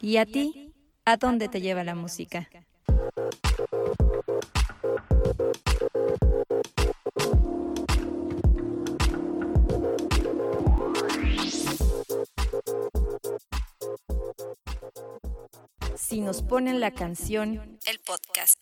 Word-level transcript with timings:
¿Y 0.00 0.16
a 0.16 0.26
ti? 0.26 0.72
¿A 1.04 1.16
dónde 1.16 1.48
te 1.48 1.60
lleva 1.60 1.82
la 1.82 1.94
música? 1.94 2.48
Si 15.96 16.20
nos 16.20 16.42
ponen 16.42 16.80
la 16.80 16.90
canción, 16.92 17.78
el 17.86 18.00
podcast. 18.00 18.60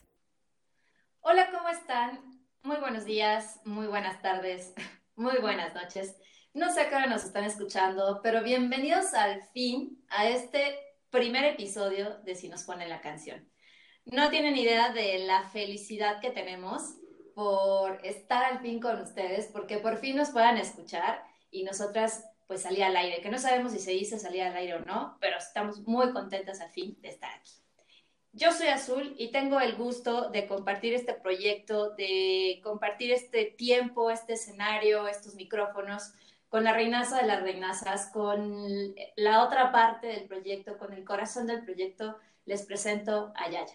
Hola, 1.21 1.51
¿cómo 1.51 1.69
están? 1.69 2.21
Muy 2.63 2.77
buenos 2.77 3.05
días, 3.05 3.61
muy 3.65 3.87
buenas 3.87 4.21
tardes, 4.23 4.75
muy 5.17 5.39
buenas 5.39 5.75
noches. 5.75 6.15
No 6.55 6.73
sé 6.73 6.81
a 6.81 6.89
qué 6.89 6.97
hora 6.97 7.07
nos 7.07 7.25
están 7.25 7.45
escuchando, 7.45 8.21
pero 8.23 8.43
bienvenidos 8.43 9.13
al 9.13 9.43
fin 9.53 10.03
a 10.09 10.29
este 10.29 10.79
primer 11.11 11.45
episodio 11.45 12.19
de 12.25 12.35
Si 12.35 12.49
nos 12.49 12.65
ponen 12.65 12.89
la 12.89 13.03
canción. 13.03 13.47
No 14.07 14.31
tienen 14.31 14.57
idea 14.57 14.91
de 14.93 15.19
la 15.19 15.43
felicidad 15.51 16.21
que 16.21 16.31
tenemos 16.31 16.97
por 17.35 18.05
estar 18.05 18.45
al 18.45 18.61
fin 18.61 18.81
con 18.81 19.01
ustedes, 19.01 19.49
porque 19.53 19.77
por 19.77 19.99
fin 19.99 20.17
nos 20.17 20.31
puedan 20.31 20.57
escuchar 20.57 21.23
y 21.51 21.65
nosotras 21.65 22.25
pues 22.47 22.63
salir 22.63 22.83
al 22.83 22.97
aire, 22.97 23.21
que 23.21 23.29
no 23.29 23.39
sabemos 23.39 23.73
si 23.73 23.79
se 23.79 23.91
dice 23.91 24.19
salir 24.19 24.43
al 24.43 24.57
aire 24.57 24.75
o 24.75 24.81
no, 24.81 25.19
pero 25.21 25.37
estamos 25.37 25.87
muy 25.87 26.13
contentas 26.13 26.61
al 26.63 26.71
fin 26.71 26.97
de 27.03 27.11
estar 27.11 27.31
aquí. 27.31 27.53
Yo 28.33 28.53
soy 28.53 28.69
Azul 28.69 29.15
y 29.19 29.31
tengo 29.33 29.61
el 29.61 29.77
gusto 29.77 30.31
de 30.31 30.47
compartir 30.47 30.95
este 30.95 31.13
proyecto, 31.13 31.91
de 31.91 32.61
compartir 32.65 33.13
este 33.13 33.45
tiempo, 33.45 34.11
este 34.11 34.33
escenario, 34.33 35.07
estos 35.07 35.35
micrófonos 35.35 36.15
con 36.49 36.65
la 36.65 36.73
reinaza 36.73 37.19
de 37.19 37.27
las 37.27 37.43
reinazas, 37.43 38.11
con 38.13 38.95
la 39.17 39.45
otra 39.45 39.71
parte 39.73 40.07
del 40.07 40.27
proyecto, 40.27 40.79
con 40.79 40.93
el 40.93 41.05
corazón 41.05 41.47
del 41.47 41.65
proyecto, 41.65 42.19
les 42.47 42.63
presento 42.63 43.33
a 43.37 43.51
Yaya. 43.51 43.75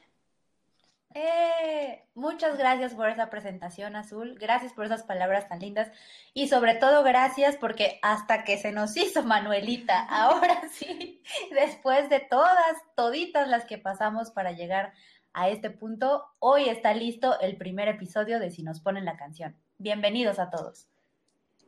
Eh, 1.15 2.03
muchas 2.15 2.57
gracias 2.57 2.95
por 2.95 3.07
esa 3.09 3.29
presentación, 3.29 3.95
Azul. 3.95 4.35
Gracias 4.39 4.73
por 4.73 4.85
esas 4.85 5.03
palabras 5.03 5.47
tan 5.47 5.59
lindas. 5.59 5.91
Y 6.33 6.47
sobre 6.47 6.73
todo, 6.75 7.03
gracias 7.03 7.55
porque 7.57 7.99
hasta 8.01 8.43
que 8.43 8.57
se 8.57 8.71
nos 8.71 8.97
hizo 8.97 9.21
Manuelita, 9.23 9.99
ahora 10.09 10.61
sí, 10.71 11.21
después 11.51 12.09
de 12.09 12.19
todas, 12.19 12.77
toditas 12.95 13.47
las 13.47 13.65
que 13.65 13.77
pasamos 13.77 14.31
para 14.31 14.53
llegar 14.53 14.93
a 15.33 15.49
este 15.49 15.69
punto, 15.69 16.25
hoy 16.39 16.69
está 16.69 16.93
listo 16.93 17.39
el 17.39 17.57
primer 17.57 17.87
episodio 17.87 18.39
de 18.39 18.51
Si 18.51 18.63
nos 18.63 18.81
ponen 18.81 19.05
la 19.05 19.17
canción. 19.17 19.55
Bienvenidos 19.77 20.39
a 20.39 20.49
todos. 20.49 20.92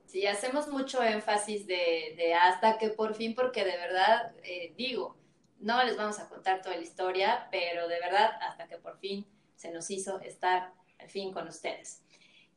Sí, 0.05 0.27
hacemos 0.27 0.67
mucho 0.67 1.03
énfasis 1.03 1.67
de, 1.67 2.33
hasta 2.41 2.77
que 2.77 2.89
por 2.89 3.15
fin, 3.15 3.35
porque 3.35 3.65
de 3.65 3.77
verdad, 3.77 4.33
eh, 4.43 4.73
digo, 4.77 5.17
no 5.59 5.83
les 5.83 5.97
vamos 5.97 6.19
a 6.19 6.29
contar 6.29 6.61
toda 6.61 6.75
la 6.75 6.83
historia, 6.83 7.47
pero 7.51 7.87
de 7.87 7.99
verdad, 7.99 8.31
hasta 8.41 8.67
que 8.67 8.77
por 8.77 8.97
fin 8.99 9.25
se 9.55 9.71
nos 9.71 9.89
hizo 9.89 10.19
estar 10.21 10.73
al 10.99 11.09
fin 11.09 11.33
con 11.33 11.47
ustedes. 11.47 12.01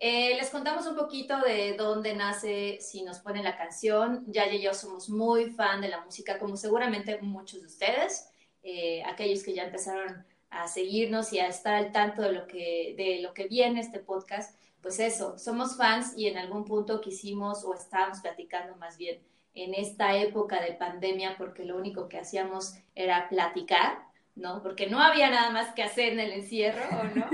Eh, 0.01 0.37
les 0.37 0.51
contamos 0.51 0.87
un 0.87 0.95
poquito 0.95 1.41
de 1.41 1.75
dónde 1.77 2.15
nace 2.15 2.79
Si 2.81 3.03
nos 3.03 3.19
pone 3.19 3.43
la 3.43 3.57
canción. 3.57 4.25
Yaya 4.29 4.55
y 4.55 4.63
yo 4.63 4.73
somos 4.73 5.09
muy 5.09 5.51
fan 5.51 5.81
de 5.81 5.89
la 5.89 6.01
música, 6.01 6.39
como 6.39 6.57
seguramente 6.57 7.19
muchos 7.21 7.61
de 7.61 7.67
ustedes, 7.67 8.31
eh, 8.63 9.03
aquellos 9.05 9.43
que 9.43 9.55
ya 9.55 9.65
empezaron 9.65 10.25
a 10.51 10.69
seguirnos 10.69 11.33
y 11.33 11.41
a 11.41 11.49
estar 11.49 11.75
al 11.75 11.93
tanto 11.93 12.23
de 12.23 12.33
lo 12.33 12.47
que, 12.47 12.95
de 12.97 13.21
lo 13.23 13.35
que 13.35 13.49
viene 13.49 13.81
este 13.81 13.99
podcast, 14.01 14.59
pues 14.81 14.99
eso, 15.01 15.39
somos 15.39 15.77
fans 15.77 16.15
y 16.17 16.27
en 16.27 16.39
algún 16.39 16.65
punto 16.65 17.01
quisimos 17.01 17.65
o 17.65 17.75
estábamos 17.75 18.21
platicando 18.21 18.77
más 18.77 18.97
bien 18.97 19.21
en 19.55 19.75
esta 19.75 20.17
época 20.17 20.61
de 20.61 20.73
pandemia 20.73 21.37
porque 21.37 21.65
lo 21.65 21.77
único 21.77 22.09
que 22.09 22.19
hacíamos 22.19 22.75
era 22.95 23.29
platicar 23.29 24.09
¿no? 24.39 24.63
Porque 24.63 24.87
no 24.87 25.01
había 25.01 25.31
nada 25.31 25.51
más 25.51 25.75
que 25.75 25.83
hacer 25.83 26.13
en 26.13 26.21
el 26.21 26.33
encierro, 26.33 26.83
¿o 26.97 27.05
no? 27.05 27.29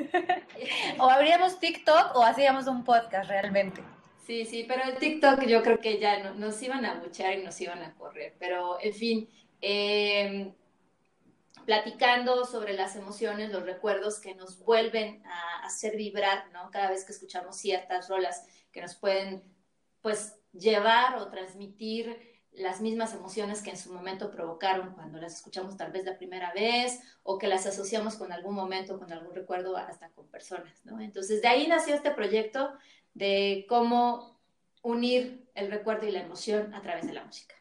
o 1.04 1.10
abríamos 1.10 1.60
TikTok 1.60 2.16
o 2.16 2.22
hacíamos 2.22 2.66
un 2.66 2.82
podcast 2.84 3.28
realmente. 3.28 3.82
Sí, 4.26 4.46
sí, 4.46 4.64
pero 4.66 4.84
el 4.84 4.96
TikTok 4.96 5.44
yo 5.44 5.62
creo 5.62 5.78
que 5.80 5.98
ya 5.98 6.32
nos 6.32 6.62
iban 6.62 6.84
a 6.86 6.94
buchar 6.94 7.38
y 7.38 7.44
nos 7.44 7.60
iban 7.60 7.82
a 7.82 7.94
correr. 7.94 8.34
Pero, 8.38 8.78
en 8.80 8.94
fin, 8.94 9.28
em, 9.60 10.54
platicando 11.64 12.44
sobre 12.44 12.74
las 12.74 12.96
emociones, 12.96 13.50
los 13.50 13.64
recuerdos 13.64 14.20
que 14.20 14.34
nos 14.34 14.58
vuelven 14.58 15.22
a 15.26 15.64
hacer 15.64 15.96
vibrar, 15.96 16.50
¿no? 16.52 16.70
Cada 16.70 16.90
vez 16.90 17.04
que 17.04 17.12
escuchamos 17.12 17.56
ciertas 17.56 18.08
rolas 18.08 18.46
que 18.72 18.82
nos 18.82 18.94
pueden, 18.94 19.42
pues, 20.02 20.36
llevar 20.52 21.18
o 21.18 21.30
transmitir 21.30 22.34
las 22.52 22.80
mismas 22.80 23.14
emociones 23.14 23.62
que 23.62 23.70
en 23.70 23.76
su 23.76 23.92
momento 23.92 24.30
provocaron 24.30 24.94
cuando 24.94 25.18
las 25.18 25.34
escuchamos 25.34 25.76
tal 25.76 25.90
vez 25.90 26.04
la 26.04 26.16
primera 26.16 26.52
vez 26.52 27.00
o 27.24 27.36
que 27.38 27.48
las 27.48 27.66
asociamos 27.66 28.14
con 28.14 28.32
algún 28.32 28.54
momento, 28.54 28.98
con 28.98 29.12
algún 29.12 29.34
recuerdo, 29.34 29.76
hasta 29.76 30.10
con 30.10 30.28
personas, 30.28 30.84
¿no? 30.84 31.00
Entonces, 31.00 31.42
de 31.42 31.48
ahí 31.48 31.66
nació 31.66 31.94
este 31.94 32.12
proyecto 32.12 32.72
de 33.12 33.66
cómo 33.68 34.38
unir 34.82 35.48
el 35.54 35.70
recuerdo 35.70 36.06
y 36.06 36.12
la 36.12 36.20
emoción 36.20 36.74
a 36.74 36.82
través 36.82 37.06
de 37.06 37.14
la 37.14 37.24
música. 37.24 37.54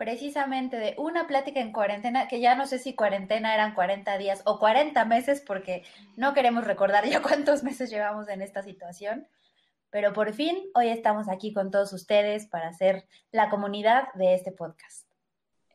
Precisamente 0.00 0.78
de 0.78 0.94
una 0.96 1.26
plática 1.26 1.60
en 1.60 1.72
cuarentena, 1.72 2.26
que 2.26 2.40
ya 2.40 2.54
no 2.54 2.66
sé 2.66 2.78
si 2.78 2.94
cuarentena 2.94 3.52
eran 3.52 3.74
40 3.74 4.16
días 4.16 4.40
o 4.46 4.58
40 4.58 5.04
meses, 5.04 5.42
porque 5.46 5.84
no 6.16 6.32
queremos 6.32 6.64
recordar 6.64 7.04
ya 7.04 7.20
cuántos 7.22 7.62
meses 7.62 7.90
llevamos 7.90 8.28
en 8.28 8.40
esta 8.40 8.62
situación 8.62 9.28
pero 9.90 10.12
por 10.12 10.32
fin, 10.32 10.70
hoy 10.74 10.88
estamos 10.88 11.28
aquí 11.28 11.52
con 11.52 11.70
todos 11.70 11.92
ustedes 11.92 12.46
para 12.46 12.72
ser 12.72 13.06
la 13.32 13.50
comunidad 13.50 14.12
de 14.14 14.34
este 14.34 14.52
podcast. 14.52 15.06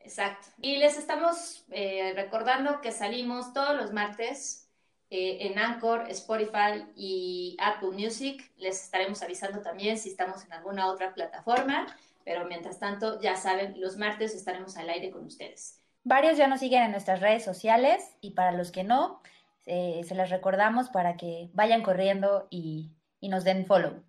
Exacto. 0.00 0.48
Y 0.60 0.76
les 0.76 0.96
estamos 0.96 1.64
eh, 1.70 2.12
recordando 2.14 2.80
que 2.80 2.92
salimos 2.92 3.52
todos 3.52 3.76
los 3.76 3.92
martes 3.92 4.70
eh, 5.10 5.38
en 5.40 5.58
Anchor, 5.58 6.06
Spotify 6.10 6.86
y 6.96 7.56
Apple 7.60 7.90
Music. 7.90 8.50
Les 8.56 8.82
estaremos 8.82 9.22
avisando 9.22 9.60
también 9.60 9.98
si 9.98 10.08
estamos 10.08 10.44
en 10.44 10.52
alguna 10.54 10.86
otra 10.86 11.12
plataforma, 11.12 11.86
pero 12.26 12.44
mientras 12.44 12.78
tanto, 12.78 13.18
ya 13.22 13.36
saben, 13.36 13.80
los 13.80 13.96
martes 13.96 14.34
estaremos 14.34 14.76
al 14.76 14.90
aire 14.90 15.10
con 15.10 15.24
ustedes. 15.24 15.80
Varios 16.04 16.36
ya 16.36 16.46
nos 16.46 16.60
siguen 16.60 16.82
en 16.82 16.90
nuestras 16.90 17.20
redes 17.20 17.42
sociales 17.42 18.02
y 18.20 18.32
para 18.32 18.52
los 18.52 18.70
que 18.70 18.84
no, 18.84 19.22
eh, 19.64 20.02
se 20.06 20.14
les 20.14 20.28
recordamos 20.28 20.90
para 20.90 21.16
que 21.16 21.48
vayan 21.54 21.82
corriendo 21.82 22.46
y 22.50 22.92
y 23.20 23.28
nos 23.28 23.44
den 23.44 23.66
follow. 23.66 24.02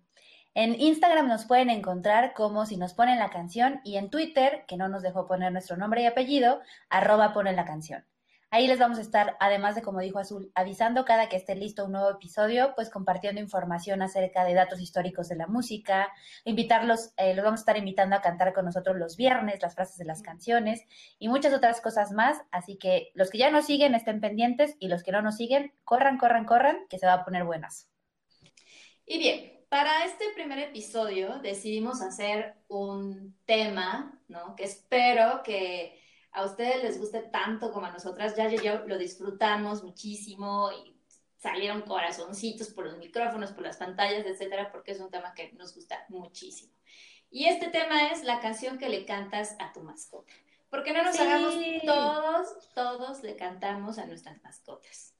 En 0.54 0.80
Instagram 0.80 1.28
nos 1.28 1.44
pueden 1.44 1.70
encontrar 1.70 2.32
como 2.34 2.66
si 2.66 2.76
nos 2.76 2.94
ponen 2.94 3.18
la 3.18 3.30
canción 3.30 3.80
y 3.84 3.96
en 3.96 4.10
Twitter, 4.10 4.64
que 4.66 4.76
no 4.76 4.88
nos 4.88 5.02
dejó 5.02 5.26
poner 5.26 5.52
nuestro 5.52 5.76
nombre 5.76 6.02
y 6.02 6.06
apellido, 6.06 6.60
arroba 6.88 7.32
ponen 7.32 7.56
la 7.56 7.64
canción. 7.64 8.04
Ahí 8.50 8.66
les 8.66 8.78
vamos 8.78 8.96
a 8.96 9.02
estar, 9.02 9.36
además 9.40 9.74
de 9.74 9.82
como 9.82 10.00
dijo 10.00 10.18
Azul, 10.18 10.50
avisando 10.54 11.04
cada 11.04 11.28
que 11.28 11.36
esté 11.36 11.54
listo 11.54 11.84
un 11.84 11.92
nuevo 11.92 12.10
episodio, 12.10 12.72
pues 12.74 12.88
compartiendo 12.88 13.42
información 13.42 14.00
acerca 14.00 14.42
de 14.44 14.54
datos 14.54 14.80
históricos 14.80 15.28
de 15.28 15.36
la 15.36 15.46
música, 15.46 16.10
invitarlos, 16.44 17.12
eh, 17.18 17.34
los 17.34 17.44
vamos 17.44 17.60
a 17.60 17.62
estar 17.62 17.76
invitando 17.76 18.16
a 18.16 18.22
cantar 18.22 18.54
con 18.54 18.64
nosotros 18.64 18.96
los 18.96 19.18
viernes, 19.18 19.60
las 19.60 19.74
frases 19.74 19.98
de 19.98 20.06
las 20.06 20.22
canciones 20.22 20.82
y 21.18 21.28
muchas 21.28 21.52
otras 21.52 21.82
cosas 21.82 22.10
más. 22.12 22.38
Así 22.50 22.78
que 22.78 23.10
los 23.12 23.28
que 23.28 23.36
ya 23.36 23.50
nos 23.50 23.66
siguen 23.66 23.94
estén 23.94 24.20
pendientes 24.20 24.76
y 24.78 24.88
los 24.88 25.02
que 25.02 25.12
no 25.12 25.20
nos 25.20 25.36
siguen, 25.36 25.74
corran, 25.84 26.16
corran, 26.16 26.46
corran, 26.46 26.86
que 26.88 26.98
se 26.98 27.06
va 27.06 27.12
a 27.12 27.24
poner 27.26 27.44
buenas. 27.44 27.90
Y 29.04 29.18
bien, 29.18 29.58
para 29.68 30.06
este 30.06 30.24
primer 30.34 30.58
episodio 30.58 31.38
decidimos 31.40 32.00
hacer 32.00 32.54
un 32.68 33.36
tema, 33.44 34.18
¿no? 34.28 34.56
Que 34.56 34.64
espero 34.64 35.42
que 35.42 36.00
a 36.32 36.44
ustedes 36.44 36.82
les 36.82 36.98
guste 36.98 37.20
tanto 37.22 37.72
como 37.72 37.86
a 37.86 37.90
nosotras. 37.90 38.36
Ya 38.36 38.52
y 38.52 38.58
yo 38.58 38.86
lo 38.86 38.98
disfrutamos 38.98 39.82
muchísimo 39.82 40.70
y 40.72 40.96
salieron 41.38 41.82
corazoncitos 41.82 42.68
por 42.68 42.84
los 42.84 42.98
micrófonos, 42.98 43.52
por 43.52 43.62
las 43.64 43.76
pantallas, 43.76 44.26
etcétera, 44.26 44.70
porque 44.72 44.92
es 44.92 45.00
un 45.00 45.10
tema 45.10 45.34
que 45.34 45.52
nos 45.52 45.74
gusta 45.74 46.04
muchísimo. 46.08 46.72
Y 47.30 47.46
este 47.46 47.68
tema 47.68 48.08
es 48.08 48.24
la 48.24 48.40
canción 48.40 48.78
que 48.78 48.88
le 48.88 49.04
cantas 49.04 49.56
a 49.58 49.72
tu 49.72 49.80
mascota. 49.80 50.32
Porque 50.70 50.92
no 50.92 51.02
nos 51.02 51.18
hagamos 51.18 51.54
todos, 51.84 52.74
todos 52.74 53.22
le 53.22 53.36
cantamos 53.36 53.98
a 53.98 54.06
nuestras 54.06 54.42
mascotas. 54.42 55.14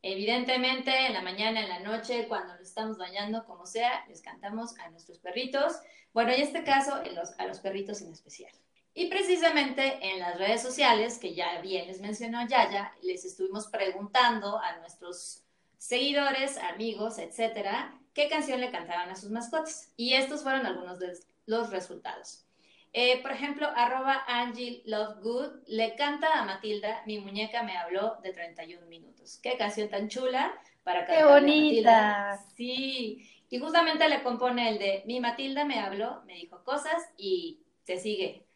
Evidentemente, 0.00 1.06
en 1.06 1.14
la 1.14 1.22
mañana, 1.22 1.62
en 1.62 1.68
la 1.68 1.80
noche, 1.80 2.26
cuando 2.28 2.54
nos 2.54 2.68
estamos 2.68 2.98
bañando, 2.98 3.44
como 3.46 3.66
sea, 3.66 4.04
les 4.06 4.20
cantamos 4.20 4.78
a 4.78 4.90
nuestros 4.90 5.18
perritos. 5.18 5.74
Bueno, 6.12 6.32
en 6.32 6.42
este 6.42 6.62
caso, 6.62 6.94
a 7.38 7.46
los 7.46 7.60
perritos 7.60 8.02
en 8.02 8.12
especial. 8.12 8.52
Y 8.94 9.06
precisamente 9.06 9.98
en 10.00 10.20
las 10.20 10.38
redes 10.38 10.62
sociales, 10.62 11.18
que 11.18 11.34
ya 11.34 11.60
bien 11.60 11.88
les 11.88 12.00
mencionó 12.00 12.46
Yaya, 12.46 12.92
les 13.02 13.24
estuvimos 13.24 13.66
preguntando 13.66 14.58
a 14.58 14.76
nuestros 14.78 15.42
seguidores, 15.78 16.56
amigos, 16.58 17.18
etcétera, 17.18 18.00
qué 18.14 18.28
canción 18.28 18.60
le 18.60 18.70
cantaban 18.70 19.10
a 19.10 19.16
sus 19.16 19.30
mascotas. 19.30 19.92
Y 19.96 20.14
estos 20.14 20.44
fueron 20.44 20.64
algunos 20.64 21.00
de 21.00 21.12
los 21.46 21.70
resultados. 21.70 22.44
Eh, 22.92 23.20
por 23.22 23.32
ejemplo, 23.32 23.66
arroba 23.74 24.22
Angie 24.28 24.82
Lovegood 24.86 25.64
le 25.66 25.96
canta 25.96 26.38
a 26.40 26.44
Matilda, 26.44 27.02
mi 27.06 27.18
muñeca 27.18 27.64
me 27.64 27.76
habló 27.76 28.18
de 28.22 28.32
31 28.32 28.86
minutos. 28.86 29.40
Qué 29.42 29.56
canción 29.56 29.88
tan 29.88 30.08
chula 30.08 30.54
para 30.84 31.04
cantar. 31.04 31.16
Qué 31.16 31.24
bonita. 31.24 32.38
Sí, 32.56 33.28
y 33.50 33.58
justamente 33.58 34.08
le 34.08 34.22
compone 34.22 34.68
el 34.68 34.78
de 34.78 35.02
mi 35.06 35.18
Matilda 35.18 35.64
me 35.64 35.80
habló, 35.80 36.22
me 36.26 36.34
dijo 36.34 36.62
cosas 36.62 37.02
y 37.16 37.58
se 37.82 37.98
sigue 37.98 38.46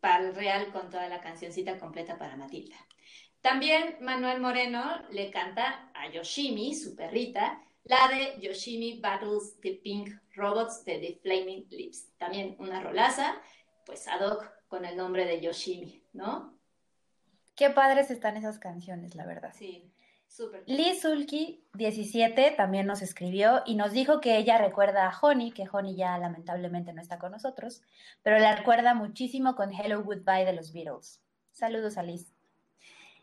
para 0.00 0.26
el 0.26 0.34
real 0.34 0.70
con 0.72 0.90
toda 0.90 1.08
la 1.08 1.20
cancioncita 1.20 1.78
completa 1.78 2.18
para 2.18 2.36
Matilda. 2.36 2.76
También 3.40 3.96
Manuel 4.00 4.40
Moreno 4.40 5.02
le 5.10 5.30
canta 5.30 5.90
a 5.94 6.10
Yoshimi, 6.10 6.74
su 6.74 6.96
perrita, 6.96 7.62
la 7.84 8.08
de 8.08 8.40
Yoshimi 8.40 9.00
Battles 9.00 9.58
the 9.60 9.80
Pink 9.82 10.10
Robots 10.34 10.84
de 10.84 10.98
The 10.98 11.18
Flaming 11.22 11.66
Lips. 11.70 12.08
También 12.18 12.56
una 12.58 12.82
rolaza, 12.82 13.40
pues 13.86 14.06
ad 14.08 14.26
hoc 14.26 14.50
con 14.68 14.84
el 14.84 14.96
nombre 14.96 15.24
de 15.24 15.40
Yoshimi, 15.40 16.02
¿no? 16.12 16.58
Qué 17.54 17.70
padres 17.70 18.10
están 18.10 18.36
esas 18.36 18.58
canciones, 18.58 19.14
la 19.14 19.26
verdad. 19.26 19.52
Sí, 19.56 19.87
súper. 20.28 20.62
Liz 20.66 21.02
Sulky, 21.02 21.64
17, 21.74 22.52
también 22.52 22.86
nos 22.86 23.02
escribió 23.02 23.62
y 23.66 23.74
nos 23.74 23.92
dijo 23.92 24.20
que 24.20 24.36
ella 24.36 24.58
recuerda 24.58 25.08
a 25.08 25.18
Honey, 25.20 25.50
que 25.50 25.68
Honey 25.70 25.96
ya 25.96 26.16
lamentablemente 26.18 26.92
no 26.92 27.02
está 27.02 27.18
con 27.18 27.32
nosotros, 27.32 27.82
pero 28.22 28.38
la 28.38 28.54
recuerda 28.54 28.94
muchísimo 28.94 29.56
con 29.56 29.72
Hello 29.72 30.02
Goodbye 30.02 30.44
de 30.44 30.52
los 30.52 30.72
Beatles. 30.72 31.20
Saludos 31.52 31.98
a 31.98 32.02
Liz. 32.02 32.32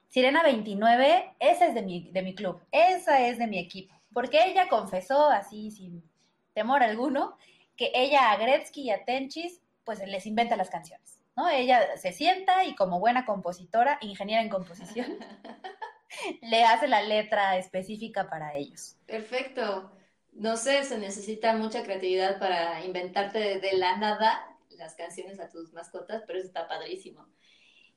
Sirena 0.10 0.44
29, 0.44 1.36
esa 1.40 1.68
es 1.68 1.76
de 1.76 1.82
mi, 1.82 2.10
de 2.12 2.22
mi 2.22 2.36
club, 2.36 2.62
esa 2.72 3.28
es 3.28 3.38
de 3.38 3.48
mi 3.48 3.60
equipo, 3.60 3.94
porque 4.14 4.46
ella 4.46 4.70
confesó 4.70 5.30
así 5.30 5.72
sin 5.72 6.04
temor 6.54 6.84
alguno 6.84 7.38
que 7.76 7.92
ella 7.94 8.32
a 8.32 8.38
Gretzky 8.38 8.84
y 8.84 8.92
a 8.92 9.04
Tenchis 9.04 9.62
pues 9.84 10.00
les 10.08 10.26
inventa 10.26 10.56
las 10.56 10.70
canciones, 10.70 11.20
¿no? 11.36 11.50
Ella 11.50 11.98
se 11.98 12.12
sienta 12.12 12.64
y 12.64 12.76
como 12.76 13.00
buena 13.00 13.26
compositora, 13.26 14.00
ingeniera 14.02 14.42
en 14.42 14.50
composición, 14.50 15.18
le 16.42 16.64
hace 16.64 16.88
la 16.88 17.02
letra 17.02 17.58
específica 17.58 18.30
para 18.30 18.56
ellos. 18.56 18.98
Perfecto. 19.06 19.92
No 20.34 20.58
sé, 20.58 20.84
se 20.84 20.98
necesita 20.98 21.56
mucha 21.56 21.84
creatividad 21.84 22.40
para 22.40 22.84
inventarte 22.84 23.60
de, 23.60 23.74
la 23.78 23.98
nada 23.98 24.52
las 24.72 24.96
canciones 24.96 25.40
a 25.40 25.50
tus 25.50 25.72
mascotas, 25.72 26.24
pero 26.28 26.40
eso 26.40 26.48
está 26.48 26.68
padrísimo. 26.68 27.26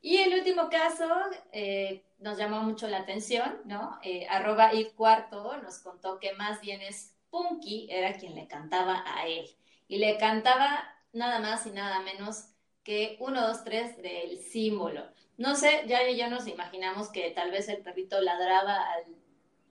Y 0.01 0.19
el 0.19 0.35
último 0.35 0.71
caso 0.71 1.09
eh, 1.53 2.05
nos 2.19 2.39
llamó 2.39 2.63
mucho 2.63 2.87
la 2.87 2.99
atención, 2.99 3.61
¿no? 3.65 3.99
Eh, 4.03 4.27
arroba 4.31 4.73
y 4.73 4.91
cuarto 4.93 5.57
nos 5.57 5.81
contó 5.81 6.21
que 6.21 6.33
más 6.35 6.61
bien 6.61 6.81
es 6.81 7.17
Punky, 7.31 7.89
era 7.91 8.15
quien 8.15 8.35
le 8.37 8.47
cantaba 8.47 9.03
a 9.07 9.27
él. 9.27 9.47
Y 9.89 9.99
le 9.99 10.17
cantaba 10.19 10.85
nada 11.13 11.41
más 11.41 11.67
y 11.67 11.71
nada 11.71 12.01
menos 12.01 12.51
que 12.85 13.17
1, 13.21 13.49
2, 13.49 13.65
3 13.65 14.03
del 14.03 14.39
símbolo. 14.39 15.03
No 15.39 15.55
sé, 15.55 15.85
ya, 15.87 16.01
ya 16.11 16.29
nos 16.29 16.49
imaginamos 16.49 17.11
que 17.11 17.31
tal 17.31 17.53
vez 17.53 17.69
el 17.69 17.79
perrito 17.79 18.21
ladraba 18.21 18.93
al, 18.93 19.05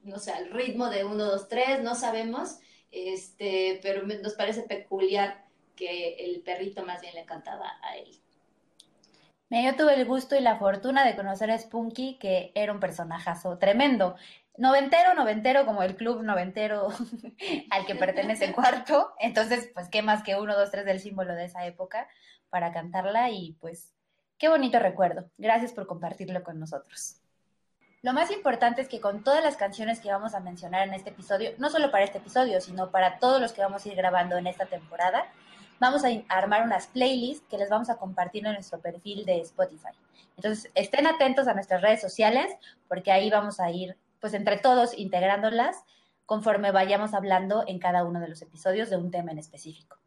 no 0.04 0.18
sé, 0.18 0.31
al 0.31 0.50
ritmo 0.50 0.90
de 0.90 1.04
1, 1.04 1.24
2, 1.24 1.48
3, 1.50 1.84
no 1.84 1.94
sabemos, 1.94 2.60
este, 2.90 3.80
pero 3.84 4.08
nos 4.08 4.34
parece 4.34 4.64
peculiar 4.64 5.46
que 5.75 6.16
el 6.16 6.42
perrito 6.42 6.86
más 6.86 7.02
bien 7.02 7.16
le 7.16 7.25
cantaba 7.25 7.78
a 7.84 7.98
él. 7.98 8.10
Yo 9.50 9.75
tuve 9.75 9.96
el 9.96 10.06
gusto 10.06 10.38
y 10.38 10.42
la 10.42 10.58
fortuna 10.58 11.06
de 11.06 11.16
conocer 11.16 11.52
a 11.52 11.58
Spunky, 11.58 12.18
que 12.18 12.52
era 12.56 12.72
un 12.72 12.80
personajazo 12.80 13.58
tremendo. 13.58 14.16
Noventero, 14.58 15.14
noventero, 15.14 15.66
como 15.66 15.84
el 15.84 15.96
club 15.96 16.24
noventero 16.24 16.88
al 17.69 17.86
que 17.86 17.96
pertenece 17.96 18.54
cuarto. 18.54 19.14
Entonces, 19.19 19.69
pues, 19.74 19.90
¿qué 19.90 20.02
más 20.02 20.24
que 20.24 20.36
uno, 20.36 20.58
dos, 20.58 20.72
tres 20.72 20.86
del 20.86 21.02
símbolo 21.02 21.36
de 21.36 21.46
esa 21.46 21.66
época 21.66 22.10
para 22.50 22.72
cantarla? 22.72 23.30
Y 23.30 23.58
pues, 23.60 23.94
qué 24.38 24.50
bonito 24.50 24.80
recuerdo. 24.80 25.30
Gracias 25.38 25.74
por 25.74 25.88
compartirlo 25.88 26.44
con 26.44 26.60
nosotros. 26.60 27.22
Lo 28.04 28.13
más 28.13 28.31
importante 28.31 28.81
es 28.81 28.88
que 28.88 29.01
con 29.01 29.24
todas 29.24 29.44
las 29.44 29.57
canciones 29.57 30.00
que 30.00 30.12
vamos 30.12 30.36
a 30.36 30.39
mencionar 30.39 30.88
en 30.88 30.94
este 30.94 31.10
episodio, 31.10 31.51
no 31.57 31.69
solo 31.69 31.92
para 31.92 32.04
este 32.04 32.19
episodio, 32.19 32.62
sino 32.62 32.92
para 32.92 33.18
todos 33.19 33.42
los 33.42 33.54
que 33.54 33.62
vamos 33.62 33.86
a 33.86 33.89
ir 33.89 33.95
grabando 33.95 34.38
en 34.38 34.48
esta 34.48 34.66
temporada, 34.66 35.25
vamos 35.80 36.04
a 36.06 36.10
armar 36.30 36.63
unas 36.63 36.88
playlists 36.88 37.45
que 37.50 37.57
les 37.57 37.69
vamos 37.69 37.89
a 37.89 37.98
compartir 37.98 38.45
en 38.45 38.54
nuestro 38.54 38.80
perfil 38.80 39.25
de 39.25 39.42
Spotify. 39.42 39.89
Entonces, 40.36 40.72
estén 40.75 41.07
atentos 41.07 41.48
a 41.48 41.54
nuestras 41.54 41.81
redes 41.81 42.00
sociales 42.00 42.56
porque 42.88 43.12
ahí 43.12 43.30
vamos 43.30 43.60
a 43.60 43.72
ir, 43.72 43.98
pues 44.22 44.33
entre 44.33 44.57
todos, 44.57 44.98
integrándolas 44.98 45.83
conforme 46.28 46.72
vayamos 46.72 47.13
hablando 47.13 47.63
en 47.68 47.80
cada 47.80 48.04
uno 48.04 48.19
de 48.19 48.28
los 48.28 48.42
episodios 48.42 48.90
de 48.90 48.98
un 48.98 49.10
tema 49.12 49.31
en 49.31 49.40
específico. 49.40 49.98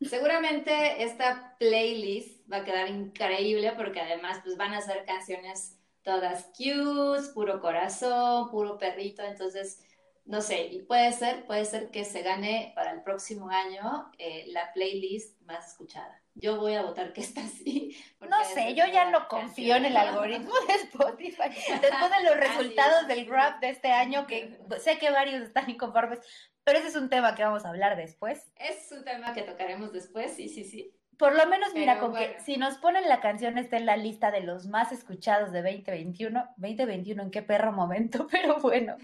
Seguramente 0.00 1.02
esta 1.02 1.56
playlist 1.58 2.50
va 2.50 2.58
a 2.58 2.64
quedar 2.64 2.88
increíble 2.88 3.72
porque 3.76 4.00
además 4.00 4.40
pues 4.44 4.56
van 4.56 4.74
a 4.74 4.80
ser 4.80 5.04
canciones 5.04 5.78
todas 6.02 6.44
cute, 6.56 7.32
puro 7.34 7.60
corazón, 7.60 8.50
puro 8.50 8.78
perrito, 8.78 9.22
entonces 9.22 9.80
no 10.26 10.40
sé, 10.40 10.66
y 10.66 10.82
puede 10.82 11.12
ser, 11.12 11.46
puede 11.46 11.64
ser 11.64 11.90
que 11.90 12.04
se 12.04 12.22
gane 12.22 12.72
para 12.74 12.90
el 12.90 13.02
próximo 13.02 13.48
año 13.48 14.10
eh, 14.18 14.44
la 14.48 14.72
playlist 14.72 15.40
más 15.42 15.68
escuchada. 15.68 16.20
Yo 16.34 16.58
voy 16.58 16.74
a 16.74 16.82
votar 16.82 17.12
que 17.12 17.20
está 17.20 17.42
así. 17.42 17.96
No 18.28 18.44
sé, 18.44 18.74
yo 18.74 18.84
ya 18.86 19.08
no 19.10 19.28
confío 19.28 19.76
en 19.76 19.84
el 19.84 19.96
algoritmo 19.96 20.52
de 20.66 20.74
Spotify. 20.74 21.48
Después 21.48 22.10
de 22.18 22.24
los 22.24 22.36
resultados 22.36 23.06
del 23.06 23.28
rap 23.28 23.60
de 23.60 23.70
este 23.70 23.92
año, 23.92 24.26
que 24.26 24.58
sé 24.80 24.98
que 24.98 25.10
varios 25.10 25.42
están 25.42 25.70
inconformes, 25.70 26.18
pero 26.64 26.80
ese 26.80 26.88
es 26.88 26.96
un 26.96 27.08
tema 27.08 27.36
que 27.36 27.44
vamos 27.44 27.64
a 27.64 27.68
hablar 27.68 27.96
después. 27.96 28.50
Es 28.56 28.90
un 28.90 29.04
tema 29.04 29.32
que 29.32 29.42
tocaremos 29.42 29.92
después, 29.92 30.34
sí, 30.34 30.48
sí, 30.48 30.64
sí. 30.64 30.92
Por 31.18 31.34
lo 31.34 31.46
menos, 31.46 31.72
mira, 31.74 31.98
con 31.98 32.14
que 32.14 32.36
si 32.44 32.56
nos 32.56 32.76
ponen 32.76 33.08
la 33.08 33.20
canción, 33.20 33.56
está 33.56 33.76
en 33.78 33.86
la 33.86 33.96
lista 33.96 34.30
de 34.30 34.40
los 34.40 34.66
más 34.66 34.92
escuchados 34.92 35.50
de 35.50 35.62
2021. 35.62 36.48
2021, 36.56 37.22
¿en 37.22 37.30
qué 37.30 37.42
perro 37.42 37.72
momento? 37.72 38.26
Pero 38.30 38.58
bueno, 38.60 38.96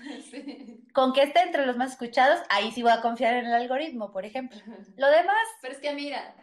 con 0.92 1.12
que 1.12 1.22
esté 1.22 1.40
entre 1.40 1.64
los 1.64 1.76
más 1.76 1.92
escuchados, 1.92 2.40
ahí 2.50 2.70
sí 2.72 2.82
voy 2.82 2.92
a 2.92 3.00
confiar 3.00 3.34
en 3.34 3.46
el 3.46 3.54
algoritmo, 3.54 4.12
por 4.12 4.24
ejemplo. 4.26 4.58
Lo 4.96 5.10
demás. 5.10 5.46
Pero 5.62 5.74
es 5.74 5.80
que 5.80 5.94
mira, 5.94 6.34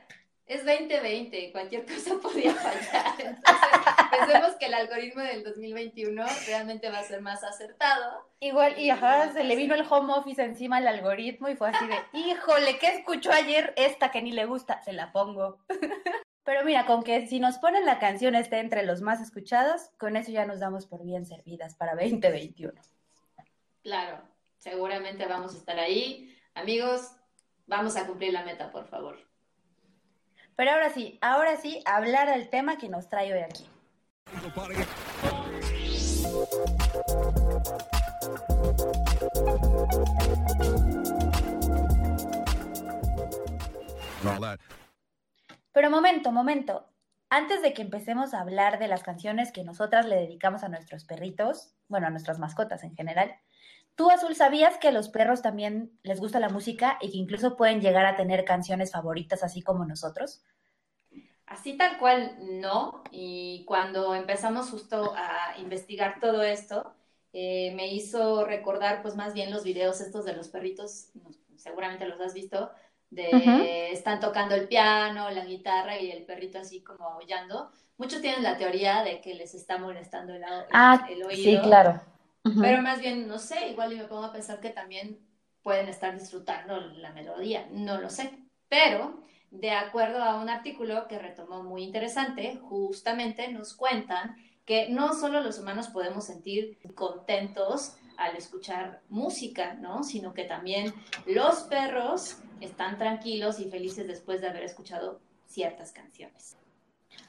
es 0.49 0.65
2020, 0.65 1.51
cualquier 1.51 1.85
cosa 1.85 2.15
podría 2.21 2.53
fallar. 2.55 3.13
Entonces, 3.19 3.69
pensemos 4.09 4.55
que 4.55 4.65
el 4.65 4.73
algoritmo 4.73 5.21
del 5.21 5.43
2021 5.43 6.25
realmente 6.47 6.89
va 6.89 6.99
a 6.99 7.03
ser 7.03 7.21
más 7.21 7.43
acertado. 7.43 8.27
Igual, 8.39 8.79
y 8.79 8.89
ajá, 8.89 9.31
se 9.31 9.43
le 9.43 9.55
vino 9.55 9.75
el 9.75 9.85
home 9.87 10.11
office 10.11 10.43
encima 10.43 10.77
al 10.77 10.87
algoritmo 10.87 11.49
y 11.49 11.55
fue 11.55 11.69
así 11.69 11.85
de, 11.85 11.97
híjole, 12.17 12.79
¿qué 12.79 12.87
escuchó 12.87 13.31
ayer 13.31 13.73
esta 13.77 14.09
que 14.09 14.23
ni 14.23 14.31
le 14.31 14.45
gusta? 14.45 14.81
Se 14.81 14.91
la 14.91 15.11
pongo. 15.11 15.59
Pero 16.43 16.65
mira, 16.65 16.87
con 16.87 17.03
que 17.03 17.27
si 17.27 17.39
nos 17.39 17.59
ponen 17.59 17.85
la 17.85 17.99
canción 17.99 18.33
esté 18.33 18.57
entre 18.57 18.83
los 18.83 19.01
más 19.01 19.21
escuchados, 19.21 19.91
con 19.99 20.17
eso 20.17 20.31
ya 20.31 20.47
nos 20.47 20.59
damos 20.59 20.87
por 20.87 21.05
bien 21.05 21.27
servidas 21.27 21.75
para 21.75 21.93
2021. 21.93 22.73
Claro, 23.83 24.23
seguramente 24.57 25.27
vamos 25.27 25.53
a 25.53 25.57
estar 25.59 25.77
ahí. 25.77 26.35
Amigos, 26.55 27.11
vamos 27.67 27.95
a 27.97 28.07
cumplir 28.07 28.33
la 28.33 28.43
meta, 28.43 28.71
por 28.71 28.87
favor. 28.87 29.28
Pero 30.59 30.71
ahora 30.71 30.89
sí, 30.89 31.17
ahora 31.21 31.55
sí, 31.55 31.81
hablar 31.85 32.29
del 32.29 32.49
tema 32.49 32.77
que 32.77 32.89
nos 32.89 33.07
trae 33.07 33.31
hoy 33.31 33.39
aquí. 33.39 33.65
Pero 45.71 45.89
momento, 45.89 46.33
momento. 46.33 46.89
Antes 47.29 47.61
de 47.61 47.73
que 47.73 47.81
empecemos 47.81 48.33
a 48.33 48.41
hablar 48.41 48.79
de 48.79 48.89
las 48.89 49.01
canciones 49.01 49.53
que 49.53 49.63
nosotras 49.63 50.07
le 50.07 50.17
dedicamos 50.17 50.63
a 50.63 50.67
nuestros 50.67 51.05
perritos, 51.05 51.73
bueno, 51.87 52.07
a 52.07 52.09
nuestras 52.09 52.37
mascotas 52.37 52.83
en 52.83 52.97
general, 52.97 53.33
¿tú, 53.95 54.11
Azul, 54.11 54.35
sabías 54.35 54.77
que 54.77 54.89
a 54.89 54.91
los 54.91 55.07
perros 55.07 55.41
también 55.41 55.97
les 56.03 56.19
gusta 56.19 56.41
la 56.41 56.49
música 56.49 56.97
y 56.99 57.11
que 57.11 57.17
incluso 57.17 57.55
pueden 57.55 57.79
llegar 57.79 58.05
a 58.05 58.17
tener 58.17 58.43
canciones 58.43 58.91
favoritas 58.91 59.41
así 59.41 59.61
como 59.61 59.85
nosotros? 59.85 60.43
Así 61.49 61.73
tal 61.73 61.97
cual 61.97 62.37
no, 62.39 63.03
y 63.11 63.63
cuando 63.65 64.13
empezamos 64.13 64.69
justo 64.69 65.13
a 65.15 65.57
investigar 65.57 66.19
todo 66.19 66.43
esto, 66.43 66.93
eh, 67.33 67.73
me 67.75 67.91
hizo 67.91 68.45
recordar 68.45 69.01
pues 69.01 69.15
más 69.15 69.33
bien 69.33 69.49
los 69.49 69.63
videos 69.63 69.99
estos 69.99 70.25
de 70.25 70.35
los 70.35 70.47
perritos, 70.49 71.09
seguramente 71.57 72.07
los 72.07 72.21
has 72.21 72.35
visto, 72.35 72.69
de 73.09 73.91
están 73.91 74.19
tocando 74.19 74.53
el 74.53 74.67
piano, 74.67 75.31
la 75.31 75.43
guitarra 75.43 75.97
y 75.99 76.11
el 76.11 76.23
perrito 76.23 76.59
así 76.59 76.81
como 76.83 77.05
aullando. 77.05 77.71
Muchos 77.97 78.21
tienen 78.21 78.43
la 78.43 78.55
teoría 78.55 79.01
de 79.01 79.19
que 79.19 79.33
les 79.33 79.55
está 79.55 79.79
molestando 79.79 80.35
el, 80.35 80.43
ah, 80.43 81.03
oído. 81.09 81.29
Sí, 81.31 81.57
claro. 81.63 81.99
Pero 82.61 82.83
más 82.83 82.99
bien, 82.99 83.27
no 83.27 83.39
sé, 83.39 83.69
igual 83.69 83.89
yo 83.89 83.97
me 83.97 84.03
pongo 84.03 84.25
a 84.25 84.31
pensar 84.31 84.59
que 84.59 84.69
también 84.69 85.19
pueden 85.63 85.89
estar 85.89 86.17
disfrutando 86.17 86.79
la 86.79 87.11
melodía, 87.11 87.67
no 87.71 87.99
lo 87.99 88.11
sé. 88.11 88.31
Pero 88.69 89.23
de 89.51 89.71
acuerdo 89.71 90.23
a 90.23 90.39
un 90.39 90.49
artículo 90.49 91.07
que 91.07 91.19
retomó 91.19 91.63
muy 91.63 91.83
interesante, 91.83 92.57
justamente 92.61 93.47
nos 93.51 93.73
cuentan 93.73 94.35
que 94.65 94.89
no 94.89 95.13
solo 95.13 95.41
los 95.41 95.57
humanos 95.57 95.87
podemos 95.87 96.25
sentir 96.25 96.77
contentos 96.93 97.95
al 98.17 98.35
escuchar 98.35 99.01
música, 99.09 99.73
¿no? 99.75 100.03
Sino 100.03 100.33
que 100.33 100.43
también 100.43 100.93
los 101.25 101.61
perros 101.63 102.37
están 102.61 102.97
tranquilos 102.97 103.59
y 103.59 103.69
felices 103.69 104.07
después 104.07 104.41
de 104.41 104.49
haber 104.49 104.63
escuchado 104.63 105.21
ciertas 105.47 105.91
canciones. 105.91 106.57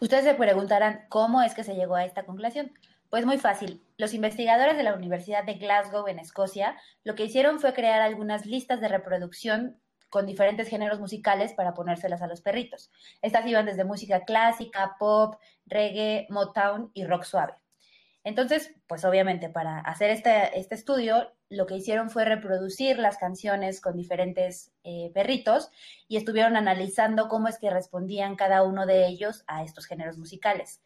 Ustedes 0.00 0.24
se 0.24 0.34
preguntarán 0.34 1.06
cómo 1.08 1.40
es 1.42 1.54
que 1.54 1.64
se 1.64 1.74
llegó 1.74 1.94
a 1.94 2.04
esta 2.04 2.24
conclusión. 2.24 2.72
Pues 3.08 3.26
muy 3.26 3.38
fácil. 3.38 3.82
Los 3.96 4.14
investigadores 4.14 4.76
de 4.76 4.82
la 4.82 4.94
Universidad 4.94 5.44
de 5.44 5.54
Glasgow 5.54 6.06
en 6.06 6.18
Escocia 6.18 6.76
lo 7.02 7.14
que 7.14 7.24
hicieron 7.24 7.58
fue 7.58 7.72
crear 7.72 8.02
algunas 8.02 8.46
listas 8.46 8.80
de 8.80 8.88
reproducción 8.88 9.80
con 10.10 10.26
diferentes 10.26 10.68
géneros 10.68 11.00
musicales 11.00 11.54
para 11.54 11.72
ponérselas 11.72 12.20
a 12.20 12.26
los 12.26 12.42
perritos. 12.42 12.90
Estas 13.22 13.46
iban 13.46 13.66
desde 13.66 13.84
música 13.84 14.24
clásica, 14.24 14.96
pop, 14.98 15.36
reggae, 15.66 16.26
Motown 16.28 16.90
y 16.92 17.04
rock 17.04 17.24
suave. 17.24 17.54
Entonces, 18.22 18.74
pues 18.86 19.04
obviamente 19.04 19.48
para 19.48 19.78
hacer 19.78 20.10
este, 20.10 20.58
este 20.58 20.74
estudio, 20.74 21.32
lo 21.48 21.66
que 21.66 21.76
hicieron 21.76 22.10
fue 22.10 22.24
reproducir 22.24 22.98
las 22.98 23.16
canciones 23.16 23.80
con 23.80 23.96
diferentes 23.96 24.72
eh, 24.84 25.10
perritos 25.14 25.70
y 26.06 26.16
estuvieron 26.16 26.56
analizando 26.56 27.28
cómo 27.28 27.48
es 27.48 27.58
que 27.58 27.70
respondían 27.70 28.36
cada 28.36 28.62
uno 28.62 28.84
de 28.84 29.06
ellos 29.06 29.42
a 29.46 29.64
estos 29.64 29.86
géneros 29.86 30.18
musicales. 30.18 30.82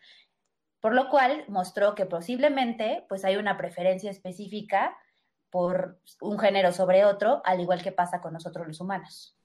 Por 0.81 0.95
lo 0.95 1.09
cual 1.09 1.45
mostró 1.49 1.95
que 1.95 2.07
posiblemente 2.07 3.05
pues 3.09 3.25
hay 3.25 3.37
una 3.37 3.57
preferencia 3.57 4.11
específica 4.11 4.97
por 5.55 6.01
un 6.21 6.37
género 6.37 6.73
sobre 6.73 7.05
otro, 7.05 7.41
al 7.45 7.61
igual 7.61 7.81
que 7.81 7.93
pasa 7.93 8.21
con 8.21 8.33
nosotros 8.33 8.67
los 8.67 8.81
humanos. 8.81 9.37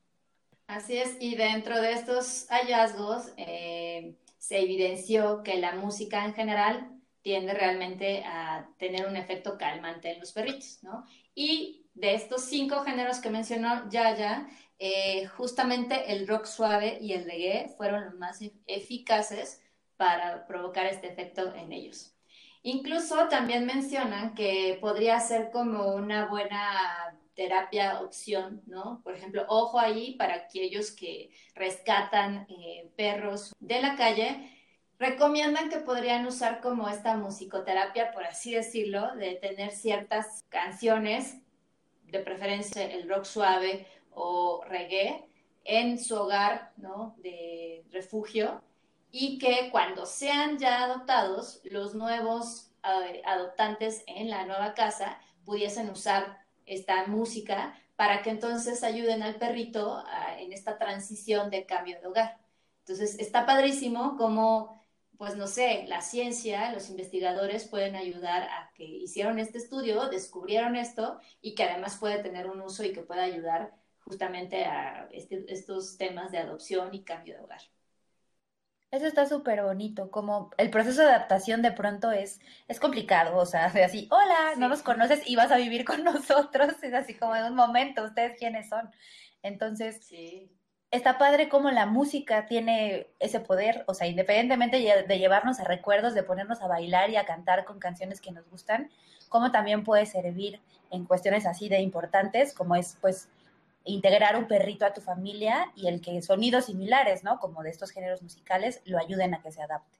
Así 0.65 0.97
es, 0.97 1.15
y 1.19 1.35
dentro 1.35 1.79
de 1.79 1.91
estos 1.91 2.47
hallazgos 2.49 3.31
eh, 3.37 4.15
se 4.39 4.57
evidenció 4.57 5.43
que 5.43 5.57
la 5.57 5.73
música 5.75 6.25
en 6.25 6.33
general 6.33 6.99
tiende 7.21 7.53
realmente 7.53 8.23
a 8.25 8.67
tener 8.79 9.05
un 9.05 9.17
efecto 9.17 9.55
calmante 9.59 10.11
en 10.11 10.19
los 10.19 10.31
perritos, 10.31 10.79
¿no? 10.81 11.05
Y 11.35 11.85
de 11.93 12.15
estos 12.15 12.41
cinco 12.41 12.79
géneros 12.79 13.19
que 13.19 13.29
mencionó 13.29 13.87
Yaya, 13.91 14.47
eh, 14.79 15.27
justamente 15.27 16.11
el 16.11 16.27
rock 16.27 16.45
suave 16.45 16.97
y 16.99 17.13
el 17.13 17.25
reggae 17.25 17.69
fueron 17.77 18.05
los 18.05 18.15
más 18.15 18.39
eficaces 18.65 19.61
para 19.95 20.47
provocar 20.47 20.87
este 20.87 21.07
efecto 21.07 21.53
en 21.53 21.71
ellos. 21.71 22.15
Incluso 22.61 23.27
también 23.29 23.65
mencionan 23.65 24.33
que 24.35 24.77
podría 24.81 25.19
ser 25.19 25.49
como 25.51 25.93
una 25.95 26.27
buena 26.27 27.17
terapia 27.33 28.01
opción, 28.01 28.61
¿no? 28.65 29.01
Por 29.01 29.15
ejemplo, 29.15 29.45
ojo 29.47 29.79
ahí 29.79 30.15
para 30.15 30.35
aquellos 30.35 30.91
que 30.91 31.29
rescatan 31.55 32.45
eh, 32.49 32.91
perros 32.97 33.55
de 33.61 33.81
la 33.81 33.95
calle, 33.95 34.51
recomiendan 34.99 35.69
que 35.69 35.77
podrían 35.77 36.25
usar 36.25 36.59
como 36.59 36.89
esta 36.89 37.15
musicoterapia, 37.15 38.11
por 38.11 38.25
así 38.25 38.53
decirlo, 38.53 39.15
de 39.15 39.35
tener 39.35 39.71
ciertas 39.71 40.43
canciones, 40.49 41.37
de 42.03 42.19
preferencia 42.19 42.91
el 42.91 43.07
rock 43.07 43.23
suave 43.23 43.87
o 44.11 44.61
reggae, 44.67 45.25
en 45.63 45.97
su 45.97 46.15
hogar 46.15 46.73
¿no? 46.75 47.15
de 47.19 47.85
refugio 47.91 48.61
y 49.11 49.37
que 49.37 49.69
cuando 49.71 50.05
sean 50.05 50.57
ya 50.57 50.83
adoptados, 50.83 51.61
los 51.63 51.95
nuevos 51.95 52.71
eh, 52.83 53.21
adoptantes 53.25 54.03
en 54.07 54.29
la 54.29 54.45
nueva 54.45 54.73
casa 54.73 55.19
pudiesen 55.45 55.89
usar 55.89 56.39
esta 56.65 57.07
música 57.07 57.73
para 57.95 58.21
que 58.21 58.29
entonces 58.29 58.83
ayuden 58.83 59.23
al 59.23 59.35
perrito 59.35 60.03
en 60.37 60.53
esta 60.53 60.77
transición 60.77 61.49
de 61.49 61.65
cambio 61.65 61.99
de 61.99 62.07
hogar. 62.07 62.37
Entonces, 62.79 63.19
está 63.19 63.45
padrísimo 63.45 64.15
como 64.17 64.79
pues 65.19 65.35
no 65.35 65.47
sé, 65.47 65.83
la 65.89 65.99
ciencia, 65.99 66.71
los 66.71 66.89
investigadores 66.89 67.67
pueden 67.67 67.97
ayudar 67.97 68.43
a 68.43 68.71
que 68.73 68.85
hicieron 68.85 69.37
este 69.37 69.57
estudio, 69.57 70.07
descubrieron 70.07 70.77
esto 70.77 71.19
y 71.41 71.55
que 71.55 71.65
además 71.65 71.97
puede 71.99 72.23
tener 72.23 72.47
un 72.47 72.61
uso 72.61 72.85
y 72.85 72.93
que 72.93 73.01
pueda 73.01 73.23
ayudar 73.23 73.75
justamente 73.99 74.63
a 74.63 75.09
este, 75.11 75.43
estos 75.49 75.97
temas 75.97 76.31
de 76.31 76.37
adopción 76.37 76.93
y 76.93 77.03
cambio 77.03 77.35
de 77.35 77.41
hogar. 77.41 77.59
Eso 78.91 79.05
está 79.05 79.27
súper 79.27 79.61
bonito, 79.61 80.09
como 80.09 80.49
el 80.57 80.71
proceso 80.71 81.03
de 81.03 81.09
adaptación 81.09 81.61
de 81.61 81.71
pronto 81.71 82.11
es, 82.11 82.39
es 82.67 82.79
complicado, 82.79 83.37
o 83.37 83.45
sea, 83.45 83.65
así, 83.85 84.07
hola, 84.09 84.55
no 84.57 84.67
nos 84.67 84.81
conoces 84.81 85.21
y 85.27 85.35
vas 85.35 85.51
a 85.51 85.57
vivir 85.57 85.85
con 85.85 86.03
nosotros, 86.03 86.73
es 86.81 86.93
así 86.93 87.13
como 87.13 87.35
en 87.35 87.45
un 87.45 87.55
momento, 87.55 88.03
ustedes 88.03 88.37
quiénes 88.39 88.67
son. 88.69 88.89
Entonces, 89.43 90.03
sí. 90.03 90.51
está 90.89 91.19
padre 91.19 91.49
cómo 91.49 91.69
la 91.69 91.85
música 91.85 92.47
tiene 92.47 93.07
ese 93.19 93.39
poder, 93.39 93.83
o 93.87 93.93
sea, 93.93 94.07
independientemente 94.07 94.77
de 94.77 95.19
llevarnos 95.19 95.59
a 95.59 95.65
recuerdos, 95.65 96.15
de 96.15 96.23
ponernos 96.23 96.61
a 96.61 96.67
bailar 96.67 97.11
y 97.11 97.17
a 97.17 97.25
cantar 97.25 97.65
con 97.65 97.79
canciones 97.79 98.19
que 98.21 98.31
nos 98.31 98.49
gustan, 98.49 98.89
cómo 99.29 99.51
también 99.51 99.83
puede 99.83 100.07
servir 100.07 100.61
en 100.89 101.05
cuestiones 101.05 101.45
así 101.45 101.69
de 101.69 101.79
importantes, 101.81 102.55
como 102.55 102.75
es 102.75 102.97
pues 103.01 103.29
integrar 103.83 104.37
un 104.37 104.47
perrito 104.47 104.85
a 104.85 104.93
tu 104.93 105.01
familia 105.01 105.71
y 105.75 105.87
el 105.87 106.01
que 106.01 106.21
sonidos 106.21 106.65
similares, 106.65 107.23
¿no? 107.23 107.39
Como 107.39 107.63
de 107.63 107.69
estos 107.69 107.91
géneros 107.91 108.21
musicales, 108.21 108.81
lo 108.85 108.99
ayuden 108.99 109.33
a 109.33 109.41
que 109.41 109.51
se 109.51 109.61
adapte. 109.61 109.99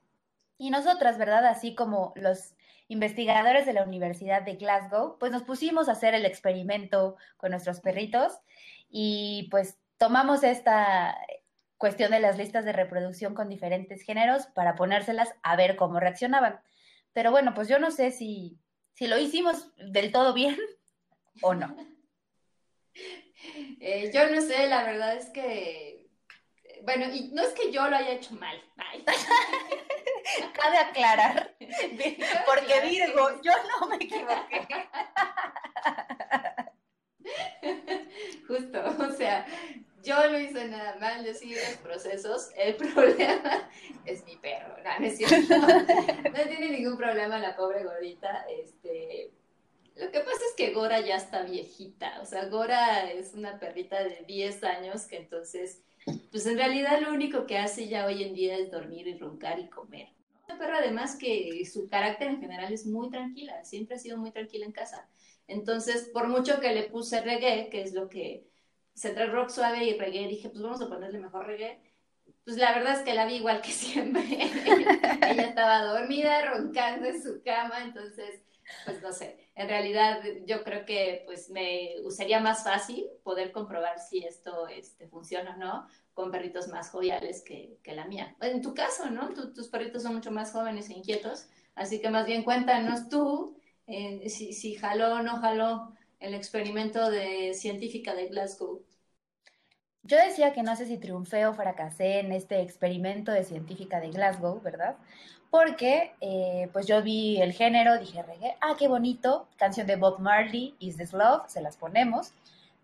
Y 0.58 0.70
nosotras, 0.70 1.18
¿verdad? 1.18 1.46
Así 1.46 1.74
como 1.74 2.12
los 2.16 2.54
investigadores 2.88 3.66
de 3.66 3.72
la 3.72 3.84
Universidad 3.84 4.42
de 4.42 4.56
Glasgow, 4.56 5.16
pues 5.18 5.30
nos 5.32 5.42
pusimos 5.44 5.88
a 5.88 5.92
hacer 5.92 6.14
el 6.14 6.26
experimento 6.26 7.16
con 7.36 7.52
nuestros 7.52 7.80
perritos 7.80 8.32
y 8.88 9.48
pues 9.50 9.78
tomamos 9.96 10.42
esta 10.42 11.16
cuestión 11.78 12.10
de 12.10 12.20
las 12.20 12.36
listas 12.36 12.64
de 12.64 12.72
reproducción 12.72 13.34
con 13.34 13.48
diferentes 13.48 14.02
géneros 14.02 14.46
para 14.48 14.74
ponérselas 14.74 15.32
a 15.42 15.56
ver 15.56 15.76
cómo 15.76 16.00
reaccionaban. 16.00 16.60
Pero 17.12 17.30
bueno, 17.30 17.54
pues 17.54 17.68
yo 17.68 17.78
no 17.78 17.90
sé 17.90 18.10
si, 18.10 18.58
si 18.92 19.06
lo 19.06 19.18
hicimos 19.18 19.72
del 19.76 20.12
todo 20.12 20.34
bien 20.34 20.58
o 21.42 21.54
no. 21.54 21.74
Eh, 23.80 24.10
yo 24.12 24.28
no 24.28 24.40
sé, 24.40 24.66
la 24.66 24.84
verdad 24.84 25.16
es 25.16 25.30
que, 25.30 26.06
bueno, 26.82 27.06
y 27.12 27.30
no 27.32 27.42
es 27.42 27.52
que 27.52 27.72
yo 27.72 27.88
lo 27.88 27.96
haya 27.96 28.12
hecho 28.12 28.34
mal. 28.34 28.62
Cabe 30.52 30.78
aclarar, 30.78 31.56
porque 32.46 32.80
Virgo, 32.88 33.40
yo 33.42 33.52
no 33.80 33.88
me 33.88 33.96
equivoqué. 33.96 34.68
Justo, 38.46 38.82
o 38.98 39.12
sea, 39.12 39.46
yo 40.02 40.30
no 40.30 40.38
hice 40.38 40.66
nada 40.68 40.96
mal, 40.96 41.24
yo 41.24 41.34
seguí 41.34 41.54
los 41.54 41.76
procesos. 41.82 42.50
El 42.56 42.74
problema 42.94 43.68
es 44.04 44.24
mi 44.24 44.36
perro, 44.36 44.76
no, 44.82 44.98
no 44.98 45.06
es 45.06 45.16
cierto. 45.16 45.56
No, 45.56 46.44
tiene 46.48 46.70
ningún 46.70 46.96
problema 46.96 47.38
la 47.38 47.56
pobre 47.56 47.84
gordita. 47.84 48.46
Este, 48.48 49.30
lo 49.96 50.10
que 50.10 50.20
pasa 50.20 50.40
es 50.48 50.54
que 50.56 50.72
Gora 50.72 51.00
ya 51.00 51.16
está 51.16 51.42
viejita. 51.42 52.20
O 52.22 52.24
sea, 52.24 52.46
Gora 52.46 53.10
es 53.10 53.34
una 53.34 53.58
perrita 53.58 54.02
de 54.02 54.24
10 54.26 54.64
años 54.64 55.06
que 55.06 55.16
entonces, 55.16 55.82
pues 56.30 56.46
en 56.46 56.56
realidad 56.56 57.00
lo 57.00 57.12
único 57.12 57.46
que 57.46 57.58
hace 57.58 57.88
ya 57.88 58.06
hoy 58.06 58.22
en 58.22 58.34
día 58.34 58.56
es 58.56 58.70
dormir 58.70 59.06
y 59.06 59.18
roncar 59.18 59.58
y 59.58 59.68
comer. 59.68 60.08
Una 60.48 60.58
perra 60.58 60.78
además 60.78 61.16
que 61.16 61.64
su 61.70 61.88
carácter 61.88 62.28
en 62.28 62.40
general 62.40 62.72
es 62.72 62.86
muy 62.86 63.10
tranquila, 63.10 63.62
siempre 63.64 63.96
ha 63.96 63.98
sido 63.98 64.16
muy 64.16 64.32
tranquila 64.32 64.66
en 64.66 64.72
casa. 64.72 65.08
Entonces, 65.46 66.08
por 66.12 66.28
mucho 66.28 66.60
que 66.60 66.72
le 66.72 66.84
puse 66.84 67.20
reggae, 67.20 67.68
que 67.70 67.82
es 67.82 67.92
lo 67.92 68.08
que 68.08 68.46
se 68.94 69.10
trae 69.10 69.26
rock 69.26 69.50
suave 69.50 69.84
y 69.84 69.98
reggae, 69.98 70.28
dije, 70.28 70.48
pues 70.48 70.62
vamos 70.62 70.80
a 70.80 70.88
ponerle 70.88 71.18
mejor 71.18 71.46
reggae. 71.46 71.80
Pues 72.44 72.56
la 72.56 72.72
verdad 72.72 72.98
es 72.98 73.02
que 73.02 73.14
la 73.14 73.26
vi 73.26 73.34
igual 73.34 73.60
que 73.60 73.70
siempre. 73.70 74.22
Ella 75.30 75.42
estaba 75.42 75.84
dormida, 75.84 76.50
roncando 76.52 77.06
en 77.06 77.22
su 77.22 77.42
cama, 77.42 77.82
entonces, 77.82 78.42
pues 78.84 79.02
no 79.02 79.12
sé. 79.12 79.50
En 79.54 79.68
realidad, 79.68 80.22
yo 80.46 80.62
creo 80.64 80.84
que 80.84 81.22
pues 81.26 81.50
me 81.50 81.96
sería 82.10 82.40
más 82.40 82.64
fácil 82.64 83.06
poder 83.22 83.52
comprobar 83.52 83.98
si 83.98 84.24
esto 84.24 84.68
este, 84.68 85.08
funciona 85.08 85.54
o 85.54 85.58
no 85.58 85.86
con 86.14 86.30
perritos 86.30 86.68
más 86.68 86.90
joviales 86.90 87.42
que, 87.42 87.78
que 87.82 87.94
la 87.94 88.06
mía. 88.06 88.36
En 88.40 88.62
tu 88.62 88.74
caso, 88.74 89.10
¿no? 89.10 89.30
tus 89.30 89.68
perritos 89.68 90.02
son 90.02 90.14
mucho 90.14 90.30
más 90.30 90.52
jóvenes 90.52 90.90
e 90.90 90.94
inquietos, 90.94 91.48
así 91.74 92.00
que 92.00 92.10
más 92.10 92.26
bien 92.26 92.42
cuéntanos 92.42 93.08
tú 93.08 93.56
eh, 93.86 94.28
si, 94.28 94.52
si 94.52 94.74
jaló 94.74 95.16
o 95.16 95.22
no 95.22 95.38
jaló 95.38 95.92
el 96.20 96.34
experimento 96.34 97.10
de 97.10 97.54
científica 97.54 98.14
de 98.14 98.28
Glasgow. 98.28 98.84
Yo 100.02 100.16
decía 100.16 100.52
que 100.52 100.62
no 100.62 100.76
sé 100.76 100.86
si 100.86 100.96
triunfé 100.96 101.46
o 101.46 101.54
fracasé 101.54 102.20
en 102.20 102.32
este 102.32 102.60
experimento 102.60 103.32
de 103.32 103.44
científica 103.44 104.00
de 104.00 104.10
Glasgow, 104.10 104.60
¿verdad? 104.60 104.96
Porque 105.50 106.14
eh, 106.20 106.68
pues 106.72 106.86
yo 106.86 107.02
vi 107.02 107.40
el 107.40 107.52
género, 107.52 107.98
dije 107.98 108.22
reggae, 108.22 108.56
ah, 108.60 108.76
qué 108.78 108.86
bonito, 108.86 109.48
canción 109.56 109.86
de 109.86 109.96
Bob 109.96 110.20
Marley, 110.20 110.76
Is 110.78 110.96
This 110.96 111.12
Love, 111.12 111.48
se 111.48 111.60
las 111.60 111.76
ponemos. 111.76 112.32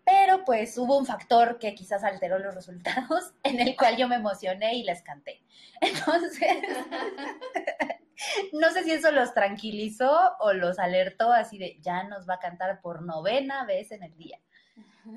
Pero 0.03 0.45
pues 0.45 0.77
hubo 0.77 0.97
un 0.97 1.05
factor 1.05 1.59
que 1.59 1.75
quizás 1.75 2.03
alteró 2.03 2.39
los 2.39 2.55
resultados, 2.55 3.31
en 3.43 3.59
el 3.59 3.75
cual 3.75 3.97
yo 3.97 4.07
me 4.07 4.15
emocioné 4.15 4.75
y 4.75 4.83
les 4.83 5.01
canté. 5.01 5.41
Entonces, 5.81 6.57
no 8.53 8.69
sé 8.71 8.83
si 8.83 8.91
eso 8.91 9.11
los 9.11 9.33
tranquilizó 9.33 10.35
o 10.39 10.53
los 10.53 10.79
alertó 10.79 11.31
así 11.31 11.57
de 11.57 11.77
ya 11.81 12.03
nos 12.03 12.27
va 12.27 12.35
a 12.35 12.39
cantar 12.39 12.81
por 12.81 13.01
novena 13.01 13.65
vez 13.65 13.91
en 13.91 14.03
el 14.03 14.15
día. 14.17 14.39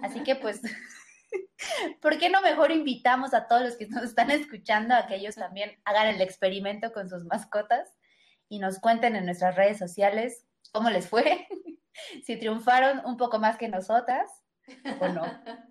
Así 0.02 0.22
que 0.22 0.36
pues 0.36 0.60
¿Por 2.00 2.18
qué 2.18 2.30
no 2.30 2.40
mejor 2.42 2.70
invitamos 2.70 3.34
a 3.34 3.46
todos 3.46 3.62
los 3.62 3.76
que 3.76 3.86
nos 3.88 4.02
están 4.02 4.30
escuchando 4.30 4.94
a 4.94 5.06
que 5.06 5.16
ellos 5.16 5.34
también 5.34 5.80
hagan 5.84 6.08
el 6.08 6.20
experimento 6.20 6.92
con 6.92 7.08
sus 7.08 7.24
mascotas 7.24 7.94
y 8.48 8.58
nos 8.58 8.78
cuenten 8.78 9.16
en 9.16 9.26
nuestras 9.26 9.56
redes 9.56 9.78
sociales 9.78 10.46
cómo 10.72 10.90
les 10.90 11.08
fue? 11.08 11.46
si 12.24 12.36
triunfaron 12.36 13.02
un 13.04 13.16
poco 13.16 13.38
más 13.38 13.56
que 13.56 13.68
nosotras 13.68 14.30
o 15.00 15.08
no. 15.08 15.22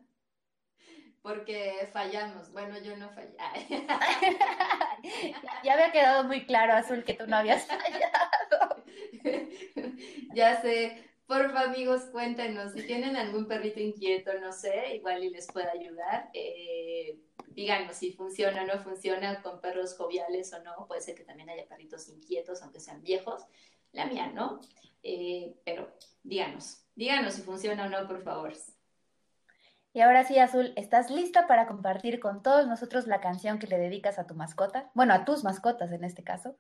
Porque 1.22 1.90
fallamos. 1.92 2.52
Bueno, 2.54 2.80
yo 2.80 2.96
no 2.96 3.10
fallé. 3.10 3.36
ya 5.64 5.74
había 5.74 5.92
quedado 5.92 6.24
muy 6.24 6.46
claro, 6.46 6.74
Azul, 6.74 7.04
que 7.04 7.14
tú 7.14 7.28
no 7.28 7.36
habías 7.36 7.66
fallado. 7.68 8.86
ya 10.34 10.62
sé, 10.62 11.09
Porfa, 11.30 11.62
amigos, 11.62 12.06
cuéntenos 12.12 12.72
si 12.72 12.88
tienen 12.88 13.16
algún 13.16 13.48
perrito 13.48 13.80
inquieto, 13.80 14.32
no 14.40 14.52
sé, 14.52 14.96
igual 14.96 15.24
y 15.24 15.30
les 15.30 15.46
puede 15.46 15.70
ayudar. 15.70 16.32
Eh, 16.34 17.20
díganos 17.50 17.98
si 17.98 18.14
funciona 18.14 18.64
o 18.64 18.66
no 18.66 18.82
funciona 18.82 19.40
con 19.44 19.62
perros 19.62 19.96
joviales 19.96 20.52
o 20.54 20.64
no. 20.64 20.88
Puede 20.88 21.02
ser 21.02 21.14
que 21.14 21.24
también 21.24 21.52
haya 21.52 21.68
perritos 21.68 22.10
inquietos, 22.10 22.64
aunque 22.64 22.80
sean 22.80 23.04
viejos. 23.04 23.44
La 23.92 24.08
mía, 24.08 24.32
¿no? 24.34 24.60
Eh, 25.04 25.54
pero 25.64 25.94
díganos, 26.24 26.84
díganos 26.96 27.36
si 27.36 27.44
funciona 27.44 27.86
o 27.86 27.90
no, 27.90 28.08
por 28.08 28.24
favor. 28.24 28.52
Y 29.94 30.02
ahora 30.02 30.24
sí, 30.24 30.40
Azul, 30.40 30.74
¿estás 30.78 31.12
lista 31.12 31.46
para 31.46 31.68
compartir 31.68 32.20
con 32.20 32.42
todos 32.42 32.66
nosotros 32.66 33.06
la 33.06 33.22
canción 33.22 33.60
que 33.60 33.68
le 33.68 33.78
dedicas 33.78 34.18
a 34.18 34.26
tu 34.26 34.34
mascota? 34.34 34.90
Bueno, 34.96 35.14
a 35.14 35.26
tus 35.26 35.44
mascotas 35.44 35.92
en 35.92 36.04
este 36.06 36.24
caso. 36.24 36.58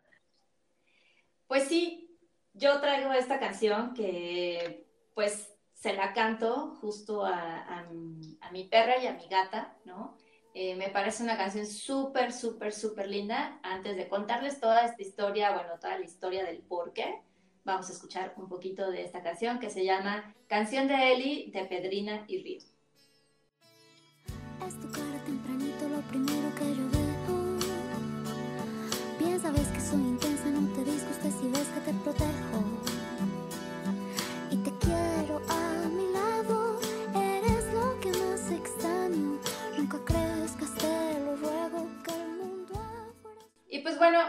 Pues 1.47 1.63
sí, 1.63 2.08
yo 2.53 2.79
traigo 2.81 3.11
esta 3.13 3.39
canción 3.39 3.93
que 3.93 4.85
pues 5.13 5.53
se 5.73 5.93
la 5.93 6.13
canto 6.13 6.75
justo 6.81 7.25
a, 7.25 7.87
mi 8.51 8.63
perra 8.65 8.97
y 8.97 9.07
a 9.07 9.13
mi 9.13 9.27
gata, 9.27 9.77
¿no? 9.85 10.17
Eh, 10.53 10.75
me 10.75 10.89
parece 10.89 11.23
una 11.23 11.37
canción 11.37 11.65
súper, 11.65 12.33
súper, 12.33 12.73
súper 12.73 13.07
linda. 13.07 13.59
Antes 13.63 13.95
de 13.95 14.09
contarles 14.09 14.59
toda 14.59 14.83
esta 14.83 15.01
historia, 15.01 15.51
bueno, 15.53 15.79
toda 15.79 15.97
la 15.97 16.03
historia 16.03 16.43
del 16.43 16.57
por 16.57 16.91
qué, 16.91 17.21
vamos 17.63 17.89
a 17.89 17.93
escuchar 17.93 18.33
un 18.35 18.49
poquito 18.49 18.89
de 18.89 19.03
esta 19.03 19.21
canción 19.21 19.59
que 19.59 19.69
se 19.69 19.85
llama 19.85 20.33
Canción 20.47 20.87
de 20.87 21.13
Eli 21.13 21.51
de 21.51 21.65
Pedrina 21.65 22.25
y 22.27 22.41
Río. 22.43 22.59
Es 24.67 24.79
tu 24.81 24.91
cara 24.91 25.23
tempranito 25.25 25.87
lo 25.87 26.01
primero 26.01 26.55
que 26.55 26.75
yo 26.75 26.89
veo. 26.89 26.99
Que 29.73 29.81
soy 29.81 30.28
no 30.59 30.67
te 30.73 30.83
disgustes 30.83 31.33
si 31.39 31.47
ves 31.47 31.67
que 31.69 31.79
te 31.79 31.93
protejo. 31.99 32.59
Y 34.51 34.57
te 34.57 34.71
quiero 34.79 35.41
a 35.47 35.87
mi 35.87 36.11
lado, 36.11 36.79
eres 37.15 37.73
lo 37.73 37.99
que 38.01 38.09
más 38.09 38.51
extraño. 38.51 39.39
Nunca 39.77 39.97
te 40.05 41.19
lo 41.23 41.35
ruego 41.37 41.87
que 42.03 42.11
el 42.11 42.29
mundo 42.37 42.73
afuera. 42.73 43.41
Y 43.69 43.79
pues 43.79 43.97
bueno, 43.97 44.19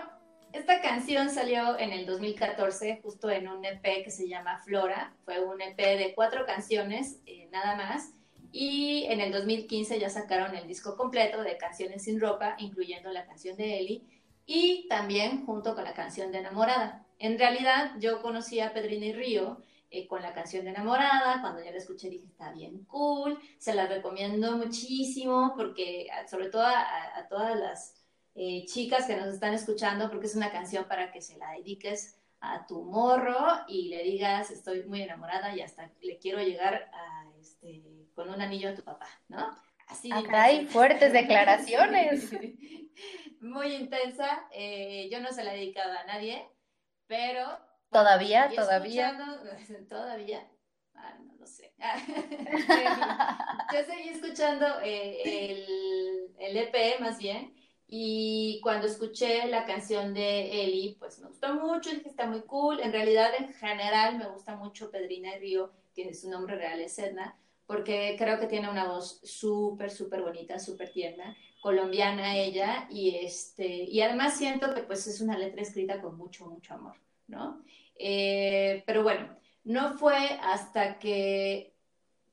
esta 0.53 0.81
canción 0.81 1.31
salió 1.31 1.77
en 1.79 1.91
el 1.91 2.07
2014, 2.07 3.01
justo 3.03 3.29
en 3.29 3.49
un 3.49 3.65
EP 3.65 4.05
que 4.05 4.11
se 4.11 4.29
llama 4.29 4.61
Flora. 4.65 5.13
Fue 5.25 5.41
un 5.45 5.61
EP 5.61 5.77
de 5.77 6.13
cuatro 6.15 6.47
canciones, 6.47 7.19
eh, 7.27 7.49
nada 7.51 7.75
más. 7.75 8.13
Y 8.53 9.07
en 9.09 9.21
el 9.21 9.33
2015 9.33 9.99
ya 9.99 10.11
sacaron 10.11 10.55
el 10.55 10.69
disco 10.69 10.97
completo 10.97 11.43
de 11.43 11.57
Canciones 11.57 12.05
sin 12.05 12.21
Ropa, 12.21 12.57
incluyendo 12.59 13.11
la 13.11 13.25
canción 13.25 13.57
de 13.57 13.79
Eli 13.79 14.20
y 14.53 14.89
también 14.89 15.47
junto 15.47 15.77
con 15.77 15.85
la 15.85 15.95
canción 15.95 16.33
de 16.33 16.39
Enamorada. 16.39 17.07
En 17.21 17.39
realidad 17.39 17.93
yo 18.01 18.21
conocí 18.21 18.59
a 18.59 18.73
Pedrina 18.73 19.07
y 19.07 19.13
Río 19.13 19.63
eh, 19.93 20.09
con 20.09 20.23
la 20.23 20.35
canción 20.35 20.65
de 20.65 20.71
Enamorada, 20.71 21.41
cuando 21.41 21.63
ya 21.63 21.71
la 21.71 21.77
escuché 21.77 22.11
dije, 22.11 22.27
está 22.27 22.51
bien 22.51 22.85
cool, 22.87 23.39
se 23.59 23.75
la 23.75 23.87
recomiendo 23.87 24.57
muchísimo 24.57 25.55
porque 25.57 26.09
sobre 26.29 26.49
todo 26.49 26.65
a, 26.67 27.29
todas 27.29 27.57
las 27.61 27.95
eh, 28.35 28.65
chicas 28.67 29.07
que 29.07 29.15
nos 29.15 29.29
están 29.33 29.55
escuchando, 29.55 30.11
porque 30.11 30.27
es 30.27 30.35
una 30.35 30.51
canción 30.51 30.85
para 30.87 31.13
que 31.13 31.23
se 31.23 31.39
la 31.39 31.53
dediques 31.53 32.19
a 32.41 32.67
tu 32.67 32.83
morro 32.83 33.39
y 33.69 33.89
le 33.89 34.03
digas, 34.03 34.51
estoy 34.51 34.83
muy 34.83 35.03
enamorada 35.03 35.55
y 35.55 35.61
hasta 35.61 35.93
le 36.03 36.19
quiero 36.19 36.43
llegar 36.43 36.91
a, 36.93 37.25
este, 37.39 37.85
con 38.17 38.31
un 38.31 38.41
anillo 38.41 38.71
a 38.71 38.75
tu 38.75 38.83
papá, 38.83 39.07
¿no? 39.29 39.57
Así 39.91 40.11
Acá 40.13 40.45
hay 40.45 40.67
fuertes 40.67 41.13
declaraciones. 41.13 42.31
muy 43.41 43.75
intensa. 43.75 44.47
Eh, 44.53 45.09
yo 45.11 45.21
no 45.21 45.33
se 45.33 45.43
la 45.43 45.55
he 45.55 45.59
dedicado 45.59 45.93
a 45.99 46.05
nadie, 46.05 46.49
pero... 47.07 47.45
¿Todavía? 47.91 48.51
¿Todavía? 48.55 49.19
Todavía. 49.89 50.49
Ah, 50.95 51.17
no 51.19 51.35
lo 51.35 51.47
sé. 51.47 51.73
yo 53.73 53.85
seguí 53.85 54.11
escuchando 54.11 54.67
eh, 54.83 55.23
el, 55.25 56.35
el 56.39 56.57
EP 56.57 57.01
más 57.01 57.19
bien. 57.19 57.55
Y 57.93 58.61
cuando 58.63 58.87
escuché 58.87 59.49
la 59.49 59.65
canción 59.65 60.15
de 60.15 60.63
Eli, 60.63 60.97
pues 61.01 61.19
me 61.19 61.27
gustó 61.27 61.55
mucho, 61.55 61.91
dije 61.91 62.09
está 62.09 62.27
muy 62.27 62.43
cool. 62.43 62.79
En 62.79 62.93
realidad, 62.93 63.33
en 63.37 63.53
general, 63.53 64.17
me 64.17 64.29
gusta 64.29 64.55
mucho 64.55 64.93
Pedrina 64.93 65.35
Río, 65.39 65.73
que 65.93 66.15
su 66.15 66.31
nombre 66.31 66.55
real 66.55 66.81
es 66.81 66.97
Edna, 67.01 67.37
porque 67.71 68.17
creo 68.19 68.41
que 68.41 68.49
tiene 68.49 68.69
una 68.69 68.89
voz 68.89 69.21
súper, 69.23 69.93
súper 69.93 70.23
bonita, 70.23 70.59
súper 70.59 70.91
tierna 70.91 71.37
colombiana 71.61 72.37
ella 72.37 72.89
y 72.91 73.15
este 73.15 73.65
y 73.65 74.01
además 74.01 74.37
siento 74.37 74.75
que 74.75 74.83
pues 74.83 75.07
es 75.07 75.21
una 75.21 75.39
letra 75.39 75.63
escrita 75.63 76.01
con 76.01 76.17
mucho 76.17 76.47
mucho 76.47 76.75
amor 76.75 76.97
no 77.29 77.63
eh, 77.97 78.83
pero 78.87 79.05
bueno 79.05 79.37
no 79.63 79.93
fue 79.93 80.17
hasta 80.43 80.99
que 80.99 81.73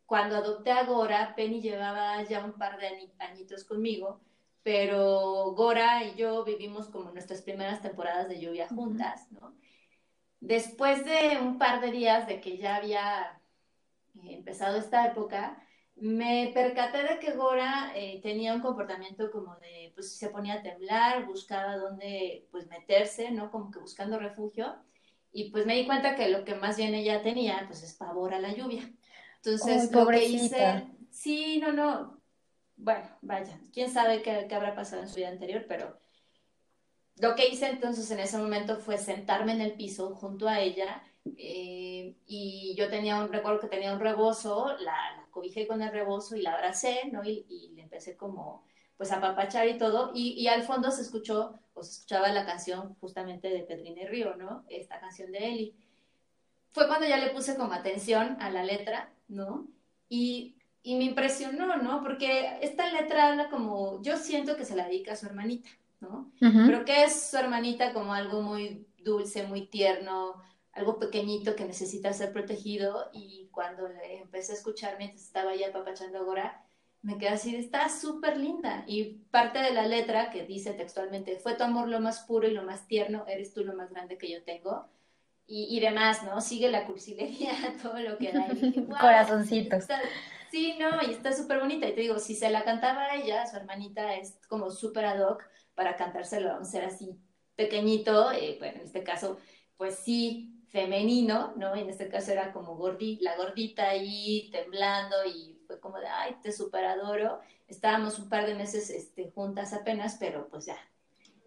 cuando 0.08 0.38
adopté 0.38 0.72
a 0.72 0.86
Gora 0.86 1.36
Penny 1.36 1.62
llevaba 1.62 2.24
ya 2.24 2.44
un 2.44 2.54
par 2.54 2.80
de 2.80 3.12
añitos 3.20 3.64
conmigo 3.64 4.20
pero 4.64 5.52
Gora 5.52 6.04
y 6.04 6.16
yo 6.16 6.44
vivimos 6.46 6.88
como 6.88 7.12
nuestras 7.12 7.44
primeras 7.44 7.82
temporadas 7.84 8.28
de 8.28 8.40
lluvia 8.40 8.70
juntas 8.70 9.32
no 9.32 9.54
después 10.40 11.06
de 11.06 11.38
un 11.40 11.60
par 11.60 11.80
de 11.80 11.92
días 11.92 12.26
de 12.26 12.42
que 12.42 12.58
ya 12.58 12.78
había 12.78 13.37
empezado 14.24 14.78
esta 14.78 15.08
época 15.08 15.62
me 16.00 16.52
percaté 16.54 17.04
de 17.04 17.20
que 17.20 17.32
Gora 17.32 17.92
eh, 17.96 18.20
tenía 18.22 18.54
un 18.54 18.62
comportamiento 18.62 19.32
como 19.32 19.56
de, 19.56 19.92
pues 19.96 20.16
se 20.16 20.30
ponía 20.30 20.56
a 20.56 20.62
temblar, 20.62 21.26
buscaba 21.26 21.78
dónde 21.78 22.48
pues 22.52 22.68
meterse, 22.68 23.32
¿no? 23.32 23.50
Como 23.50 23.72
que 23.72 23.80
buscando 23.80 24.20
refugio. 24.20 24.76
Y 25.32 25.50
pues 25.50 25.66
me 25.66 25.76
di 25.76 25.86
cuenta 25.86 26.16
que 26.16 26.30
lo 26.30 26.46
que 26.46 26.56
más 26.56 26.78
bien 26.78 26.94
ella 26.94 27.22
tenía, 27.22 27.64
pues 27.68 27.84
es 27.84 27.94
pavor 27.94 28.34
a 28.34 28.40
la 28.40 28.54
lluvia. 28.54 28.90
Entonces, 29.38 29.92
lo 29.92 30.08
que 30.08 30.26
hice, 30.26 30.88
sí, 31.10 31.60
no, 31.60 31.72
no, 31.72 32.22
bueno, 32.76 33.08
vaya, 33.22 33.60
quién 33.74 33.90
sabe 33.90 34.22
qué, 34.22 34.46
qué 34.48 34.56
habrá 34.56 34.76
pasado 34.76 35.02
en 35.02 35.10
su 35.10 35.16
vida 35.16 35.30
anterior, 35.30 35.66
pero 35.68 36.00
lo 37.18 37.36
que 37.36 37.48
hice 37.48 37.68
entonces 37.70 38.10
en 38.12 38.20
ese 38.20 38.38
momento 38.38 38.78
fue 38.78 38.98
sentarme 38.98 39.54
en 39.54 39.62
el 39.62 39.74
piso 39.74 40.14
junto 40.16 40.48
a 40.48 40.60
ella 40.60 41.02
eh, 41.38 42.16
y 42.28 42.76
yo 42.78 42.90
tenía 42.90 43.18
un, 43.18 43.32
recuerdo 43.32 43.60
que 43.60 43.68
tenía 43.68 43.94
un 43.94 44.00
rebozo, 44.00 44.76
la, 44.80 45.26
cobijé 45.32 45.68
con 45.68 45.82
el 45.82 45.92
rebozo 45.92 46.36
y 46.36 46.42
la 46.42 46.54
abracé, 46.54 47.10
¿no? 47.12 47.24
Y, 47.24 47.72
le 47.76 47.84
empecé 47.84 48.18
como, 48.18 48.64
pues, 48.98 49.12
a 49.12 49.22
papachar 49.22 49.68
y 49.68 49.78
todo, 49.78 50.12
y, 50.14 50.48
al 50.48 50.64
fondo 50.64 50.92
se 50.92 51.02
escuchó, 51.02 51.60
o 51.74 51.84
se 51.84 51.92
escuchaba 51.92 52.30
la 52.30 52.46
canción 52.46 52.96
justamente 52.96 53.50
de 53.50 53.64
Pedrine 53.64 54.08
Río, 54.08 54.36
¿no? 54.36 54.66
Esta 54.70 55.00
canción 55.00 55.32
de 55.32 55.40
Eli. 55.40 55.76
Fue 56.72 56.88
cuando 56.88 57.08
ya 57.08 57.18
le 57.18 57.30
puse 57.30 57.56
como 57.56 57.74
atención 57.74 58.38
a 58.40 58.50
la 58.50 58.64
letra, 58.64 59.12
¿no? 59.28 59.68
Y, 60.10 60.56
y 60.84 60.96
me 60.96 61.04
impresionó, 61.06 61.78
¿no? 61.78 62.02
Porque 62.02 62.60
esta 62.62 62.92
letra 62.92 63.28
habla 63.28 63.50
como, 63.50 64.02
yo 64.02 64.18
siento 64.18 64.56
que 64.56 64.66
se 64.66 64.76
la 64.76 64.88
dedica 64.88 65.14
a 65.14 65.16
su 65.16 65.26
hermanita, 65.26 65.70
¿no? 66.00 66.32
Pero 66.40 66.86
que 66.86 67.04
es 67.04 67.30
su 67.30 67.38
hermanita 67.38 67.94
como 67.94 68.14
algo 68.14 68.42
muy 68.42 68.88
dulce, 69.04 69.48
muy 69.48 69.68
tierno, 69.68 70.42
algo 70.78 71.00
pequeñito 71.00 71.56
que 71.56 71.66
necesita 71.66 72.14
ser 72.14 72.32
protegido 72.32 73.10
y 73.12 73.50
cuando 73.52 73.88
le 73.88 74.20
empecé 74.22 74.52
a 74.52 74.56
escuchar 74.56 74.96
mientras 74.98 75.24
estaba 75.24 75.56
ya 75.56 75.72
papachando 75.72 76.24
Gora, 76.24 76.64
me 77.02 77.18
quedé 77.18 77.30
así, 77.30 77.56
está 77.56 77.90
súper 77.90 78.38
linda. 78.38 78.84
Y 78.88 79.20
parte 79.32 79.60
de 79.60 79.72
la 79.72 79.88
letra 79.88 80.30
que 80.30 80.46
dice 80.46 80.74
textualmente, 80.74 81.40
fue 81.40 81.56
tu 81.56 81.64
amor 81.64 81.88
lo 81.88 82.00
más 82.00 82.22
puro 82.22 82.48
y 82.48 82.52
lo 82.52 82.64
más 82.64 82.88
tierno, 82.88 83.26
eres 83.28 83.54
tú 83.54 83.64
lo 83.64 83.74
más 83.74 83.90
grande 83.90 84.18
que 84.18 84.32
yo 84.32 84.44
tengo. 84.44 84.88
Y, 85.46 85.76
y 85.76 85.80
demás, 85.80 86.24
¿no? 86.24 86.42
Sigue 86.42 86.70
la 86.70 86.86
cursilería, 86.86 87.52
todo 87.82 88.00
lo 88.00 88.18
que 88.18 88.32
da. 88.34 88.48
Corazoncitos. 89.00 89.86
sí, 90.52 90.76
no, 90.80 91.02
y 91.08 91.12
está 91.12 91.34
súper 91.34 91.60
bonita. 91.60 91.88
Y 91.88 91.96
te 91.96 92.02
digo, 92.02 92.20
si 92.20 92.36
se 92.36 92.50
la 92.50 92.64
cantaba 92.64 93.06
a 93.06 93.16
ella, 93.16 93.46
su 93.48 93.56
hermanita 93.56 94.16
es 94.16 94.40
como 94.48 94.70
súper 94.70 95.06
ad 95.06 95.22
hoc 95.28 95.44
para 95.76 95.96
cantárselo 95.96 96.52
a 96.52 96.58
un 96.58 96.66
ser 96.66 96.84
así 96.86 97.18
pequeñito, 97.56 98.32
eh, 98.32 98.56
bueno, 98.60 98.78
en 98.80 98.86
este 98.86 99.04
caso, 99.04 99.38
pues 99.78 99.96
sí, 99.96 100.57
femenino, 100.70 101.54
¿no? 101.56 101.76
En 101.76 101.90
este 101.90 102.10
caso 102.10 102.32
era 102.32 102.52
como 102.52 102.78
la 103.20 103.38
gordita 103.38 103.90
ahí 103.90 104.50
temblando 104.52 105.16
y 105.26 105.60
fue 105.66 105.80
como 105.80 105.98
de, 106.00 106.08
ay, 106.08 106.36
te 106.42 106.52
super 106.52 106.86
adoro. 106.86 107.40
Estábamos 107.68 108.20
un 108.20 108.30
par 108.30 108.46
de 108.46 108.56
meses 108.56 108.90
este, 108.90 109.32
juntas 109.32 109.74
apenas, 109.74 110.18
pero 110.20 110.48
pues 110.50 110.66
ya, 110.66 110.78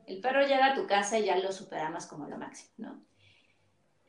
el 0.07 0.21
perro 0.21 0.47
llega 0.47 0.73
a 0.73 0.75
tu 0.75 0.87
casa 0.87 1.19
y 1.19 1.27
ya 1.27 1.37
lo 1.39 1.53
superamos 1.53 2.07
como 2.07 2.27
lo 2.29 2.37
máximo, 2.37 2.71
¿no? 2.79 3.03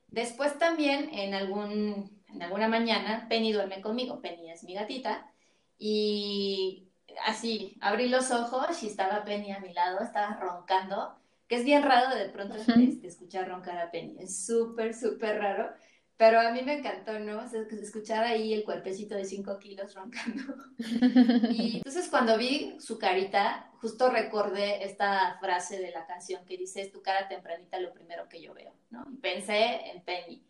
Después 0.08 0.58
también 0.58 1.10
en, 1.14 1.34
algún, 1.34 2.22
en 2.28 2.42
alguna 2.42 2.68
mañana, 2.68 3.28
Penny 3.30 3.54
duerme 3.54 3.82
conmigo, 3.82 4.20
Penny 4.20 4.52
es 4.52 4.64
mi 4.64 4.74
gatita, 4.74 5.32
y 5.78 6.90
así, 7.26 7.78
abrí 7.82 8.10
los 8.10 8.30
ojos 8.32 8.84
y 8.84 8.88
estaba 8.88 9.24
Penny 9.24 9.52
a 9.52 9.60
mi 9.60 9.74
lado, 9.74 10.02
estaba 10.02 10.38
roncando, 10.40 11.16
que 11.52 11.58
es 11.58 11.66
bien 11.66 11.84
raro 11.84 12.16
de 12.16 12.30
pronto 12.30 12.56
este, 12.56 13.08
escuchar 13.08 13.50
roncar 13.50 13.78
a 13.78 13.92
Penny, 13.92 14.16
es 14.22 14.46
súper, 14.46 14.94
súper 14.94 15.38
raro, 15.38 15.70
pero 16.16 16.40
a 16.40 16.50
mí 16.54 16.62
me 16.62 16.78
encantó, 16.78 17.20
¿no? 17.20 17.44
escuchar 17.44 18.24
ahí 18.24 18.54
el 18.54 18.64
cuerpecito 18.64 19.16
de 19.16 19.26
5 19.26 19.60
kilos 19.60 19.94
roncando. 19.94 20.56
Y 21.50 21.78
entonces 21.80 22.08
cuando 22.10 22.38
vi 22.38 22.78
su 22.80 22.98
carita, 22.98 23.70
justo 23.82 24.10
recordé 24.10 24.86
esta 24.86 25.38
frase 25.42 25.78
de 25.82 25.92
la 25.92 26.06
canción 26.06 26.46
que 26.46 26.56
dice, 26.58 26.80
es 26.84 26.92
tu 26.94 27.02
cara 27.02 27.28
tempranita 27.28 27.82
lo 27.82 27.92
primero 27.94 28.30
que 28.30 28.42
yo 28.42 28.54
veo, 28.54 28.74
¿no? 28.90 29.06
pensé 29.22 29.92
en 29.92 30.04
Penny. 30.06 30.46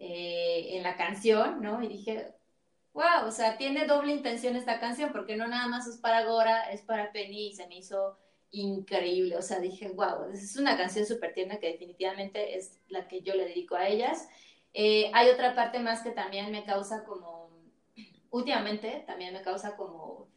eh, 0.00 0.76
en 0.78 0.82
la 0.82 0.96
canción, 0.96 1.62
¿no? 1.62 1.82
Y 1.82 1.88
dije, 1.88 2.34
wow, 2.92 3.26
o 3.26 3.30
sea, 3.30 3.56
tiene 3.56 3.86
doble 3.86 4.12
intención 4.12 4.56
esta 4.56 4.80
canción, 4.80 5.12
porque 5.12 5.36
no 5.36 5.46
nada 5.46 5.68
más 5.68 5.86
es 5.86 5.98
para 5.98 6.24
Gora, 6.24 6.70
es 6.72 6.82
para 6.82 7.12
Penny 7.12 7.48
y 7.50 7.54
se 7.54 7.68
me 7.68 7.78
hizo 7.78 8.18
increíble, 8.52 9.36
o 9.36 9.42
sea, 9.42 9.60
dije, 9.60 9.88
wow, 9.88 10.30
es 10.32 10.56
una 10.56 10.76
canción 10.76 11.06
súper 11.06 11.32
tierna 11.32 11.58
que 11.58 11.68
definitivamente 11.68 12.56
es 12.56 12.78
la 12.88 13.06
que 13.06 13.22
yo 13.22 13.34
le 13.34 13.44
dedico 13.44 13.76
a 13.76 13.88
ellas. 13.88 14.28
Eh, 14.72 15.10
hay 15.14 15.28
otra 15.28 15.54
parte 15.54 15.78
más 15.78 16.02
que 16.02 16.10
también 16.10 16.50
me 16.50 16.64
causa 16.64 17.04
como, 17.04 17.50
últimamente 18.30 19.04
también 19.06 19.32
me 19.32 19.42
causa 19.42 19.76
como, 19.76 20.28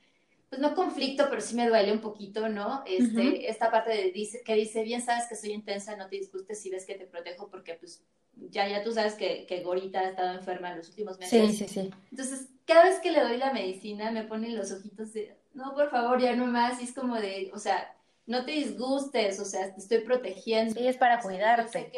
pues 0.50 0.62
no 0.62 0.76
conflicto, 0.76 1.28
pero 1.30 1.42
sí 1.42 1.56
me 1.56 1.68
duele 1.68 1.92
un 1.92 2.02
poquito, 2.02 2.50
¿no? 2.50 2.84
Este, 2.86 3.50
Esta 3.50 3.72
parte 3.72 3.92
de, 3.92 4.12
dice, 4.12 4.44
que 4.44 4.54
dice, 4.56 4.84
bien 4.84 5.02
sabes 5.02 5.28
que 5.28 5.36
soy 5.36 5.52
intensa, 5.52 5.96
no 5.96 6.08
te 6.08 6.18
disgustes 6.18 6.62
si 6.62 6.70
ves 6.70 6.86
que 6.86 6.96
te 6.96 7.08
protejo, 7.08 7.50
porque 7.50 7.74
pues 7.76 8.04
ya, 8.36 8.68
ya 8.68 8.84
tú 8.84 8.92
sabes 8.92 9.16
que, 9.16 9.46
que 9.48 9.62
Gorita 9.62 10.02
ha 10.02 10.10
estado 10.10 10.38
enferma 10.38 10.72
en 10.72 10.78
los 10.78 10.90
últimos 10.90 11.18
meses. 11.18 11.58
Sí, 11.58 11.66
sí, 11.66 11.68
sí. 11.68 11.92
Entonces, 12.12 12.50
cada 12.66 12.84
vez 12.84 13.00
que 13.00 13.12
le 13.12 13.22
doy 13.22 13.38
la 13.38 13.54
medicina, 13.54 14.12
me 14.12 14.24
ponen 14.24 14.56
los 14.56 14.72
ojitos 14.72 15.14
de, 15.14 15.36
no, 15.54 15.74
por 15.74 15.90
favor, 15.90 16.20
ya 16.22 16.36
no 16.36 16.46
más, 16.46 16.82
y 16.82 16.86
es 16.86 16.94
como 16.94 17.16
de, 17.16 17.52
o 17.54 17.60
sea, 17.60 17.96
no 18.26 18.46
te 18.46 18.52
disgustes, 18.52 19.40
o 19.40 19.46
sea, 19.46 19.74
te 19.74 19.80
estoy 19.80 20.00
protegiendo. 20.00 20.74
Sí, 20.74 20.88
es 20.88 20.98
para 20.98 21.20
cuidarte. 21.20 21.92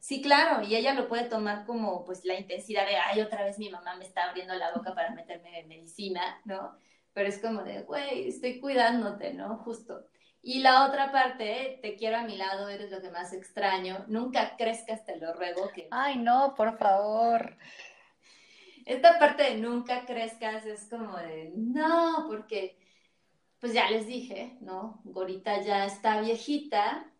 Sí, 0.00 0.22
claro, 0.22 0.62
y 0.62 0.74
ella 0.76 0.94
lo 0.94 1.08
puede 1.08 1.24
tomar 1.24 1.64
como 1.66 2.04
pues 2.04 2.24
la 2.24 2.34
intensidad 2.34 2.86
de, 2.86 2.96
ay, 2.96 3.20
otra 3.20 3.44
vez 3.44 3.58
mi 3.58 3.70
mamá 3.70 3.96
me 3.96 4.04
está 4.04 4.24
abriendo 4.24 4.54
la 4.54 4.72
boca 4.72 4.94
para 4.94 5.10
meterme 5.10 5.64
medicina, 5.64 6.40
¿no? 6.44 6.76
Pero 7.12 7.28
es 7.28 7.38
como 7.38 7.62
de, 7.62 7.82
güey, 7.82 8.28
estoy 8.28 8.60
cuidándote, 8.60 9.34
¿no? 9.34 9.58
Justo. 9.58 10.06
Y 10.42 10.60
la 10.60 10.86
otra 10.86 11.10
parte, 11.10 11.78
te 11.80 11.96
quiero 11.96 12.18
a 12.18 12.22
mi 12.22 12.36
lado, 12.36 12.68
eres 12.68 12.90
lo 12.90 13.00
que 13.00 13.10
más 13.10 13.32
extraño, 13.32 14.04
nunca 14.08 14.56
crezcas, 14.58 15.04
te 15.04 15.16
lo 15.16 15.32
ruego. 15.32 15.70
Que... 15.70 15.88
Ay, 15.90 16.18
no, 16.18 16.54
por 16.54 16.76
favor. 16.76 17.56
Esta 18.84 19.18
parte 19.18 19.44
de 19.44 19.56
nunca 19.56 20.04
crezcas 20.04 20.66
es 20.66 20.86
como 20.90 21.16
de, 21.16 21.52
no, 21.56 22.26
porque, 22.28 22.76
pues 23.64 23.72
ya 23.72 23.88
les 23.88 24.06
dije, 24.06 24.58
¿no? 24.60 25.00
Gorita 25.04 25.62
ya 25.62 25.86
está 25.86 26.20
viejita 26.20 27.10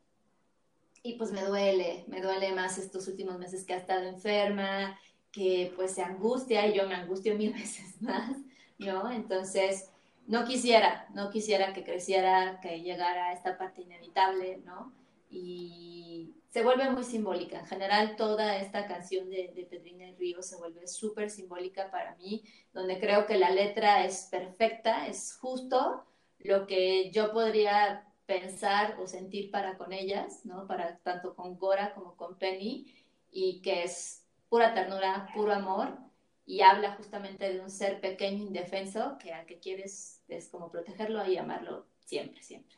y 1.03 1.15
pues 1.15 1.33
me 1.33 1.41
duele, 1.41 2.05
me 2.07 2.21
duele 2.21 2.53
más 2.53 2.77
estos 2.77 3.09
últimos 3.09 3.39
meses 3.39 3.65
que 3.65 3.73
ha 3.73 3.79
estado 3.79 4.07
enferma, 4.07 5.01
que 5.33 5.73
pues 5.75 5.93
se 5.93 6.03
angustia 6.03 6.67
y 6.67 6.77
yo 6.77 6.87
me 6.87 6.97
angustio 6.97 7.35
mil 7.35 7.51
veces 7.55 8.03
más, 8.03 8.37
¿no? 8.77 9.11
Entonces 9.11 9.89
no 10.27 10.45
quisiera, 10.45 11.09
no 11.15 11.31
quisiera 11.31 11.73
que 11.73 11.83
creciera, 11.83 12.61
que 12.61 12.83
llegara 12.83 13.29
a 13.29 13.33
esta 13.33 13.57
parte 13.57 13.81
inevitable, 13.81 14.59
¿no? 14.67 14.93
Y 15.31 16.35
se 16.51 16.63
vuelve 16.63 16.91
muy 16.91 17.05
simbólica. 17.05 17.61
En 17.61 17.67
general, 17.67 18.17
toda 18.17 18.59
esta 18.59 18.87
canción 18.87 19.31
de, 19.31 19.51
de 19.57 19.65
Pedrina 19.65 20.11
y 20.11 20.15
Río 20.17 20.43
se 20.43 20.57
vuelve 20.57 20.89
súper 20.89 21.31
simbólica 21.31 21.91
para 21.91 22.15
mí, 22.17 22.45
donde 22.75 23.01
creo 23.01 23.25
que 23.25 23.39
la 23.39 23.49
letra 23.49 24.05
es 24.05 24.29
perfecta, 24.31 25.07
es 25.07 25.39
justo 25.41 26.05
lo 26.45 26.67
que 26.67 27.11
yo 27.11 27.33
podría 27.33 28.07
pensar 28.27 28.97
o 29.01 29.07
sentir 29.07 29.51
para 29.51 29.77
con 29.77 29.93
ellas, 29.93 30.45
¿no? 30.45 30.67
Para 30.67 30.99
tanto 30.99 31.35
con 31.35 31.59
Gora 31.59 31.95
como 31.95 32.17
con 32.17 32.39
Penny, 32.39 32.87
y 33.31 33.61
que 33.63 33.83
es 33.83 34.25
pura 34.49 34.73
ternura, 34.75 35.29
puro 35.35 35.53
amor, 35.53 35.99
y 36.47 36.61
habla 36.61 36.95
justamente 36.97 37.53
de 37.53 37.61
un 37.61 37.71
ser 37.71 38.01
pequeño, 38.01 38.45
indefenso, 38.45 39.17
que 39.19 39.33
al 39.33 39.47
que 39.47 39.59
quieres 39.59 40.23
es 40.29 40.49
como 40.49 40.71
protegerlo 40.71 41.27
y 41.27 41.39
amarlo 41.39 41.87
siempre, 42.05 42.43
siempre. 42.43 42.77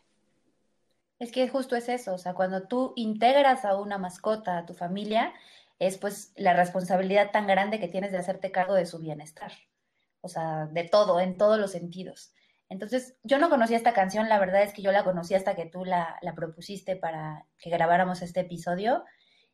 Es 1.19 1.33
que 1.33 1.49
justo 1.49 1.75
es 1.77 1.89
eso, 1.89 2.15
o 2.15 2.19
sea, 2.19 2.35
cuando 2.35 2.69
tú 2.69 2.93
integras 2.95 3.65
a 3.65 3.77
una 3.77 3.99
mascota 3.99 4.59
a 4.59 4.67
tu 4.67 4.75
familia, 4.75 5.33
es 5.79 5.99
pues 5.99 6.33
la 6.37 6.55
responsabilidad 6.55 7.33
tan 7.33 7.47
grande 7.47 7.81
que 7.81 7.89
tienes 7.89 8.13
de 8.13 8.19
hacerte 8.19 8.53
cargo 8.53 8.75
de 8.75 8.87
su 8.87 9.01
bienestar, 9.01 9.53
o 10.21 10.29
sea, 10.29 10.67
de 10.67 10.85
todo, 10.85 11.19
en 11.19 11.37
todos 11.37 11.59
los 11.59 11.73
sentidos. 11.73 12.33
Entonces, 12.69 13.15
yo 13.23 13.39
no 13.39 13.49
conocía 13.49 13.77
esta 13.77 13.93
canción, 13.93 14.29
la 14.29 14.39
verdad 14.39 14.63
es 14.63 14.73
que 14.73 14.83
yo 14.83 14.91
la 14.93 15.05
conocí 15.05 15.35
hasta 15.35 15.55
que 15.55 15.67
tú 15.67 15.85
la, 15.85 16.19
propusiste 16.35 16.97
para 16.97 17.47
que 17.59 17.71
grabáramos 17.71 18.23
este 18.23 18.41
episodio 18.41 19.05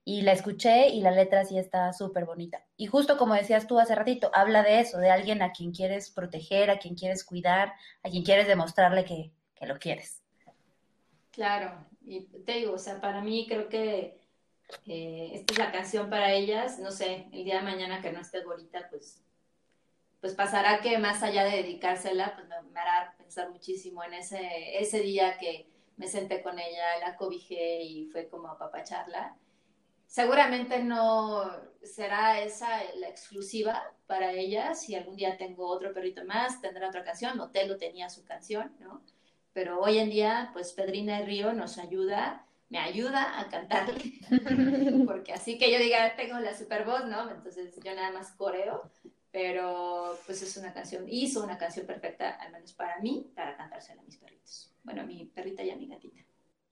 y 0.04 0.22
la 0.22 0.32
escuché 0.32 0.88
y 0.88 1.00
la 1.00 1.10
letra 1.10 1.44
sí 1.44 1.58
está 1.58 1.92
súper 1.92 2.24
bonita. 2.24 2.64
Y 2.76 2.86
justo 2.86 3.18
como 3.18 3.34
decías 3.34 3.66
tú 3.66 3.78
hace 3.78 3.94
ratito, 3.94 4.30
habla 4.34 4.62
de 4.62 4.80
eso, 4.80 4.98
de 4.98 5.10
alguien 5.10 5.42
a 5.42 5.52
quien 5.52 5.72
quieres 5.72 6.10
proteger, 6.10 6.70
a 6.70 6.78
quien 6.78 6.94
quieres 6.94 7.24
cuidar, 7.24 7.74
a 8.02 8.08
quien 8.08 8.24
quieres 8.24 8.46
demostrarle 8.46 9.04
que, 9.04 9.30
que 9.54 9.66
lo 9.66 9.78
quieres. 9.78 10.22
Claro, 11.30 11.86
y 12.04 12.20
te 12.44 12.52
digo, 12.52 12.74
o 12.74 12.78
sea, 12.78 13.00
para 13.00 13.20
mí 13.20 13.46
creo 13.48 13.68
que 13.68 14.22
eh, 14.86 15.30
esta 15.34 15.52
es 15.52 15.58
la 15.58 15.72
canción 15.72 16.10
para 16.10 16.32
ellas, 16.32 16.78
no 16.78 16.90
sé, 16.90 17.26
el 17.32 17.44
día 17.44 17.56
de 17.56 17.62
mañana 17.62 18.00
que 18.00 18.12
no 18.12 18.20
esté 18.20 18.42
Gorita, 18.42 18.88
pues, 18.90 19.22
pues 20.22 20.34
pasará 20.34 20.80
que 20.80 20.96
más 20.96 21.22
allá 21.22 21.44
de 21.44 21.58
dedicársela, 21.58 22.34
pues 22.34 22.48
me, 22.48 22.62
me 22.70 22.80
hará 22.80 23.14
pensar 23.18 23.50
muchísimo 23.50 24.02
en 24.02 24.14
ese, 24.14 24.78
ese 24.78 25.00
día 25.00 25.36
que 25.36 25.68
me 25.98 26.08
senté 26.08 26.42
con 26.42 26.58
ella, 26.58 26.98
la 27.00 27.16
cobijé 27.16 27.82
y 27.82 28.06
fue 28.06 28.28
como 28.30 28.48
a 28.48 28.56
papacharla 28.56 29.36
Seguramente 30.12 30.82
no 30.84 31.50
será 31.82 32.38
esa 32.42 32.68
la 32.96 33.08
exclusiva 33.08 33.82
para 34.06 34.32
ella. 34.32 34.74
Si 34.74 34.94
algún 34.94 35.16
día 35.16 35.38
tengo 35.38 35.66
otro 35.66 35.94
perrito 35.94 36.22
más, 36.26 36.60
tendrá 36.60 36.88
otra 36.88 37.02
canción. 37.02 37.40
Otelo 37.40 37.78
tenía 37.78 38.10
su 38.10 38.22
canción, 38.22 38.76
¿no? 38.78 39.02
Pero 39.54 39.80
hoy 39.80 39.96
en 39.96 40.10
día, 40.10 40.50
pues 40.52 40.74
Pedrina 40.74 41.22
y 41.22 41.24
Río 41.24 41.54
nos 41.54 41.78
ayuda, 41.78 42.44
me 42.68 42.78
ayuda 42.78 43.40
a 43.40 43.48
cantarle. 43.48 44.12
Porque 45.06 45.32
así 45.32 45.56
que 45.56 45.72
yo 45.72 45.78
diga, 45.78 46.14
tengo 46.14 46.38
la 46.40 46.54
super 46.54 46.84
voz, 46.84 47.06
¿no? 47.06 47.30
Entonces 47.30 47.74
yo 47.82 47.94
nada 47.94 48.12
más 48.12 48.32
coreo. 48.32 48.92
Pero 49.32 50.18
pues 50.26 50.42
es 50.42 50.56
una 50.58 50.72
canción, 50.72 51.06
hizo 51.08 51.42
una 51.42 51.58
canción 51.58 51.86
perfecta, 51.86 52.30
al 52.30 52.52
menos 52.52 52.72
para 52.74 53.00
mí, 53.00 53.32
para 53.34 53.56
cantársela 53.56 54.02
a 54.02 54.04
mis 54.04 54.18
perritos. 54.18 54.72
Bueno, 54.84 55.02
a 55.02 55.04
mi 55.04 55.24
perrita 55.24 55.62
y 55.62 55.70
a 55.70 55.76
mi 55.76 55.88
gatita 55.88 56.22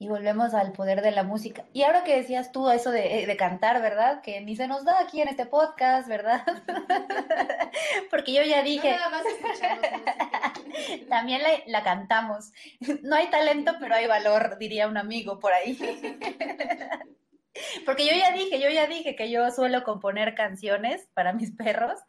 y 0.03 0.09
volvemos 0.09 0.55
al 0.55 0.73
poder 0.73 1.03
de 1.03 1.11
la 1.11 1.25
música. 1.25 1.67
Y 1.75 1.83
ahora 1.83 2.05
que 2.05 2.17
decías 2.17 2.53
tú 2.53 2.71
eso 2.71 2.91
de, 2.91 3.27
de, 3.27 3.37
cantar, 3.37 3.83
¿verdad? 3.83 4.23
Que 4.23 4.41
ni 4.41 4.57
se 4.57 4.67
nos 4.67 4.87
da 4.87 4.99
aquí 4.99 5.21
en 5.21 5.29
este 5.29 5.45
podcast, 5.45 6.09
¿verdad? 6.09 6.43
Porque 8.11 8.33
yo 8.33 8.43
ya 8.43 8.63
dije... 8.63 8.93
No, 8.93 8.97
nada 8.97 9.11
más 9.11 9.23
También 11.11 11.43
la, 11.43 11.51
la, 11.67 11.85
cantamos. 11.85 12.51
No 13.03 13.15
hay 13.15 13.29
talento, 13.29 13.75
pero 13.79 13.95
hay 13.95 14.07
valor, 14.07 14.57
diría 14.57 14.89
un 14.89 14.97
amigo 14.97 15.39
por 15.39 15.53
ahí. 15.53 15.77
Porque 17.85 18.07
yo 18.07 18.13
ya 18.15 18.33
dije, 18.33 18.59
yo 18.59 18.71
ya 18.71 18.87
dije 18.87 19.15
que 19.15 19.31
yo 19.31 19.51
suelo 19.51 19.85
componer 19.85 20.35
canciones 20.35 21.11
para 21.13 21.35
mis 21.35 21.51
perros 21.51 22.01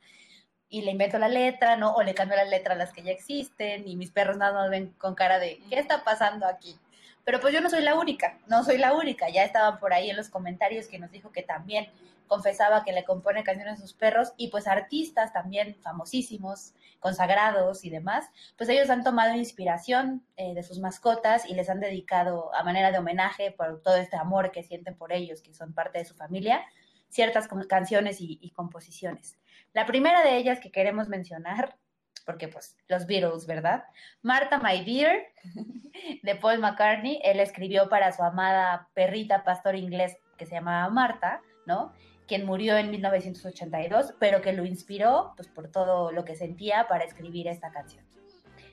y 0.71 0.81
le 0.81 0.91
invento 0.91 1.19
la 1.19 1.27
letra, 1.27 1.75
¿no? 1.75 1.93
O 1.93 2.01
le 2.01 2.15
cambio 2.15 2.37
la 2.37 2.45
letra 2.45 2.73
a 2.73 2.77
las 2.77 2.93
que 2.93 3.03
ya 3.03 3.11
existen 3.11 3.87
y 3.87 3.97
mis 3.97 4.09
perros 4.09 4.37
nada 4.37 4.53
más 4.53 4.69
ven 4.69 4.95
con 4.97 5.13
cara 5.13 5.37
de, 5.37 5.61
¿qué 5.69 5.77
está 5.77 6.03
pasando 6.03 6.47
aquí? 6.47 6.79
Pero 7.25 7.39
pues 7.41 7.53
yo 7.53 7.61
no 7.61 7.69
soy 7.69 7.81
la 7.81 7.93
única, 7.93 8.39
no 8.47 8.63
soy 8.63 8.77
la 8.77 8.93
única. 8.93 9.29
Ya 9.29 9.43
estaban 9.43 9.79
por 9.79 9.93
ahí 9.93 10.09
en 10.09 10.15
los 10.15 10.29
comentarios 10.29 10.87
que 10.87 10.97
nos 10.97 11.11
dijo 11.11 11.31
que 11.31 11.43
también 11.43 11.89
confesaba 12.25 12.85
que 12.85 12.93
le 12.93 13.03
compone 13.03 13.43
canciones 13.43 13.79
a 13.79 13.81
sus 13.81 13.91
perros 13.93 14.31
y 14.37 14.47
pues 14.47 14.65
artistas 14.65 15.33
también 15.33 15.75
famosísimos, 15.81 16.73
consagrados 17.01 17.83
y 17.83 17.89
demás, 17.89 18.29
pues 18.57 18.69
ellos 18.69 18.89
han 18.89 19.03
tomado 19.03 19.35
inspiración 19.35 20.23
eh, 20.37 20.53
de 20.53 20.63
sus 20.63 20.79
mascotas 20.79 21.45
y 21.45 21.53
les 21.53 21.69
han 21.69 21.81
dedicado 21.81 22.55
a 22.55 22.63
manera 22.63 22.91
de 22.91 22.99
homenaje 22.99 23.51
por 23.51 23.81
todo 23.81 23.97
este 23.97 24.15
amor 24.15 24.51
que 24.51 24.63
sienten 24.63 24.95
por 24.95 25.11
ellos, 25.11 25.41
que 25.41 25.53
son 25.53 25.73
parte 25.73 25.99
de 25.99 26.05
su 26.05 26.13
familia, 26.13 26.63
ciertas 27.09 27.49
canciones 27.67 28.21
y, 28.21 28.39
y 28.41 28.51
composiciones. 28.51 29.37
La 29.73 29.85
primera 29.85 30.23
de 30.23 30.37
ellas 30.37 30.59
que 30.59 30.71
queremos 30.71 31.07
mencionar 31.07 31.77
porque 32.25 32.47
pues 32.47 32.77
los 32.87 33.05
Beatles, 33.07 33.45
¿verdad? 33.47 33.83
Marta 34.21 34.59
My 34.59 34.83
Dear, 34.83 35.17
de 36.23 36.35
Paul 36.35 36.59
McCartney, 36.59 37.19
él 37.23 37.39
escribió 37.39 37.89
para 37.89 38.11
su 38.11 38.23
amada 38.23 38.89
perrita 38.93 39.43
pastor 39.43 39.75
inglés 39.75 40.17
que 40.37 40.45
se 40.45 40.55
llamaba 40.55 40.89
Marta, 40.89 41.41
¿no? 41.65 41.93
Quien 42.27 42.45
murió 42.45 42.77
en 42.77 42.91
1982, 42.91 44.15
pero 44.19 44.41
que 44.41 44.53
lo 44.53 44.65
inspiró 44.65 45.33
pues 45.35 45.47
por 45.49 45.69
todo 45.69 46.11
lo 46.11 46.23
que 46.23 46.35
sentía 46.35 46.87
para 46.87 47.03
escribir 47.03 47.47
esta 47.47 47.71
canción. 47.71 48.05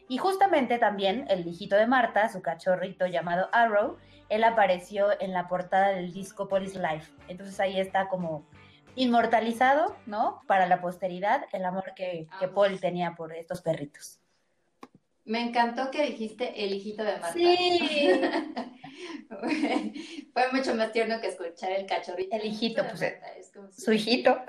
Y 0.09 0.19
justamente 0.19 0.79
también 0.79 1.27
el 1.29 1.47
hijito 1.47 1.77
de 1.77 1.87
Marta, 1.87 2.29
su 2.29 2.41
cachorrito 2.41 3.07
llamado 3.07 3.49
Arrow, 3.53 3.99
él 4.29 4.45
apareció 4.45 5.09
en 5.21 5.33
la 5.33 5.49
portada 5.49 5.89
del 5.89 6.13
disco 6.13 6.49
Police 6.49 6.79
Life. 6.79 7.13
Entonces 7.29 7.59
ahí 7.61 7.81
está 7.81 8.09
como 8.09 8.47
inmortalizado, 8.97 9.97
¿no? 10.07 10.43
Para 10.47 10.67
la 10.67 10.81
posteridad, 10.81 11.47
el 11.53 11.65
amor 11.65 11.93
que, 11.95 12.29
que 12.41 12.49
Paul 12.49 12.81
tenía 12.81 13.15
por 13.15 13.33
estos 13.33 13.63
perritos. 13.63 14.21
Me 15.29 15.43
encantó 15.43 15.91
que 15.91 16.05
dijiste 16.07 16.65
el 16.65 16.73
hijito 16.73 17.05
de 17.05 17.19
Marta. 17.19 17.35
Sí. 17.35 18.19
Fue 20.33 20.53
mucho 20.53 20.75
más 20.75 20.91
tierno 20.91 21.21
que 21.21 21.27
escuchar 21.27 21.73
el 21.73 21.85
cachorrito. 21.85 22.35
El 22.35 22.47
hijito, 22.47 22.83
pues 22.89 23.03
es 23.03 23.53
su 23.77 23.93
hijito. 23.93 24.31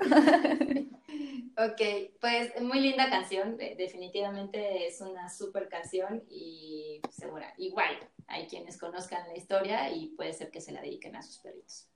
ok, 1.58 1.82
pues 2.18 2.58
muy 2.62 2.80
linda 2.80 3.10
canción, 3.10 3.58
definitivamente 3.58 4.86
es 4.86 5.02
una 5.02 5.28
súper 5.28 5.68
canción 5.68 6.24
y 6.30 7.02
segura, 7.10 7.52
igual 7.58 7.94
hay 8.26 8.46
quienes 8.46 8.78
conozcan 8.78 9.28
la 9.28 9.36
historia 9.36 9.90
y 9.92 10.08
puede 10.16 10.32
ser 10.32 10.50
que 10.50 10.62
se 10.62 10.72
la 10.72 10.80
dediquen 10.80 11.14
a 11.14 11.22
sus 11.22 11.38
perritos. 11.38 11.89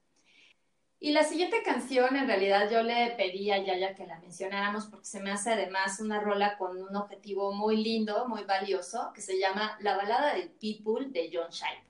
Y 1.04 1.12
la 1.12 1.22
siguiente 1.22 1.62
canción, 1.62 2.16
en 2.16 2.26
realidad, 2.26 2.70
yo 2.70 2.82
le 2.82 3.10
pedí 3.10 3.50
a 3.50 3.62
Yaya 3.62 3.94
que 3.94 4.06
la 4.06 4.18
mencionáramos 4.20 4.86
porque 4.86 5.04
se 5.04 5.20
me 5.20 5.30
hace 5.30 5.52
además 5.52 6.00
una 6.00 6.18
rola 6.18 6.56
con 6.56 6.80
un 6.80 6.96
objetivo 6.96 7.52
muy 7.52 7.76
lindo, 7.76 8.26
muy 8.26 8.44
valioso, 8.44 9.12
que 9.14 9.20
se 9.20 9.38
llama 9.38 9.76
La 9.82 9.98
balada 9.98 10.32
del 10.32 10.48
People 10.48 11.10
de 11.10 11.28
John 11.30 11.50
Shipe. 11.50 11.84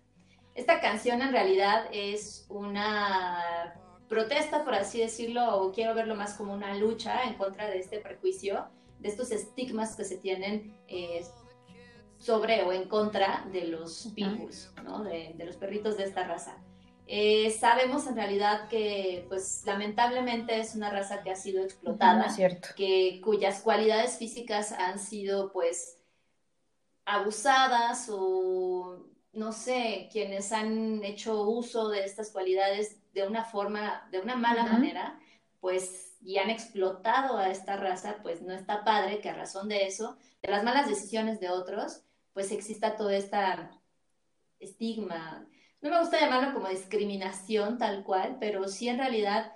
Esta 0.56 0.80
canción 0.80 1.22
en 1.22 1.30
realidad 1.30 1.86
es 1.92 2.44
una 2.48 3.80
protesta, 4.08 4.64
por 4.64 4.74
así 4.74 4.98
decirlo, 4.98 5.58
o 5.58 5.70
quiero 5.70 5.94
verlo 5.94 6.16
más 6.16 6.34
como 6.34 6.52
una 6.52 6.74
lucha 6.74 7.22
en 7.22 7.34
contra 7.34 7.70
de 7.70 7.78
este 7.78 8.00
prejuicio, 8.00 8.66
de 8.98 9.10
estos 9.10 9.30
estigmas 9.30 9.94
que 9.94 10.02
se 10.02 10.16
tienen 10.16 10.76
eh, 10.88 11.24
sobre 12.18 12.64
o 12.64 12.72
en 12.72 12.88
contra 12.88 13.44
de 13.52 13.68
los 13.68 14.10
pitbulls, 14.12 14.74
¿no? 14.82 15.04
de, 15.04 15.34
de 15.36 15.44
los 15.44 15.56
perritos 15.56 15.96
de 15.96 16.02
esta 16.02 16.24
raza. 16.24 16.58
Eh, 17.06 17.50
sabemos 17.50 18.06
en 18.06 18.16
realidad 18.16 18.68
que, 18.68 19.26
pues, 19.28 19.62
lamentablemente 19.66 20.58
es 20.58 20.74
una 20.74 20.90
raza 20.90 21.22
que 21.22 21.30
ha 21.30 21.36
sido 21.36 21.62
explotada, 21.62 22.34
que 22.76 23.20
cuyas 23.22 23.60
cualidades 23.60 24.16
físicas 24.16 24.72
han 24.72 24.98
sido, 24.98 25.52
pues, 25.52 25.98
abusadas 27.04 28.08
o, 28.10 29.06
no 29.32 29.52
sé, 29.52 30.08
quienes 30.10 30.50
han 30.52 31.04
hecho 31.04 31.42
uso 31.42 31.88
de 31.88 32.04
estas 32.04 32.30
cualidades 32.30 32.96
de 33.12 33.26
una 33.26 33.44
forma, 33.44 34.08
de 34.10 34.20
una 34.20 34.36
mala 34.36 34.64
manera, 34.64 35.20
pues, 35.60 36.16
y 36.22 36.38
han 36.38 36.48
explotado 36.48 37.36
a 37.36 37.50
esta 37.50 37.76
raza, 37.76 38.16
pues, 38.22 38.40
no 38.40 38.54
está 38.54 38.82
padre 38.82 39.20
que 39.20 39.28
a 39.28 39.34
razón 39.34 39.68
de 39.68 39.86
eso, 39.86 40.16
de 40.42 40.50
las 40.50 40.64
malas 40.64 40.88
decisiones 40.88 41.38
de 41.38 41.50
otros, 41.50 42.02
pues 42.32 42.50
exista 42.50 42.96
todo 42.96 43.10
este 43.10 43.36
estigma, 44.58 45.46
no 45.84 45.90
me 45.90 46.00
gusta 46.00 46.18
llamarlo 46.18 46.54
como 46.54 46.68
discriminación 46.68 47.76
tal 47.76 48.04
cual, 48.04 48.38
pero 48.40 48.66
sí 48.68 48.88
en 48.88 48.98
realidad 48.98 49.52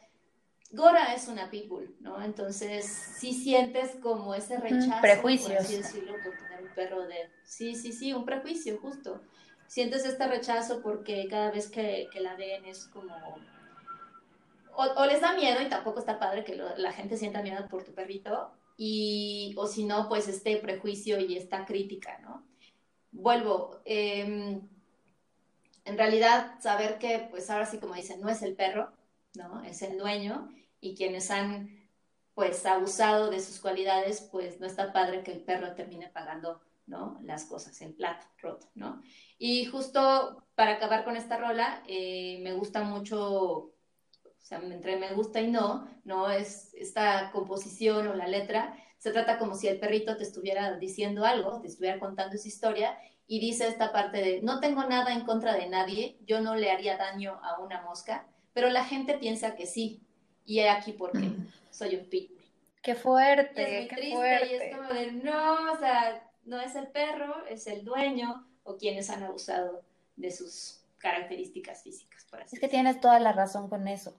Gora 0.70 1.14
es 1.14 1.28
una 1.28 1.50
pitbull, 1.50 1.96
¿no? 2.00 2.22
Entonces 2.22 2.84
sí 2.84 3.32
sientes 3.32 3.96
como 4.02 4.34
ese 4.34 4.58
rechazo, 4.58 5.00
Prejuicios. 5.00 5.48
por 5.48 5.56
así 5.56 5.76
decirlo, 5.76 6.12
por 6.22 6.36
tener 6.36 6.62
un 6.62 6.74
perro 6.74 7.06
de... 7.06 7.30
Sí, 7.42 7.74
sí, 7.74 7.92
sí, 7.92 8.12
un 8.12 8.26
prejuicio, 8.26 8.78
justo. 8.78 9.22
Sientes 9.66 10.04
este 10.04 10.28
rechazo 10.28 10.82
porque 10.82 11.26
cada 11.30 11.50
vez 11.50 11.70
que, 11.70 12.10
la 12.20 12.36
ven 12.36 12.66
es 12.66 12.86
como... 12.88 13.14
O, 14.76 15.06
les 15.06 15.22
da 15.22 15.32
miedo 15.32 15.62
y 15.62 15.70
tampoco 15.70 16.00
está 16.00 16.18
padre 16.18 16.44
que 16.44 16.54
la 16.54 16.92
gente 16.92 17.16
sienta 17.16 17.42
miedo 17.42 17.66
por 17.68 17.82
tu 17.82 17.94
perrito, 17.94 18.52
y, 18.76 19.54
o 19.56 19.66
si 19.66 19.84
no, 19.84 20.06
pues 20.08 20.28
este 20.28 20.58
prejuicio 20.58 21.18
y 21.18 21.36
esta 21.36 21.64
crítica, 21.64 22.18
¿no? 22.18 22.46
Vuelvo, 23.10 23.80
eh, 23.86 24.60
en 25.88 25.96
realidad 25.96 26.60
saber 26.60 26.98
que, 26.98 27.26
pues 27.30 27.48
ahora 27.50 27.66
sí 27.66 27.78
como 27.78 27.94
dicen, 27.94 28.20
no 28.20 28.28
es 28.28 28.42
el 28.42 28.54
perro, 28.54 28.92
¿no? 29.34 29.62
Es 29.64 29.82
el 29.82 29.96
dueño 29.98 30.48
y 30.80 30.94
quienes 30.94 31.30
han, 31.30 31.88
pues, 32.34 32.66
abusado 32.66 33.30
de 33.30 33.40
sus 33.40 33.58
cualidades, 33.58 34.20
pues 34.30 34.60
no 34.60 34.66
está 34.66 34.92
padre 34.92 35.22
que 35.22 35.32
el 35.32 35.40
perro 35.40 35.74
termine 35.74 36.08
pagando, 36.08 36.60
¿no? 36.86 37.18
Las 37.22 37.44
cosas, 37.46 37.80
el 37.80 37.94
plato 37.94 38.26
roto, 38.38 38.68
¿no? 38.74 39.00
Y 39.38 39.64
justo 39.64 40.44
para 40.54 40.74
acabar 40.74 41.04
con 41.04 41.16
esta 41.16 41.38
rola, 41.38 41.82
eh, 41.88 42.38
me 42.42 42.52
gusta 42.52 42.82
mucho, 42.82 43.20
o 43.22 43.74
sea, 44.38 44.58
entre 44.58 44.96
me 44.98 45.14
gusta 45.14 45.40
y 45.40 45.50
no, 45.50 45.88
¿no? 46.04 46.30
Es 46.30 46.74
esta 46.74 47.30
composición 47.32 48.08
o 48.08 48.14
la 48.14 48.28
letra, 48.28 48.76
se 48.98 49.12
trata 49.12 49.38
como 49.38 49.54
si 49.54 49.68
el 49.68 49.80
perrito 49.80 50.16
te 50.16 50.24
estuviera 50.24 50.76
diciendo 50.76 51.24
algo, 51.24 51.60
te 51.60 51.68
estuviera 51.68 51.98
contando 51.98 52.34
esa 52.34 52.48
historia 52.48 52.98
y 53.28 53.40
dice 53.40 53.68
esta 53.68 53.92
parte 53.92 54.18
de, 54.18 54.42
no 54.42 54.58
tengo 54.58 54.84
nada 54.84 55.12
en 55.12 55.26
contra 55.26 55.54
de 55.54 55.68
nadie, 55.68 56.16
yo 56.26 56.40
no 56.40 56.56
le 56.56 56.70
haría 56.70 56.96
daño 56.96 57.38
a 57.42 57.60
una 57.60 57.82
mosca, 57.82 58.26
pero 58.54 58.70
la 58.70 58.84
gente 58.84 59.18
piensa 59.18 59.54
que 59.54 59.66
sí. 59.66 60.00
Y 60.46 60.60
he 60.60 60.70
aquí 60.70 60.92
por 60.92 61.12
qué, 61.12 61.30
soy 61.70 61.96
un 61.96 62.06
pitbull. 62.06 62.42
Qué 62.82 62.94
fuerte, 62.94 63.62
es 63.62 63.80
muy 63.80 63.88
qué 63.88 63.96
triste 63.96 64.16
fuerte. 64.16 64.46
y 64.50 64.54
es 64.54 64.76
como 64.76 64.88
de, 64.88 65.12
no, 65.12 65.72
o 65.72 65.78
sea, 65.78 66.26
no 66.46 66.58
es 66.58 66.74
el 66.74 66.86
perro, 66.86 67.44
es 67.46 67.66
el 67.66 67.84
dueño 67.84 68.46
o 68.64 68.78
quienes 68.78 69.10
han 69.10 69.22
abusado 69.22 69.82
de 70.16 70.30
sus 70.30 70.80
características 70.96 71.82
físicas. 71.82 72.24
Por 72.30 72.40
así 72.40 72.56
es 72.56 72.60
que 72.60 72.68
tienes 72.68 72.98
toda 72.98 73.20
la 73.20 73.32
razón 73.32 73.68
con 73.68 73.86
eso 73.88 74.18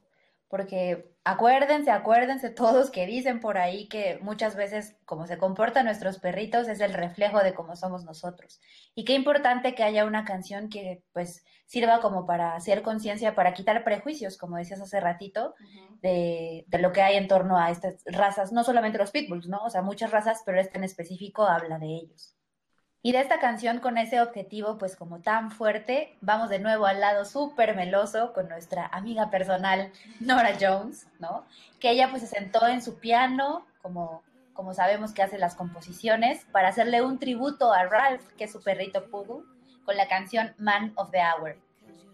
porque 0.49 1.13
acuérdense, 1.23 1.91
acuérdense 1.91 2.49
todos 2.49 2.89
que 2.89 3.05
dicen 3.05 3.39
por 3.39 3.59
ahí 3.59 3.87
que 3.87 4.17
muchas 4.23 4.55
veces 4.55 4.97
como 5.05 5.27
se 5.27 5.37
comportan 5.37 5.85
nuestros 5.85 6.17
perritos 6.17 6.67
es 6.67 6.79
el 6.81 6.91
reflejo 6.91 7.39
de 7.43 7.53
cómo 7.53 7.75
somos 7.75 8.03
nosotros. 8.03 8.59
Y 8.95 9.05
qué 9.05 9.13
importante 9.13 9.75
que 9.75 9.83
haya 9.83 10.05
una 10.05 10.25
canción 10.25 10.69
que 10.69 11.03
pues 11.13 11.45
sirva 11.67 12.01
como 12.01 12.25
para 12.25 12.55
hacer 12.55 12.81
conciencia, 12.81 13.35
para 13.35 13.53
quitar 13.53 13.83
prejuicios, 13.83 14.37
como 14.37 14.57
decías 14.57 14.81
hace 14.81 14.99
ratito, 14.99 15.53
de, 16.01 16.65
de, 16.67 16.79
lo 16.79 16.91
que 16.93 17.03
hay 17.03 17.15
en 17.15 17.27
torno 17.27 17.59
a 17.59 17.69
estas 17.69 18.01
razas, 18.05 18.51
no 18.51 18.63
solamente 18.63 18.97
los 18.97 19.11
pitbulls, 19.11 19.47
¿no? 19.47 19.63
O 19.63 19.69
sea, 19.69 19.83
muchas 19.83 20.09
razas, 20.09 20.41
pero 20.47 20.59
este 20.59 20.79
en 20.79 20.83
específico 20.83 21.43
habla 21.43 21.77
de 21.77 21.87
ellos. 21.87 22.38
Y 23.01 23.13
de 23.13 23.21
esta 23.21 23.39
canción 23.39 23.79
con 23.79 23.97
ese 23.97 24.19
objetivo 24.19 24.77
pues 24.77 24.97
como 24.97 25.21
tan 25.21 25.51
fuerte, 25.51 26.17
vamos 26.19 26.49
de 26.49 26.59
nuevo 26.59 26.85
al 26.85 26.99
lado 26.99 27.23
súper 27.23 27.73
meloso 27.73 28.33
con 28.33 28.49
nuestra 28.49 28.87
amiga 28.87 29.29
personal 29.29 29.93
Nora 30.19 30.57
Jones, 30.59 31.07
¿no? 31.17 31.45
Que 31.79 31.91
ella 31.91 32.09
pues 32.09 32.23
se 32.23 32.27
sentó 32.27 32.67
en 32.67 32.81
su 32.81 32.99
piano, 32.99 33.65
como, 33.81 34.21
como 34.51 34.73
sabemos 34.73 35.13
que 35.13 35.23
hace 35.23 35.37
las 35.37 35.55
composiciones, 35.55 36.45
para 36.51 36.67
hacerle 36.67 37.01
un 37.01 37.19
tributo 37.19 37.71
a 37.71 37.85
Ralph, 37.85 38.33
que 38.37 38.43
es 38.43 38.51
su 38.51 38.61
perrito 38.61 39.09
Poodle, 39.09 39.45
con 39.85 39.95
la 39.95 40.09
canción 40.09 40.53
Man 40.57 40.91
of 40.95 41.09
the 41.11 41.19
Hour, 41.19 41.57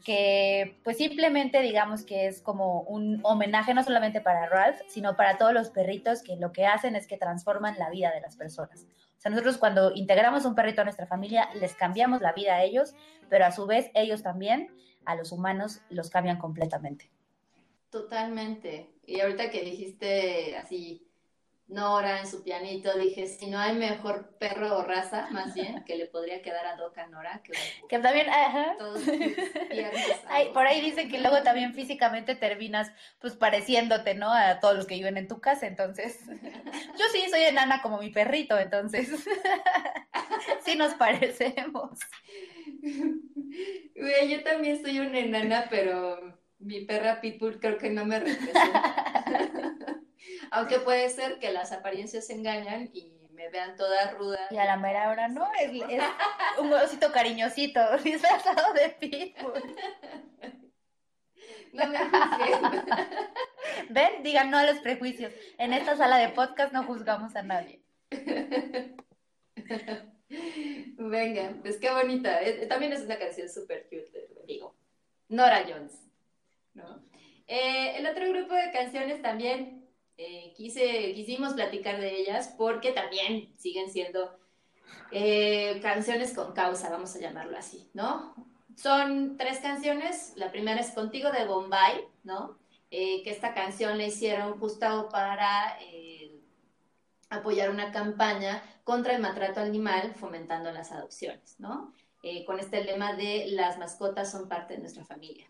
que 0.05 0.79
pues 0.83 0.97
simplemente 0.97 1.61
digamos 1.61 2.05
que 2.05 2.27
es 2.27 2.43
como 2.43 2.81
un 2.81 3.21
homenaje 3.23 3.73
no 3.73 3.83
solamente 3.83 4.21
para 4.21 4.45
Ralph, 4.45 4.79
sino 4.87 5.15
para 5.15 5.39
todos 5.39 5.51
los 5.51 5.71
perritos 5.71 6.21
que 6.21 6.35
lo 6.35 6.51
que 6.51 6.67
hacen 6.67 6.95
es 6.95 7.07
que 7.07 7.17
transforman 7.17 7.79
la 7.79 7.89
vida 7.89 8.11
de 8.11 8.21
las 8.21 8.35
personas 8.35 8.85
nosotros 9.29 9.57
cuando 9.57 9.91
integramos 9.95 10.45
un 10.45 10.55
perrito 10.55 10.81
a 10.81 10.83
nuestra 10.83 11.07
familia, 11.07 11.49
les 11.55 11.75
cambiamos 11.75 12.21
la 12.21 12.33
vida 12.33 12.55
a 12.55 12.63
ellos, 12.63 12.93
pero 13.29 13.45
a 13.45 13.51
su 13.51 13.65
vez 13.65 13.89
ellos 13.93 14.21
también 14.21 14.69
a 15.05 15.15
los 15.15 15.31
humanos 15.31 15.81
los 15.89 16.09
cambian 16.09 16.37
completamente. 16.37 17.09
Totalmente. 17.89 18.89
Y 19.05 19.21
ahorita 19.21 19.49
que 19.49 19.63
dijiste 19.63 20.57
así, 20.57 21.04
Nora 21.67 22.19
en 22.19 22.27
su 22.27 22.43
pianito, 22.43 22.95
dije, 22.95 23.25
si 23.25 23.47
no 23.47 23.57
hay 23.57 23.75
mejor 23.75 24.37
perro 24.37 24.77
o 24.77 24.83
raza, 24.83 25.27
más 25.31 25.55
bien, 25.55 25.83
que 25.83 25.97
le 25.97 26.05
podría 26.05 26.43
quedar 26.43 26.63
a 26.67 26.75
Doca 26.75 27.07
Nora. 27.07 27.41
Que, 27.43 27.53
que 27.89 27.97
también, 27.97 28.29
ajá. 28.29 28.75
Todos 28.77 29.01
por 30.53 30.67
ahí 30.67 30.79
dicen 30.81 31.09
que 31.09 31.19
luego 31.19 31.41
también 31.41 31.73
físicamente 31.73 32.35
terminas 32.35 32.91
pues 33.19 33.35
pareciéndote, 33.35 34.13
¿no? 34.13 34.31
A 34.31 34.59
todos 34.59 34.75
los 34.75 34.85
que 34.85 34.93
viven 34.93 35.17
en 35.17 35.27
tu 35.27 35.41
casa, 35.41 35.65
entonces. 35.65 36.19
Yo 36.27 37.05
sí 37.11 37.25
soy 37.31 37.41
enana 37.41 37.81
como 37.81 37.97
mi 37.97 38.11
perrito, 38.11 38.59
entonces. 38.59 39.09
sí 40.65 40.75
nos 40.75 40.93
parecemos. 40.93 41.99
yo 44.29 44.43
también 44.43 44.79
soy 44.83 44.99
una 44.99 45.17
enana, 45.17 45.65
pero 45.71 46.37
mi 46.59 46.81
perra 46.81 47.21
Pitbull 47.21 47.59
creo 47.59 47.79
que 47.79 47.89
no 47.89 48.05
me 48.05 48.19
representa. 48.19 49.04
Aunque 50.55 50.79
puede 50.79 51.09
ser 51.09 51.37
que 51.37 51.51
las 51.51 51.73
apariencias 51.73 52.29
engañan 52.29 52.89
y 52.93 53.11
me 53.31 53.49
vean 53.49 53.75
toda 53.75 54.11
ruda. 54.11 54.39
Y 54.49 54.55
a 54.55 54.63
la 54.63 54.77
mera 54.77 55.09
hora 55.09 55.27
no, 55.27 55.51
es, 55.59 55.69
un 56.57 56.71
osito 56.71 57.11
cariñosito 57.11 57.81
disfrazado 58.03 58.73
de 58.73 58.89
pitbull. 58.89 59.75
No 61.73 61.87
me 61.87 61.99
Ven, 63.89 64.23
digan 64.23 64.49
no 64.49 64.57
a 64.57 64.65
los 64.65 64.77
prejuicios. 64.77 65.33
En 65.57 65.73
esta 65.73 65.97
sala 65.97 66.15
de 66.19 66.29
podcast 66.29 66.71
no 66.71 66.85
juzgamos 66.85 67.35
a 67.35 67.43
nadie. 67.43 67.83
Venga, 70.97 71.53
pues 71.61 71.75
qué 71.75 71.91
bonita. 71.91 72.39
También 72.69 72.93
es 72.93 73.01
una 73.01 73.19
canción 73.19 73.49
súper 73.49 73.89
cute, 73.89 74.29
digo. 74.47 74.73
Nora 75.27 75.65
Jones. 75.67 76.01
¿no? 76.73 77.03
Eh, 77.45 77.97
el 77.97 78.07
otro 78.07 78.29
grupo 78.29 78.53
de 78.53 78.71
canciones 78.71 79.21
también 79.21 79.84
eh, 80.17 80.53
quisimos 80.55 81.53
platicar 81.53 81.99
de 81.99 82.21
ellas 82.21 82.53
porque 82.57 82.91
también 82.91 83.53
siguen 83.57 83.89
siendo 83.89 84.37
eh, 85.11 85.79
canciones 85.81 86.33
con 86.33 86.53
causa, 86.53 86.89
vamos 86.89 87.15
a 87.15 87.19
llamarlo 87.19 87.57
así, 87.57 87.89
¿no? 87.93 88.33
Son 88.75 89.37
tres 89.37 89.59
canciones, 89.59 90.33
la 90.35 90.51
primera 90.51 90.79
es 90.79 90.91
Contigo 90.91 91.31
de 91.31 91.45
Bombay, 91.45 92.05
¿no? 92.23 92.57
Eh, 92.91 93.23
que 93.23 93.31
esta 93.31 93.53
canción 93.53 93.97
la 93.97 94.05
hicieron 94.05 94.57
justo 94.57 95.09
para 95.11 95.77
apoyar 97.29 97.69
una 97.69 97.91
campaña 97.91 98.63
contra 98.85 99.15
el 99.15 99.21
maltrato 99.21 99.59
animal 99.59 100.13
fomentando 100.15 100.71
las 100.71 100.91
adopciones, 100.91 101.59
¿no? 101.59 101.93
con 102.47 102.59
este 102.59 102.83
lema 102.83 103.13
de 103.13 103.45
las 103.51 103.77
mascotas 103.77 104.31
son 104.31 104.49
parte 104.49 104.73
de 104.73 104.79
nuestra 104.79 105.05
familia. 105.05 105.47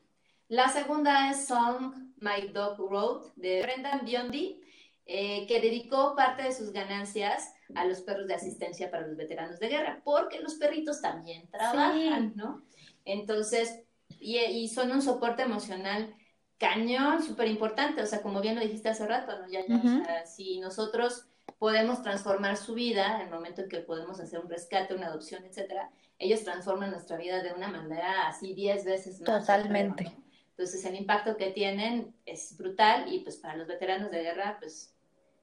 La 0.47 0.69
segunda 0.69 1.31
es 1.31 1.47
Song 1.47 1.93
My 2.17 2.47
Dog 2.53 2.77
Road 2.77 3.33
de 3.35 3.61
Brendan 3.63 4.05
Biondi, 4.05 4.61
eh, 5.07 5.45
que 5.47 5.59
dedicó 5.59 6.15
parte 6.15 6.43
de 6.43 6.51
sus 6.51 6.71
ganancias 6.71 7.53
a 7.73 7.85
los 7.85 8.01
perros 8.01 8.27
de 8.27 8.35
asistencia 8.35 8.91
para 8.91 9.07
los 9.07 9.17
veteranos 9.17 9.59
de 9.59 9.69
guerra, 9.69 10.01
porque 10.03 10.39
los 10.39 10.55
perritos 10.55 11.01
también 11.01 11.49
trabajan, 11.49 12.33
¿no? 12.35 12.63
Entonces, 13.05 13.81
y, 14.19 14.67
son 14.69 14.91
un 14.91 15.01
soporte 15.01 15.43
emocional 15.43 16.15
cañón, 16.57 17.21
súper 17.21 17.47
importante, 17.47 18.01
o 18.01 18.05
sea, 18.05 18.21
como 18.21 18.41
bien 18.41 18.55
lo 18.55 18.61
dijiste 18.61 18.89
hace 18.89 19.05
rato, 19.05 19.39
¿no? 19.39 19.47
Ya, 19.47 19.65
ya, 19.67 19.75
o 19.75 20.03
sea, 20.05 20.25
si 20.25 20.59
nosotros 20.59 21.27
podemos 21.57 22.01
transformar 22.01 22.57
su 22.57 22.73
vida 22.73 23.15
en 23.15 23.27
el 23.27 23.29
momento 23.29 23.61
en 23.61 23.69
que 23.69 23.79
podemos 23.79 24.19
hacer 24.19 24.39
un 24.39 24.49
rescate, 24.49 24.95
una 24.95 25.07
adopción, 25.07 25.43
etcétera, 25.45 25.89
ellos 26.17 26.43
transforman 26.43 26.91
nuestra 26.91 27.17
vida 27.17 27.43
de 27.43 27.53
una 27.53 27.67
manera 27.67 28.27
así 28.27 28.53
diez 28.53 28.85
veces 28.85 29.21
más. 29.21 29.41
Totalmente. 29.41 30.24
Entonces 30.57 30.85
el 30.85 30.95
impacto 30.95 31.35
que 31.35 31.51
tienen 31.51 32.15
es 32.25 32.55
brutal 32.57 33.11
y 33.13 33.19
pues 33.19 33.35
para 33.35 33.57
los 33.57 33.67
veteranos 33.67 34.09
de 34.09 34.23
guerra 34.23 34.57
pues 34.59 34.93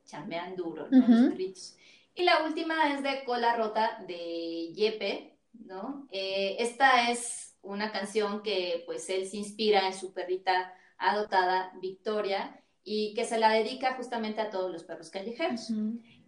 chambean 0.06 0.56
duro, 0.56 0.88
¿no? 0.90 1.06
Los 1.06 1.30
perritos. 1.30 1.76
Y 2.14 2.22
la 2.24 2.44
última 2.44 2.94
es 2.94 3.02
de 3.02 3.22
Cola 3.24 3.54
Rota 3.56 4.02
de 4.06 4.72
Yepe, 4.72 5.36
¿no? 5.52 6.08
Eh, 6.10 6.56
esta 6.58 7.10
es 7.10 7.56
una 7.60 7.92
canción 7.92 8.42
que 8.42 8.82
pues 8.86 9.08
él 9.10 9.26
se 9.26 9.36
inspira 9.36 9.86
en 9.86 9.94
su 9.94 10.14
perrita 10.14 10.72
adoptada 10.96 11.72
Victoria 11.80 12.58
y 12.82 13.12
que 13.14 13.26
se 13.26 13.38
la 13.38 13.50
dedica 13.50 13.94
justamente 13.94 14.40
a 14.40 14.50
todos 14.50 14.72
los 14.72 14.82
perros 14.82 15.10
callejeros. 15.10 15.70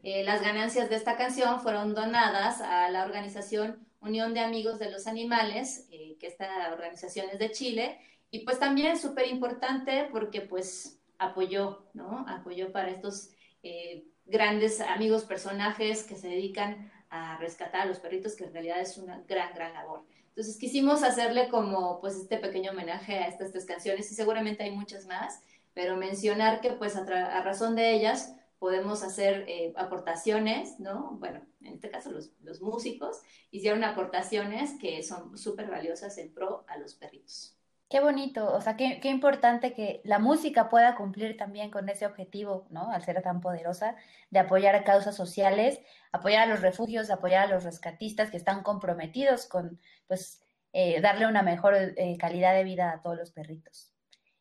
Eh, 0.02 0.22
las 0.24 0.42
ganancias 0.42 0.90
de 0.90 0.96
esta 0.96 1.16
canción 1.16 1.60
fueron 1.60 1.94
donadas 1.94 2.60
a 2.60 2.90
la 2.90 3.04
organización 3.04 3.86
Unión 4.00 4.34
de 4.34 4.40
Amigos 4.40 4.78
de 4.78 4.90
los 4.90 5.06
Animales, 5.06 5.88
eh, 5.90 6.16
que 6.20 6.26
esta 6.26 6.70
organización 6.72 7.26
es 7.32 7.38
de 7.38 7.50
Chile, 7.50 7.98
y 8.34 8.40
pues 8.40 8.58
también 8.58 8.98
súper 8.98 9.28
importante 9.28 10.08
porque 10.10 10.40
pues 10.40 10.98
apoyó, 11.18 11.86
¿no? 11.94 12.24
Apoyó 12.28 12.72
para 12.72 12.90
estos 12.90 13.30
eh, 13.62 14.08
grandes 14.26 14.80
amigos, 14.80 15.22
personajes 15.22 16.02
que 16.02 16.16
se 16.16 16.26
dedican 16.26 16.90
a 17.10 17.38
rescatar 17.38 17.82
a 17.82 17.86
los 17.86 18.00
perritos, 18.00 18.34
que 18.34 18.42
en 18.42 18.52
realidad 18.52 18.80
es 18.80 18.98
una 18.98 19.22
gran, 19.28 19.54
gran 19.54 19.72
labor. 19.72 20.02
Entonces 20.30 20.56
quisimos 20.58 21.04
hacerle 21.04 21.48
como 21.48 22.00
pues 22.00 22.16
este 22.16 22.38
pequeño 22.38 22.72
homenaje 22.72 23.18
a 23.18 23.28
estas 23.28 23.52
tres 23.52 23.66
canciones 23.66 24.10
y 24.10 24.16
seguramente 24.16 24.64
hay 24.64 24.72
muchas 24.72 25.06
más, 25.06 25.40
pero 25.72 25.96
mencionar 25.96 26.60
que 26.60 26.72
pues 26.72 26.96
a, 26.96 27.02
a 27.02 27.40
razón 27.44 27.76
de 27.76 27.92
ellas 27.92 28.34
podemos 28.58 29.04
hacer 29.04 29.44
eh, 29.46 29.72
aportaciones, 29.76 30.80
¿no? 30.80 31.18
Bueno, 31.20 31.40
en 31.60 31.74
este 31.74 31.88
caso 31.88 32.10
los, 32.10 32.32
los 32.42 32.60
músicos 32.60 33.20
hicieron 33.52 33.84
aportaciones 33.84 34.72
que 34.80 35.04
son 35.04 35.38
súper 35.38 35.70
valiosas 35.70 36.18
en 36.18 36.34
pro 36.34 36.64
a 36.66 36.78
los 36.78 36.94
perritos. 36.94 37.53
Qué 37.90 38.00
bonito, 38.00 38.52
o 38.52 38.60
sea, 38.60 38.76
qué, 38.76 38.98
importante 39.04 39.72
que 39.74 40.00
la 40.04 40.18
música 40.18 40.68
pueda 40.68 40.96
cumplir 40.96 41.36
también 41.36 41.70
con 41.70 41.88
ese 41.88 42.06
objetivo, 42.06 42.66
¿no? 42.70 42.90
Al 42.90 43.02
ser 43.04 43.22
tan 43.22 43.40
poderosa, 43.40 43.94
de 44.30 44.40
apoyar 44.40 44.74
a 44.74 44.84
causas 44.84 45.14
sociales, 45.14 45.80
apoyar 46.10 46.42
a 46.42 46.46
los 46.46 46.60
refugios, 46.60 47.10
apoyar 47.10 47.44
a 47.44 47.54
los 47.54 47.64
rescatistas 47.64 48.30
que 48.30 48.36
están 48.36 48.62
comprometidos 48.62 49.46
con, 49.46 49.78
pues, 50.08 50.42
eh, 50.72 51.00
darle 51.00 51.26
una 51.26 51.42
mejor 51.42 51.74
eh, 51.74 52.16
calidad 52.18 52.54
de 52.54 52.64
vida 52.64 52.90
a 52.92 53.02
todos 53.02 53.16
los 53.16 53.30
perritos. 53.32 53.92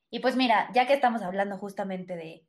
Y 0.10 0.20
pues 0.20 0.36
mira, 0.36 0.70
ya 0.74 0.88
que 0.88 0.94
estamos 0.94 1.22
hablando 1.22 1.58
justamente 1.58 2.16
de 2.16 2.46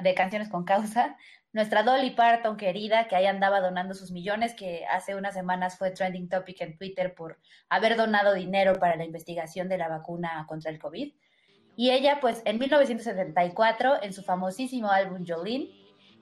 de 0.00 0.14
canciones 0.14 0.48
con 0.48 0.64
causa. 0.64 1.16
Nuestra 1.52 1.82
Dolly 1.82 2.10
Parton 2.10 2.56
querida, 2.56 3.08
que 3.08 3.16
ahí 3.16 3.26
andaba 3.26 3.60
donando 3.60 3.94
sus 3.94 4.12
millones, 4.12 4.54
que 4.54 4.86
hace 4.86 5.16
unas 5.16 5.34
semanas 5.34 5.76
fue 5.76 5.90
trending 5.90 6.28
topic 6.28 6.60
en 6.60 6.76
Twitter 6.76 7.14
por 7.14 7.38
haber 7.68 7.96
donado 7.96 8.34
dinero 8.34 8.74
para 8.74 8.96
la 8.96 9.04
investigación 9.04 9.68
de 9.68 9.78
la 9.78 9.88
vacuna 9.88 10.44
contra 10.48 10.70
el 10.70 10.78
COVID. 10.78 11.12
Y 11.76 11.90
ella, 11.90 12.18
pues, 12.20 12.42
en 12.44 12.58
1974, 12.58 14.02
en 14.02 14.12
su 14.12 14.22
famosísimo 14.22 14.90
álbum 14.90 15.24
Jolene, 15.26 15.70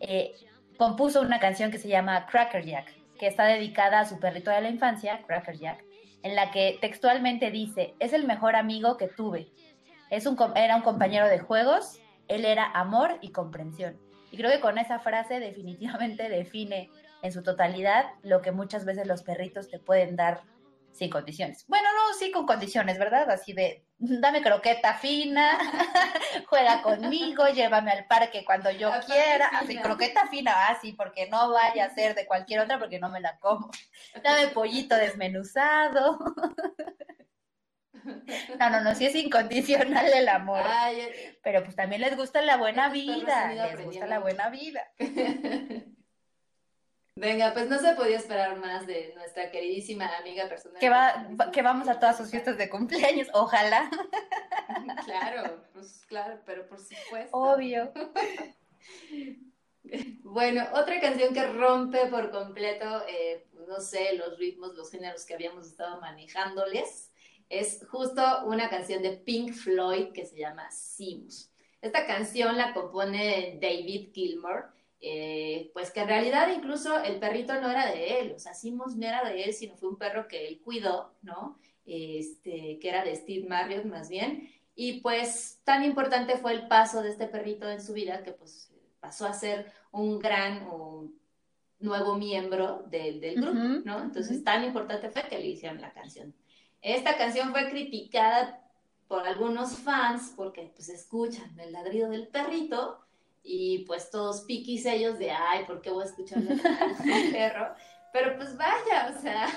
eh, 0.00 0.32
compuso 0.78 1.20
una 1.20 1.40
canción 1.40 1.70
que 1.70 1.78
se 1.78 1.88
llama 1.88 2.26
Cracker 2.26 2.64
Jack, 2.64 2.94
que 3.18 3.26
está 3.26 3.44
dedicada 3.44 4.00
a 4.00 4.04
su 4.06 4.18
perrito 4.18 4.50
de 4.50 4.62
la 4.62 4.70
infancia, 4.70 5.22
Cracker 5.26 5.58
Jack, 5.58 5.84
en 6.22 6.36
la 6.36 6.50
que 6.50 6.78
textualmente 6.80 7.50
dice, 7.50 7.94
es 7.98 8.12
el 8.12 8.24
mejor 8.24 8.56
amigo 8.56 8.96
que 8.96 9.08
tuve. 9.08 9.48
Es 10.10 10.26
un, 10.26 10.38
era 10.56 10.76
un 10.76 10.82
compañero 10.82 11.26
de 11.26 11.38
juegos 11.38 12.00
él 12.28 12.44
era 12.44 12.70
amor 12.72 13.18
y 13.22 13.30
comprensión. 13.30 13.98
Y 14.30 14.36
creo 14.36 14.50
que 14.50 14.60
con 14.60 14.78
esa 14.78 14.98
frase 14.98 15.40
definitivamente 15.40 16.28
define 16.28 16.90
en 17.22 17.32
su 17.32 17.42
totalidad 17.42 18.06
lo 18.22 18.42
que 18.42 18.52
muchas 18.52 18.84
veces 18.84 19.06
los 19.06 19.22
perritos 19.22 19.68
te 19.68 19.78
pueden 19.78 20.16
dar 20.16 20.42
sin 20.92 21.10
condiciones. 21.10 21.64
Bueno, 21.68 21.88
no, 21.94 22.14
sí 22.14 22.30
con 22.30 22.46
condiciones, 22.46 22.98
¿verdad? 22.98 23.30
Así 23.30 23.52
de, 23.52 23.84
dame 23.98 24.42
croqueta 24.42 24.94
fina, 24.94 25.58
juega 26.48 26.82
conmigo, 26.82 27.46
llévame 27.48 27.92
al 27.92 28.06
parque 28.06 28.44
cuando 28.44 28.70
yo 28.70 28.90
quiera. 29.06 29.46
Así, 29.48 29.78
croqueta 29.78 30.26
fina, 30.26 30.68
así, 30.68 30.90
ah, 30.92 30.94
porque 30.96 31.28
no 31.28 31.50
vaya 31.50 31.86
a 31.86 31.94
ser 31.94 32.14
de 32.14 32.26
cualquier 32.26 32.60
otra 32.60 32.78
porque 32.78 32.98
no 32.98 33.10
me 33.10 33.20
la 33.20 33.38
como. 33.38 33.70
Dame 34.22 34.48
pollito 34.48 34.96
desmenuzado. 34.96 36.18
No, 38.58 38.70
no, 38.70 38.80
no, 38.80 38.94
sí 38.94 39.06
es 39.06 39.14
incondicional 39.14 40.12
el 40.12 40.28
amor. 40.28 40.62
pero 41.42 41.62
pues 41.62 41.76
también 41.76 42.00
les 42.00 42.16
gusta 42.16 42.42
la 42.42 42.56
buena 42.56 42.88
vida, 42.88 43.52
les 43.52 43.84
gusta 43.84 44.06
la 44.06 44.18
buena 44.18 44.48
vida. 44.48 44.82
Venga, 47.18 47.52
pues 47.52 47.68
no 47.68 47.80
se 47.80 47.94
podía 47.94 48.16
esperar 48.16 48.56
más 48.58 48.86
de 48.86 49.12
nuestra 49.16 49.50
queridísima 49.50 50.06
amiga 50.18 50.48
personal. 50.48 50.78
Que, 50.78 50.88
va, 50.88 51.50
que 51.52 51.62
vamos 51.62 51.88
a 51.88 51.98
todas 51.98 52.16
sus 52.16 52.30
fiestas 52.30 52.56
de 52.56 52.70
cumpleaños, 52.70 53.28
ojalá. 53.32 53.90
Claro, 55.06 55.64
pues 55.72 56.04
claro, 56.06 56.40
pero 56.44 56.68
por 56.68 56.78
supuesto. 56.78 57.36
Obvio. 57.36 57.92
Bueno, 60.22 60.66
otra 60.74 61.00
canción 61.00 61.32
que 61.32 61.46
rompe 61.46 62.06
por 62.08 62.30
completo, 62.30 63.04
eh, 63.08 63.48
no 63.66 63.80
sé, 63.80 64.12
los 64.12 64.38
ritmos, 64.38 64.74
los 64.74 64.90
géneros 64.90 65.24
que 65.24 65.32
habíamos 65.32 65.66
estado 65.66 65.98
manejándoles 65.98 67.07
es 67.48 67.86
justo 67.90 68.22
una 68.46 68.68
canción 68.68 69.02
de 69.02 69.10
Pink 69.10 69.52
Floyd 69.52 70.12
que 70.12 70.26
se 70.26 70.38
llama 70.38 70.70
Simus. 70.70 71.50
Esta 71.80 72.06
canción 72.06 72.56
la 72.56 72.74
compone 72.74 73.58
David 73.60 74.10
Gilmour, 74.12 74.66
eh, 75.00 75.70
pues 75.72 75.92
que 75.92 76.00
en 76.00 76.08
realidad 76.08 76.48
incluso 76.54 77.02
el 77.02 77.20
perrito 77.20 77.54
no 77.60 77.70
era 77.70 77.86
de 77.86 78.20
él, 78.20 78.32
o 78.34 78.38
sea, 78.38 78.52
Simus 78.52 78.96
no 78.96 79.06
era 79.06 79.22
de 79.28 79.44
él, 79.44 79.54
sino 79.54 79.76
fue 79.76 79.90
un 79.90 79.96
perro 79.96 80.26
que 80.26 80.48
él 80.48 80.60
cuidó, 80.60 81.14
¿no? 81.22 81.58
Este, 81.86 82.78
que 82.80 82.88
era 82.88 83.04
de 83.04 83.14
Steve 83.14 83.46
Marriott 83.48 83.84
más 83.84 84.08
bien, 84.08 84.50
y 84.74 85.00
pues 85.00 85.60
tan 85.64 85.84
importante 85.84 86.36
fue 86.36 86.52
el 86.52 86.68
paso 86.68 87.02
de 87.02 87.10
este 87.10 87.26
perrito 87.26 87.68
en 87.68 87.82
su 87.82 87.92
vida 87.92 88.22
que 88.22 88.32
pues 88.32 88.70
pasó 89.00 89.26
a 89.26 89.32
ser 89.32 89.72
un 89.90 90.18
gran 90.18 90.68
nuevo 91.80 92.16
miembro 92.16 92.84
del, 92.88 93.20
grupo, 93.36 93.58
¿no? 93.84 94.02
Entonces 94.02 94.42
tan 94.44 94.64
importante 94.64 95.10
fue 95.10 95.22
que 95.22 95.38
le 95.38 95.46
hicieron 95.46 95.80
la 95.80 95.92
canción. 95.92 96.34
Esta 96.82 97.16
canción 97.16 97.50
fue 97.50 97.68
criticada 97.70 98.60
por 99.08 99.26
algunos 99.26 99.76
fans 99.78 100.32
porque 100.36 100.70
pues 100.74 100.88
escuchan 100.88 101.58
el 101.58 101.72
ladrido 101.72 102.10
del 102.10 102.28
perrito 102.28 103.00
y 103.42 103.84
pues 103.86 104.10
todos 104.10 104.42
piquis 104.42 104.84
ellos 104.86 105.18
de, 105.18 105.30
ay, 105.30 105.64
¿por 105.64 105.80
qué 105.80 105.90
voy 105.90 106.02
a 106.02 106.06
escuchar 106.06 106.38
el 106.38 106.60
perro? 107.32 107.74
Pero 108.12 108.36
pues 108.36 108.56
vaya, 108.56 109.14
o 109.16 109.20
sea, 109.20 109.48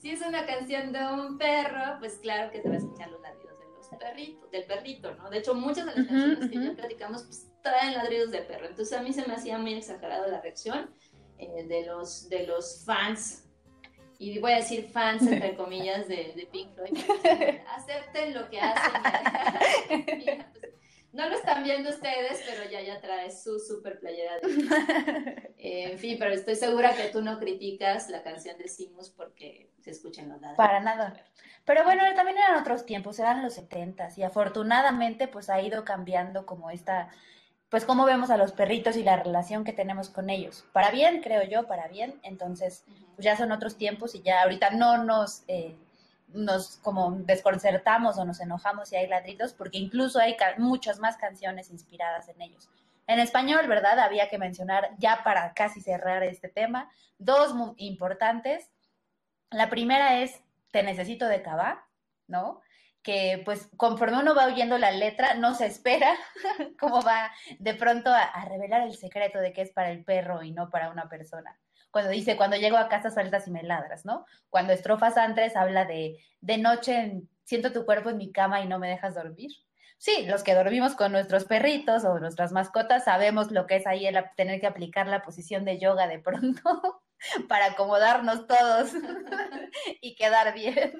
si 0.00 0.10
es 0.10 0.20
una 0.22 0.46
canción 0.46 0.92
de 0.92 1.04
un 1.04 1.38
perro, 1.38 1.98
pues 1.98 2.14
claro 2.14 2.50
que 2.50 2.60
te 2.60 2.68
va 2.68 2.74
a 2.74 2.78
escuchar 2.78 3.10
los 3.10 3.20
ladridos 3.20 3.58
de 3.58 3.66
los 3.66 3.88
perritos, 3.98 4.50
del 4.50 4.64
perrito, 4.64 5.14
¿no? 5.14 5.30
De 5.30 5.38
hecho, 5.38 5.54
muchas 5.54 5.86
de 5.86 5.94
las 5.96 6.06
canciones 6.06 6.50
que 6.50 6.64
ya 6.64 6.72
platicamos 6.72 7.24
pues 7.24 7.48
traen 7.62 7.94
ladridos 7.94 8.30
de 8.30 8.42
perro. 8.42 8.66
Entonces 8.66 8.96
a 8.96 9.02
mí 9.02 9.12
se 9.12 9.26
me 9.26 9.34
hacía 9.34 9.58
muy 9.58 9.74
exagerada 9.74 10.26
la 10.26 10.40
reacción 10.40 10.90
eh, 11.38 11.64
de, 11.66 11.86
los, 11.86 12.28
de 12.28 12.46
los 12.46 12.84
fans 12.84 13.44
y 14.22 14.38
voy 14.38 14.52
a 14.52 14.56
decir 14.56 14.88
fans, 14.88 15.22
entre 15.22 15.56
comillas, 15.56 16.06
de, 16.06 16.48
Pink 16.52 16.74
Floyd, 16.74 16.96
acepten 17.76 18.34
lo 18.34 18.48
que 18.48 18.60
hacen. 18.60 18.92
Pues, 20.52 20.72
no 21.12 21.28
lo 21.28 21.34
están 21.34 21.62
viendo 21.62 21.90
ustedes, 21.90 22.42
pero 22.48 22.70
ya 22.70 22.80
ya 22.80 22.98
trae 22.98 23.30
su 23.30 23.58
super 23.58 24.00
playera 24.00 24.38
de... 24.38 25.52
en 25.58 25.98
fin, 25.98 26.16
pero 26.18 26.32
estoy 26.32 26.56
segura 26.56 26.96
que 26.96 27.08
tú 27.10 27.20
no 27.20 27.38
criticas 27.38 28.08
la 28.08 28.22
canción 28.22 28.56
de 28.56 28.66
Simus 28.66 29.10
porque 29.10 29.68
se 29.80 29.90
escuchan 29.90 30.30
los 30.30 30.40
datos. 30.40 30.56
Para 30.56 30.80
nada. 30.80 31.12
Pero 31.66 31.84
bueno, 31.84 32.02
también 32.16 32.38
eran 32.38 32.58
otros 32.58 32.86
tiempos, 32.86 33.18
eran 33.18 33.42
los 33.42 33.52
setentas 33.52 34.16
y 34.16 34.22
afortunadamente 34.22 35.28
pues 35.28 35.50
ha 35.50 35.60
ido 35.60 35.84
cambiando 35.84 36.46
como 36.46 36.70
esta 36.70 37.10
pues 37.72 37.86
cómo 37.86 38.04
vemos 38.04 38.28
a 38.28 38.36
los 38.36 38.52
perritos 38.52 38.98
y 38.98 39.02
la 39.02 39.16
relación 39.16 39.64
que 39.64 39.72
tenemos 39.72 40.10
con 40.10 40.28
ellos. 40.28 40.66
Para 40.74 40.90
bien, 40.90 41.22
creo 41.22 41.42
yo, 41.42 41.66
para 41.66 41.88
bien. 41.88 42.20
Entonces, 42.22 42.84
pues 43.14 43.24
ya 43.24 43.34
son 43.34 43.50
otros 43.50 43.78
tiempos 43.78 44.14
y 44.14 44.20
ya 44.20 44.42
ahorita 44.42 44.72
no 44.72 45.02
nos, 45.04 45.42
eh, 45.48 45.74
nos 46.28 46.76
como 46.82 47.12
desconcertamos 47.12 48.18
o 48.18 48.26
nos 48.26 48.40
enojamos 48.40 48.90
si 48.90 48.96
hay 48.96 49.06
ladridos, 49.06 49.54
porque 49.54 49.78
incluso 49.78 50.18
hay 50.18 50.36
muchas 50.58 50.98
más 50.98 51.16
canciones 51.16 51.70
inspiradas 51.70 52.28
en 52.28 52.42
ellos. 52.42 52.68
En 53.06 53.18
español, 53.18 53.66
¿verdad? 53.68 54.00
Había 54.00 54.28
que 54.28 54.36
mencionar, 54.36 54.90
ya 54.98 55.24
para 55.24 55.54
casi 55.54 55.80
cerrar 55.80 56.22
este 56.24 56.48
tema, 56.48 56.90
dos 57.16 57.54
muy 57.54 57.72
importantes. 57.78 58.68
La 59.50 59.70
primera 59.70 60.20
es 60.20 60.42
Te 60.72 60.82
necesito 60.82 61.26
de 61.26 61.40
Cabá, 61.40 61.86
¿no? 62.26 62.60
Que 63.02 63.42
pues 63.44 63.68
conforme 63.76 64.18
uno 64.18 64.34
va 64.34 64.46
oyendo 64.46 64.78
la 64.78 64.90
letra, 64.90 65.34
no 65.34 65.54
se 65.54 65.66
espera 65.66 66.14
cómo 66.78 67.02
va 67.02 67.32
de 67.58 67.74
pronto 67.74 68.10
a, 68.10 68.44
revelar 68.46 68.82
el 68.82 68.96
secreto 68.96 69.38
de 69.38 69.52
que 69.52 69.62
es 69.62 69.70
para 69.70 69.90
el 69.90 70.04
perro 70.04 70.42
y 70.42 70.52
no 70.52 70.70
para 70.70 70.90
una 70.90 71.08
persona. 71.08 71.58
Cuando 71.90 72.10
dice, 72.10 72.36
cuando 72.36 72.56
llego 72.56 72.78
a 72.78 72.88
casa 72.88 73.10
sueltas 73.10 73.46
y 73.48 73.50
me 73.50 73.62
ladras, 73.62 74.04
¿no? 74.04 74.24
Cuando 74.48 74.72
estrofas 74.72 75.16
antes 75.18 75.56
habla 75.56 75.84
de, 75.84 76.18
de 76.40 76.58
noche 76.58 77.22
siento 77.44 77.72
tu 77.72 77.84
cuerpo 77.84 78.10
en 78.10 78.16
mi 78.16 78.32
cama 78.32 78.60
y 78.60 78.68
no 78.68 78.78
me 78.78 78.88
dejas 78.88 79.14
dormir. 79.14 79.50
Sí, 79.98 80.26
los 80.26 80.42
que 80.42 80.54
dormimos 80.54 80.94
con 80.94 81.12
nuestros 81.12 81.44
perritos 81.44 82.04
o 82.04 82.18
nuestras 82.18 82.50
mascotas 82.50 83.04
sabemos 83.04 83.50
lo 83.50 83.66
que 83.66 83.76
es 83.76 83.86
ahí 83.86 84.06
el 84.06 84.18
tener 84.36 84.60
que 84.60 84.66
aplicar 84.66 85.06
la 85.06 85.22
posición 85.22 85.64
de 85.64 85.78
yoga 85.78 86.08
de 86.08 86.18
pronto 86.18 87.01
para 87.48 87.66
acomodarnos 87.66 88.46
todos 88.46 88.92
y 90.00 90.14
quedar 90.14 90.54
bien. 90.54 90.92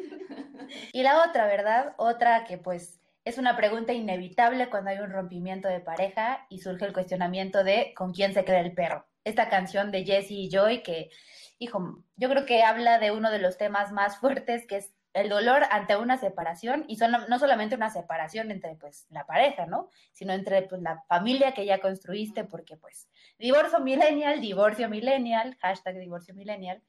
Y 0.93 1.03
la 1.03 1.25
otra, 1.29 1.47
¿verdad? 1.47 1.95
Otra 1.99 2.45
que 2.45 2.59
pues 2.59 3.01
es 3.25 3.39
una 3.39 3.57
pregunta 3.57 3.93
inevitable 3.93 4.69
cuando 4.69 4.91
hay 4.91 4.99
un 4.99 5.11
rompimiento 5.11 5.69
de 5.69 5.81
pareja 5.81 6.47
y 6.49 6.59
surge 6.59 6.87
el 6.87 6.93
cuestionamiento 6.93 7.63
de 7.63 7.95
con 7.95 8.13
quién 8.13 8.35
se 8.35 8.45
queda 8.45 8.61
el 8.61 8.75
perro. 8.75 9.07
Esta 9.25 9.49
canción 9.49 9.93
de 9.93 10.05
Jesse 10.05 10.33
y 10.33 10.51
Joy 10.51 10.83
que, 10.83 11.11
hijo, 11.59 12.03
yo 12.17 12.29
creo 12.29 12.47
que 12.47 12.63
habla 12.63 12.99
de 12.99 13.13
uno 13.13 13.31
de 13.31 13.39
los 13.39 13.57
temas 13.59 13.93
más 13.93 14.19
fuertes 14.19 14.67
que 14.67 14.79
es 14.79 14.93
el 15.15 15.29
dolor 15.29 15.65
ante 15.71 15.97
una 15.97 16.17
separación 16.17 16.85
y 16.89 16.97
son, 16.97 17.13
no 17.29 17.39
solamente 17.39 17.75
una 17.75 17.91
separación 17.91 18.51
entre 18.51 18.77
pues 18.77 19.07
la 19.11 19.27
pareja, 19.27 19.67
¿no? 19.67 19.89
Sino 20.13 20.33
entre 20.33 20.63
pues 20.63 20.81
la 20.81 21.03
familia 21.03 21.53
que 21.53 21.67
ya 21.67 21.81
construiste 21.81 22.45
porque 22.45 22.77
pues 22.77 23.09
divorcio 23.39 23.81
millennial, 23.81 24.41
divorcio 24.41 24.89
millennial, 24.89 25.57
hashtag 25.61 25.99
divorcio 25.99 26.35
millennial, 26.35 26.83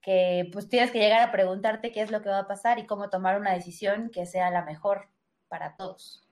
que 0.00 0.48
pues 0.52 0.68
tienes 0.68 0.90
que 0.90 1.00
llegar 1.00 1.20
a 1.22 1.32
preguntarte 1.32 1.90
qué 1.90 2.02
es 2.02 2.10
lo 2.10 2.22
que 2.22 2.28
va 2.28 2.40
a 2.40 2.46
pasar 2.46 2.78
y 2.78 2.86
cómo 2.86 3.10
tomar 3.10 3.40
una 3.40 3.54
decisión 3.54 4.10
que 4.10 4.26
sea 4.26 4.50
la 4.50 4.64
mejor 4.64 5.08
para 5.48 5.76
todos. 5.76 6.22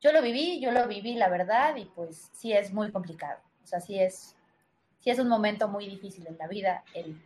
Yo 0.00 0.12
lo 0.12 0.20
viví, 0.20 0.60
yo 0.60 0.70
lo 0.70 0.86
viví, 0.86 1.14
la 1.14 1.28
verdad, 1.28 1.74
y 1.76 1.86
pues 1.86 2.30
sí 2.34 2.52
es 2.52 2.72
muy 2.72 2.92
complicado. 2.92 3.40
O 3.62 3.66
sea, 3.66 3.80
sí 3.80 3.98
es, 3.98 4.36
sí 5.00 5.10
es 5.10 5.18
un 5.18 5.28
momento 5.28 5.68
muy 5.68 5.88
difícil 5.88 6.26
en 6.26 6.36
la 6.36 6.46
vida 6.46 6.84
el, 6.92 7.18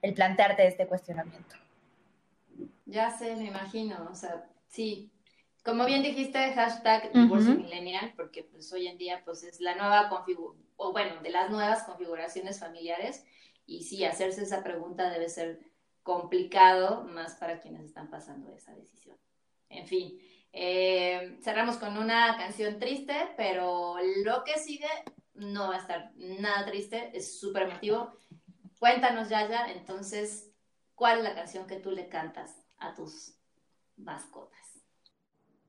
el 0.00 0.14
plantearte 0.14 0.64
este 0.66 0.86
cuestionamiento. 0.86 1.61
Ya 2.92 3.10
sé, 3.10 3.34
me 3.36 3.46
imagino, 3.46 4.06
o 4.10 4.14
sea, 4.14 4.44
sí. 4.68 5.10
Como 5.64 5.86
bien 5.86 6.02
dijiste, 6.02 6.52
hashtag 6.52 7.10
divorcio 7.10 7.54
millennial, 7.54 8.12
porque 8.16 8.44
pues 8.44 8.70
hoy 8.70 8.86
en 8.86 8.98
día 8.98 9.22
pues 9.24 9.44
es 9.44 9.60
la 9.60 9.74
nueva 9.74 10.10
configuración, 10.10 10.66
o 10.76 10.92
bueno, 10.92 11.22
de 11.22 11.30
las 11.30 11.50
nuevas 11.50 11.84
configuraciones 11.84 12.60
familiares, 12.60 13.24
y 13.64 13.84
sí, 13.84 14.04
hacerse 14.04 14.42
esa 14.42 14.62
pregunta 14.62 15.08
debe 15.08 15.30
ser 15.30 15.60
complicado, 16.02 17.04
más 17.04 17.36
para 17.36 17.60
quienes 17.60 17.84
están 17.84 18.10
pasando 18.10 18.54
esa 18.54 18.74
decisión. 18.74 19.16
En 19.70 19.86
fin, 19.86 20.18
eh, 20.52 21.38
cerramos 21.42 21.78
con 21.78 21.96
una 21.96 22.36
canción 22.36 22.78
triste, 22.78 23.14
pero 23.38 23.96
lo 24.22 24.44
que 24.44 24.58
sigue 24.58 24.90
no 25.32 25.68
va 25.68 25.76
a 25.76 25.80
estar 25.80 26.12
nada 26.16 26.66
triste, 26.66 27.10
es 27.14 27.40
súper 27.40 27.62
emotivo. 27.62 28.12
Cuéntanos, 28.78 29.30
Yaya, 29.30 29.72
entonces, 29.72 30.52
¿cuál 30.94 31.18
es 31.18 31.24
la 31.24 31.34
canción 31.34 31.66
que 31.66 31.76
tú 31.76 31.90
le 31.90 32.08
cantas 32.08 32.61
a 32.82 32.94
tus 32.94 33.34
mascotas. 33.96 34.58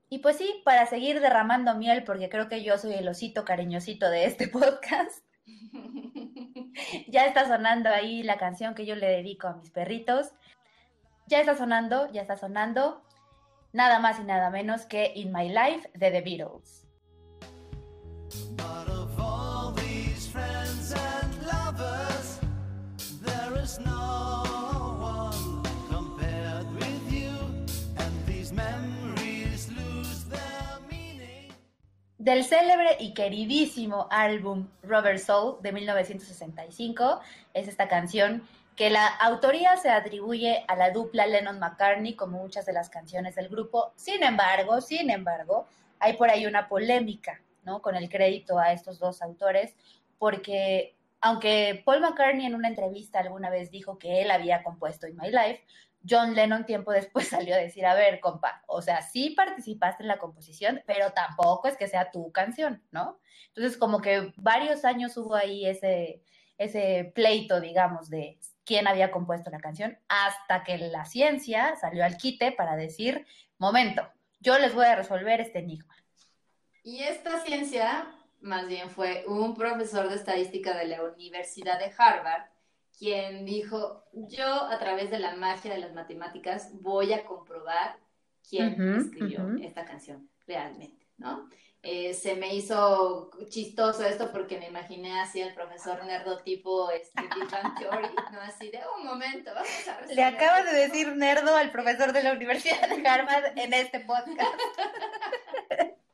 Y 0.08 0.18
pues 0.18 0.36
sí, 0.36 0.62
para 0.64 0.86
seguir 0.86 1.20
derramando 1.20 1.74
miel, 1.74 2.04
porque 2.04 2.28
creo 2.28 2.48
que 2.48 2.62
yo 2.62 2.78
soy 2.78 2.94
el 2.94 3.08
osito 3.08 3.44
cariñosito 3.44 4.10
de 4.10 4.26
este 4.26 4.48
podcast. 4.58 5.24
ya 7.08 7.26
está 7.26 7.46
sonando 7.46 7.88
ahí 7.90 8.22
la 8.22 8.38
canción 8.38 8.74
que 8.74 8.86
yo 8.86 8.94
le 8.96 9.08
dedico 9.08 9.48
a 9.48 9.54
mis 9.54 9.70
perritos. 9.70 10.32
Ya 11.26 11.40
está 11.40 11.56
sonando, 11.56 12.10
ya 12.12 12.22
está 12.22 12.36
sonando. 12.36 13.02
Nada 13.72 13.98
más 13.98 14.20
y 14.20 14.24
nada 14.24 14.50
menos 14.50 14.86
que 14.86 15.12
In 15.14 15.32
My 15.32 15.48
Life 15.48 15.90
de 15.94 16.10
The 16.10 16.20
Beatles. 16.20 16.83
Del 32.24 32.42
célebre 32.42 32.96
y 33.00 33.12
queridísimo 33.12 34.08
álbum 34.10 34.66
Rubber 34.82 35.18
Soul 35.18 35.60
de 35.60 35.72
1965. 35.72 37.20
Es 37.52 37.68
esta 37.68 37.86
canción 37.86 38.48
que 38.76 38.88
la 38.88 39.06
autoría 39.06 39.76
se 39.76 39.90
atribuye 39.90 40.64
a 40.66 40.74
la 40.74 40.90
dupla 40.90 41.26
Lennon-McCartney, 41.26 42.14
como 42.16 42.38
muchas 42.38 42.64
de 42.64 42.72
las 42.72 42.88
canciones 42.88 43.34
del 43.34 43.50
grupo. 43.50 43.92
Sin 43.96 44.22
embargo, 44.22 44.80
sin 44.80 45.10
embargo, 45.10 45.66
hay 45.98 46.14
por 46.14 46.30
ahí 46.30 46.46
una 46.46 46.66
polémica, 46.66 47.42
¿no? 47.62 47.82
Con 47.82 47.94
el 47.94 48.08
crédito 48.08 48.58
a 48.58 48.72
estos 48.72 48.98
dos 48.98 49.20
autores, 49.20 49.76
porque 50.18 50.96
aunque 51.20 51.82
Paul 51.84 52.00
McCartney 52.00 52.46
en 52.46 52.54
una 52.54 52.68
entrevista 52.68 53.20
alguna 53.20 53.50
vez 53.50 53.70
dijo 53.70 53.98
que 53.98 54.22
él 54.22 54.30
había 54.30 54.62
compuesto 54.62 55.06
In 55.06 55.18
My 55.18 55.28
Life, 55.28 55.62
John 56.08 56.34
Lennon 56.34 56.66
tiempo 56.66 56.92
después 56.92 57.28
salió 57.28 57.54
a 57.54 57.58
decir, 57.58 57.86
a 57.86 57.94
ver, 57.94 58.20
compa, 58.20 58.62
o 58.66 58.82
sea, 58.82 59.02
sí 59.02 59.30
participaste 59.30 60.02
en 60.02 60.08
la 60.08 60.18
composición, 60.18 60.82
pero 60.86 61.12
tampoco 61.12 61.68
es 61.68 61.76
que 61.76 61.88
sea 61.88 62.10
tu 62.10 62.30
canción, 62.32 62.82
¿no? 62.90 63.18
Entonces, 63.48 63.78
como 63.78 64.00
que 64.00 64.32
varios 64.36 64.84
años 64.84 65.16
hubo 65.16 65.34
ahí 65.34 65.66
ese, 65.66 66.22
ese 66.58 67.12
pleito, 67.14 67.60
digamos, 67.60 68.10
de 68.10 68.38
quién 68.64 68.86
había 68.86 69.10
compuesto 69.10 69.50
la 69.50 69.60
canción, 69.60 69.98
hasta 70.08 70.64
que 70.64 70.78
la 70.78 71.04
ciencia 71.04 71.76
salió 71.76 72.04
al 72.04 72.16
quite 72.16 72.52
para 72.52 72.76
decir, 72.76 73.26
momento, 73.58 74.08
yo 74.40 74.58
les 74.58 74.74
voy 74.74 74.86
a 74.86 74.96
resolver 74.96 75.40
este 75.40 75.60
enigma. 75.60 75.94
Y 76.82 77.02
esta 77.02 77.40
ciencia, 77.40 78.06
más 78.40 78.66
bien, 78.66 78.90
fue 78.90 79.24
un 79.26 79.54
profesor 79.54 80.08
de 80.08 80.16
estadística 80.16 80.76
de 80.76 80.86
la 80.86 81.02
Universidad 81.02 81.78
de 81.78 81.92
Harvard, 81.96 82.53
quien 82.98 83.44
dijo, 83.44 84.04
yo 84.12 84.46
a 84.46 84.78
través 84.78 85.10
de 85.10 85.18
la 85.18 85.34
magia 85.36 85.74
de 85.74 85.80
las 85.80 85.92
matemáticas 85.92 86.70
voy 86.80 87.12
a 87.12 87.24
comprobar 87.24 87.96
quién 88.48 88.96
escribió 88.96 89.48
esta 89.60 89.84
canción 89.84 90.28
realmente, 90.46 91.06
¿no? 91.16 91.48
Eh, 91.86 92.14
se 92.14 92.34
me 92.34 92.54
hizo 92.54 93.30
chistoso 93.50 94.06
esto 94.06 94.32
porque 94.32 94.58
me 94.58 94.68
imaginé 94.68 95.20
así 95.20 95.42
al 95.42 95.52
profesor 95.52 96.02
nerdo 96.06 96.38
tipo 96.38 96.90
este, 96.90 97.22
Theory, 97.78 98.08
¿no? 98.32 98.40
Así 98.40 98.70
de 98.70 98.80
un 98.96 99.04
momento, 99.04 99.50
vamos 99.54 99.88
a 99.88 100.00
Le 100.06 100.24
acabas 100.24 100.64
de 100.64 100.72
decir 100.78 101.14
nerdo 101.14 101.54
al 101.54 101.70
profesor 101.70 102.14
de 102.14 102.22
la 102.22 102.32
Universidad 102.32 102.88
de 102.88 103.06
Harvard 103.06 103.58
en 103.58 103.74
este 103.74 104.00
podcast. 104.00 104.40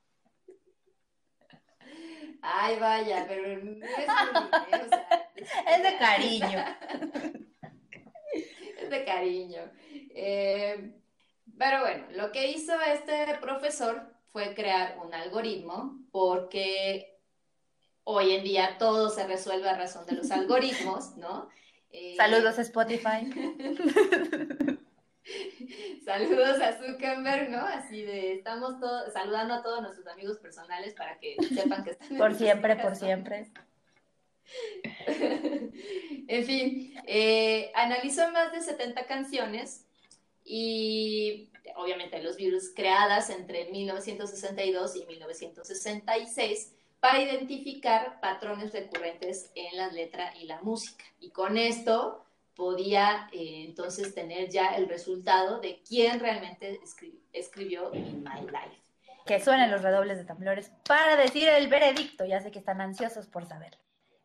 Ay, 2.42 2.78
vaya, 2.80 3.26
pero 3.28 3.46
es, 3.46 3.62
o 3.62 4.88
sea, 4.88 5.29
es 5.68 5.82
de 5.82 5.98
cariño. 5.98 6.64
es 8.78 8.90
de 8.90 9.04
cariño. 9.04 9.62
Eh, 10.14 10.94
pero 11.58 11.80
bueno, 11.80 12.06
lo 12.12 12.32
que 12.32 12.48
hizo 12.48 12.72
este 12.80 13.36
profesor 13.40 14.14
fue 14.32 14.54
crear 14.54 14.98
un 15.04 15.12
algoritmo 15.12 15.98
porque 16.10 17.18
hoy 18.04 18.32
en 18.32 18.44
día 18.44 18.76
todo 18.78 19.10
se 19.10 19.26
resuelve 19.26 19.68
a 19.68 19.76
razón 19.76 20.06
de 20.06 20.12
los 20.12 20.30
algoritmos, 20.30 21.16
¿no? 21.16 21.48
Eh, 21.90 22.14
Saludos 22.16 22.58
a 22.58 22.62
Spotify. 22.62 23.30
Saludos 26.04 26.60
a 26.60 26.72
Zuckerberg, 26.78 27.50
¿no? 27.50 27.58
Así 27.60 28.02
de, 28.02 28.32
estamos 28.32 28.80
todos, 28.80 29.12
saludando 29.12 29.54
a 29.54 29.62
todos 29.62 29.82
nuestros 29.82 30.06
amigos 30.08 30.38
personales 30.38 30.94
para 30.94 31.18
que 31.18 31.36
sepan 31.54 31.84
que 31.84 31.90
están. 31.90 32.16
Por 32.16 32.34
siempre, 32.34 32.76
por 32.76 32.96
siempre. 32.96 33.52
en 36.28 36.44
fin, 36.44 36.94
eh, 37.06 37.70
analizó 37.74 38.30
más 38.32 38.52
de 38.52 38.60
70 38.60 39.06
canciones 39.06 39.86
y 40.44 41.50
obviamente 41.76 42.22
los 42.22 42.36
virus 42.36 42.72
creadas 42.74 43.30
entre 43.30 43.70
1962 43.70 44.96
y 44.96 45.06
1966 45.06 46.72
para 47.00 47.20
identificar 47.22 48.20
patrones 48.20 48.72
recurrentes 48.72 49.50
en 49.54 49.76
la 49.76 49.88
letra 49.88 50.34
y 50.36 50.44
la 50.44 50.60
música. 50.60 51.04
Y 51.18 51.30
con 51.30 51.56
esto 51.56 52.24
podía 52.54 53.28
eh, 53.32 53.64
entonces 53.66 54.14
tener 54.14 54.50
ya 54.50 54.76
el 54.76 54.88
resultado 54.88 55.60
de 55.60 55.80
quién 55.88 56.20
realmente 56.20 56.78
escribió 57.32 57.92
In 57.94 58.22
My 58.22 58.42
Life. 58.42 58.78
Que 59.24 59.40
suenen 59.40 59.70
los 59.70 59.82
redobles 59.82 60.18
de 60.18 60.24
temblores 60.24 60.70
para 60.86 61.16
decir 61.16 61.48
el 61.48 61.68
veredicto, 61.68 62.24
ya 62.24 62.40
sé 62.40 62.50
que 62.50 62.58
están 62.58 62.80
ansiosos 62.80 63.26
por 63.26 63.46
saber. 63.46 63.78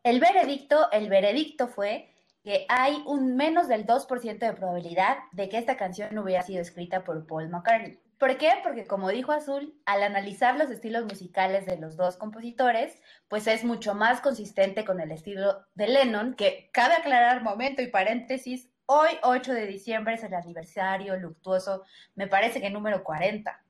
El 0.06 0.20
veredicto, 0.20 0.88
el 0.92 1.08
veredicto 1.08 1.66
fue 1.66 2.14
que 2.44 2.64
hay 2.68 3.02
un 3.06 3.34
menos 3.34 3.66
del 3.66 3.84
2% 3.86 4.38
de 4.38 4.52
probabilidad 4.52 5.16
de 5.32 5.48
que 5.48 5.58
esta 5.58 5.76
canción 5.76 6.16
hubiera 6.16 6.42
sido 6.42 6.62
escrita 6.62 7.02
por 7.02 7.26
Paul 7.26 7.48
McCartney. 7.48 7.98
¿Por 8.16 8.38
qué? 8.38 8.52
Porque 8.62 8.86
como 8.86 9.08
dijo 9.08 9.32
Azul, 9.32 9.74
al 9.84 10.04
analizar 10.04 10.56
los 10.56 10.70
estilos 10.70 11.06
musicales 11.06 11.66
de 11.66 11.76
los 11.76 11.96
dos 11.96 12.16
compositores, 12.16 13.02
pues 13.26 13.48
es 13.48 13.64
mucho 13.64 13.96
más 13.96 14.20
consistente 14.20 14.84
con 14.84 15.00
el 15.00 15.10
estilo 15.10 15.66
de 15.74 15.88
Lennon, 15.88 16.34
que 16.34 16.70
cabe 16.72 16.94
aclarar 16.94 17.42
momento 17.42 17.82
y 17.82 17.88
paréntesis, 17.88 18.70
hoy 18.86 19.10
8 19.24 19.54
de 19.54 19.66
diciembre 19.66 20.14
es 20.14 20.22
el 20.22 20.34
aniversario 20.34 21.16
luctuoso, 21.16 21.82
me 22.14 22.28
parece 22.28 22.60
que 22.60 22.70
número 22.70 23.02
40. 23.02 23.60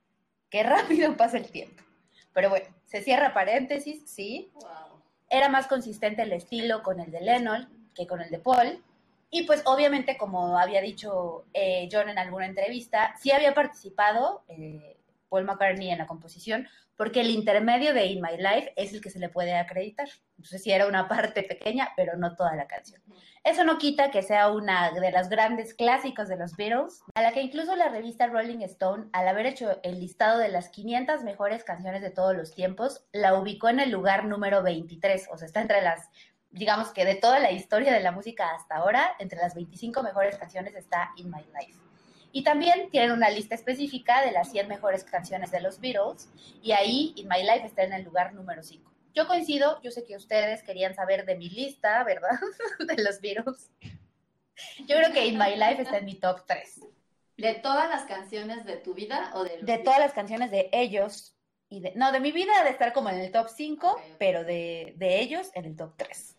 Qué 0.51 0.63
rápido 0.63 1.17
pasa 1.17 1.39
el 1.39 1.51
tiempo. 1.51 1.83
Pero 2.35 2.51
bueno, 2.51 2.67
se 2.85 3.01
cierra 3.01 3.33
paréntesis, 3.33 4.03
sí. 4.07 4.53
Era 5.29 5.49
más 5.49 5.67
consistente 5.67 6.23
el 6.23 6.33
estilo 6.33 6.83
con 6.83 7.01
el 7.01 7.11
de 7.11 7.21
Lennon 7.21 7.69
que 7.95 8.07
con 8.07 8.21
el 8.21 8.31
de 8.31 8.39
Paul. 8.39 8.83
Y 9.31 9.43
pues 9.43 9.63
obviamente, 9.67 10.17
como 10.17 10.59
había 10.59 10.81
dicho 10.81 11.45
eh, 11.53 11.89
John 11.91 12.09
en 12.09 12.19
alguna 12.19 12.47
entrevista, 12.47 13.15
sí 13.21 13.33
había 13.33 13.55
participado 13.55 14.43
eh, 14.49 14.96
Paul 15.29 15.45
McCartney 15.45 15.91
en 15.91 15.99
la 15.99 16.07
composición, 16.07 16.69
porque 16.97 17.21
el 17.21 17.31
intermedio 17.31 17.93
de 17.93 18.07
In 18.07 18.23
My 18.23 18.37
Life 18.37 18.73
es 18.77 18.93
el 18.93 19.01
que 19.01 19.11
se 19.11 19.19
le 19.19 19.29
puede 19.29 19.55
acreditar. 19.55 20.09
Entonces 20.37 20.63
sí 20.63 20.73
era 20.73 20.87
una 20.87 21.09
parte 21.09 21.43
pequeña, 21.43 21.91
pero 21.97 22.17
no 22.17 22.35
toda 22.35 22.57
la 22.57 22.67
canción. 22.67 23.03
Eso 23.45 23.65
no 23.65 23.79
quita 23.79 24.11
que 24.11 24.23
sea 24.23 24.51
una 24.51 24.91
de 24.91 25.13
las 25.13 25.29
grandes 25.29 25.75
clásicos 25.75 26.29
de 26.29 26.37
los 26.37 26.57
Beatles, 26.57 27.03
a 27.15 27.23
la 27.23 27.33
que 27.33 27.43
incluso 27.43 27.77
la 27.77 27.89
revista 27.89 28.27
Rolling 28.27 28.63
Stone, 28.63 29.09
al 29.13 29.29
haber 29.29 29.47
hecho 29.47 29.79
el 29.83 30.01
listado 30.01 30.39
de 30.39 30.49
las 30.49 30.69
500 30.71 31.23
mejores 31.23 31.63
canciones 31.63 32.03
de 32.03 32.11
todos 32.11 32.35
los 32.37 32.55
tiempos, 32.55 33.05
la 33.13 33.35
ubicó 33.35 33.69
en 33.69 33.81
el 33.81 33.91
lugar 33.91 34.25
número 34.25 34.63
23, 34.63 35.29
o 35.31 35.39
sea, 35.39 35.47
está 35.47 35.61
entre 35.61 35.83
las 35.83 36.11
digamos 36.57 36.89
que 36.89 37.05
de 37.05 37.17
toda 37.17 37.39
la 37.39 37.53
historia 37.53 37.93
de 37.93 38.01
la 38.01 38.13
música 38.13 38.55
hasta 38.55 38.77
ahora, 38.77 39.15
entre 39.19 39.39
las 39.39 39.55
25 39.55 40.03
mejores 40.03 40.39
canciones 40.39 40.75
está 40.75 41.13
In 41.17 41.31
My 41.31 41.45
Life. 41.53 41.79
Y 42.33 42.43
también 42.43 42.91
tienen 42.91 43.13
una 43.13 43.31
lista 43.31 43.55
específica 43.55 44.25
de 44.25 44.33
las 44.33 44.51
100 44.51 44.69
mejores 44.69 45.05
canciones 45.05 45.51
de 45.51 45.61
los 45.61 45.81
Beatles 45.81 46.29
y 46.63 46.73
ahí 46.73 47.13
In 47.17 47.29
My 47.29 47.43
Life 47.43 47.67
está 47.67 47.85
en 47.85 47.93
el 47.93 48.05
lugar 48.05 48.35
número 48.35 48.63
5. 48.63 48.93
Yo 49.15 49.27
coincido, 49.27 49.81
yo 49.83 49.91
sé 49.91 50.05
que 50.05 50.17
ustedes 50.17 50.63
querían 50.63 50.95
saber 50.95 51.25
de 51.25 51.37
mi 51.37 51.49
lista, 51.49 52.05
¿verdad? 52.05 52.39
de 52.79 53.03
los 53.03 53.21
Beatles. 53.21 53.71
Yo 54.87 54.97
creo 54.97 55.13
que 55.13 55.27
In 55.27 55.39
My 55.39 55.57
Life 55.57 55.83
está 55.83 55.99
en 55.99 56.05
mi 56.05 56.17
top 56.17 56.45
3. 56.47 56.81
¿De 57.39 57.55
todas 57.55 57.89
las 57.89 58.05
canciones 58.05 58.65
de 58.65 58.77
tu 58.77 58.95
vida 58.95 59.31
o 59.35 59.45
de 59.45 59.59
los 59.59 59.67
De 59.67 59.79
todas 59.79 59.99
las 59.99 60.13
canciones 60.13 60.51
de 60.51 60.69
ellos 60.73 61.35
y 61.69 61.81
de... 61.81 61.93
No, 61.95 62.13
de 62.13 62.21
mi 62.21 62.33
vida 62.33 62.53
de 62.65 62.71
estar 62.71 62.93
como 62.93 63.09
en 63.09 63.17
el 63.17 63.33
top 63.33 63.49
5, 63.49 64.01
pero 64.19 64.45
de, 64.45 64.95
de 64.97 65.21
ellos 65.21 65.51
en 65.55 65.65
el 65.65 65.77
top 65.77 65.95
3. 65.97 66.36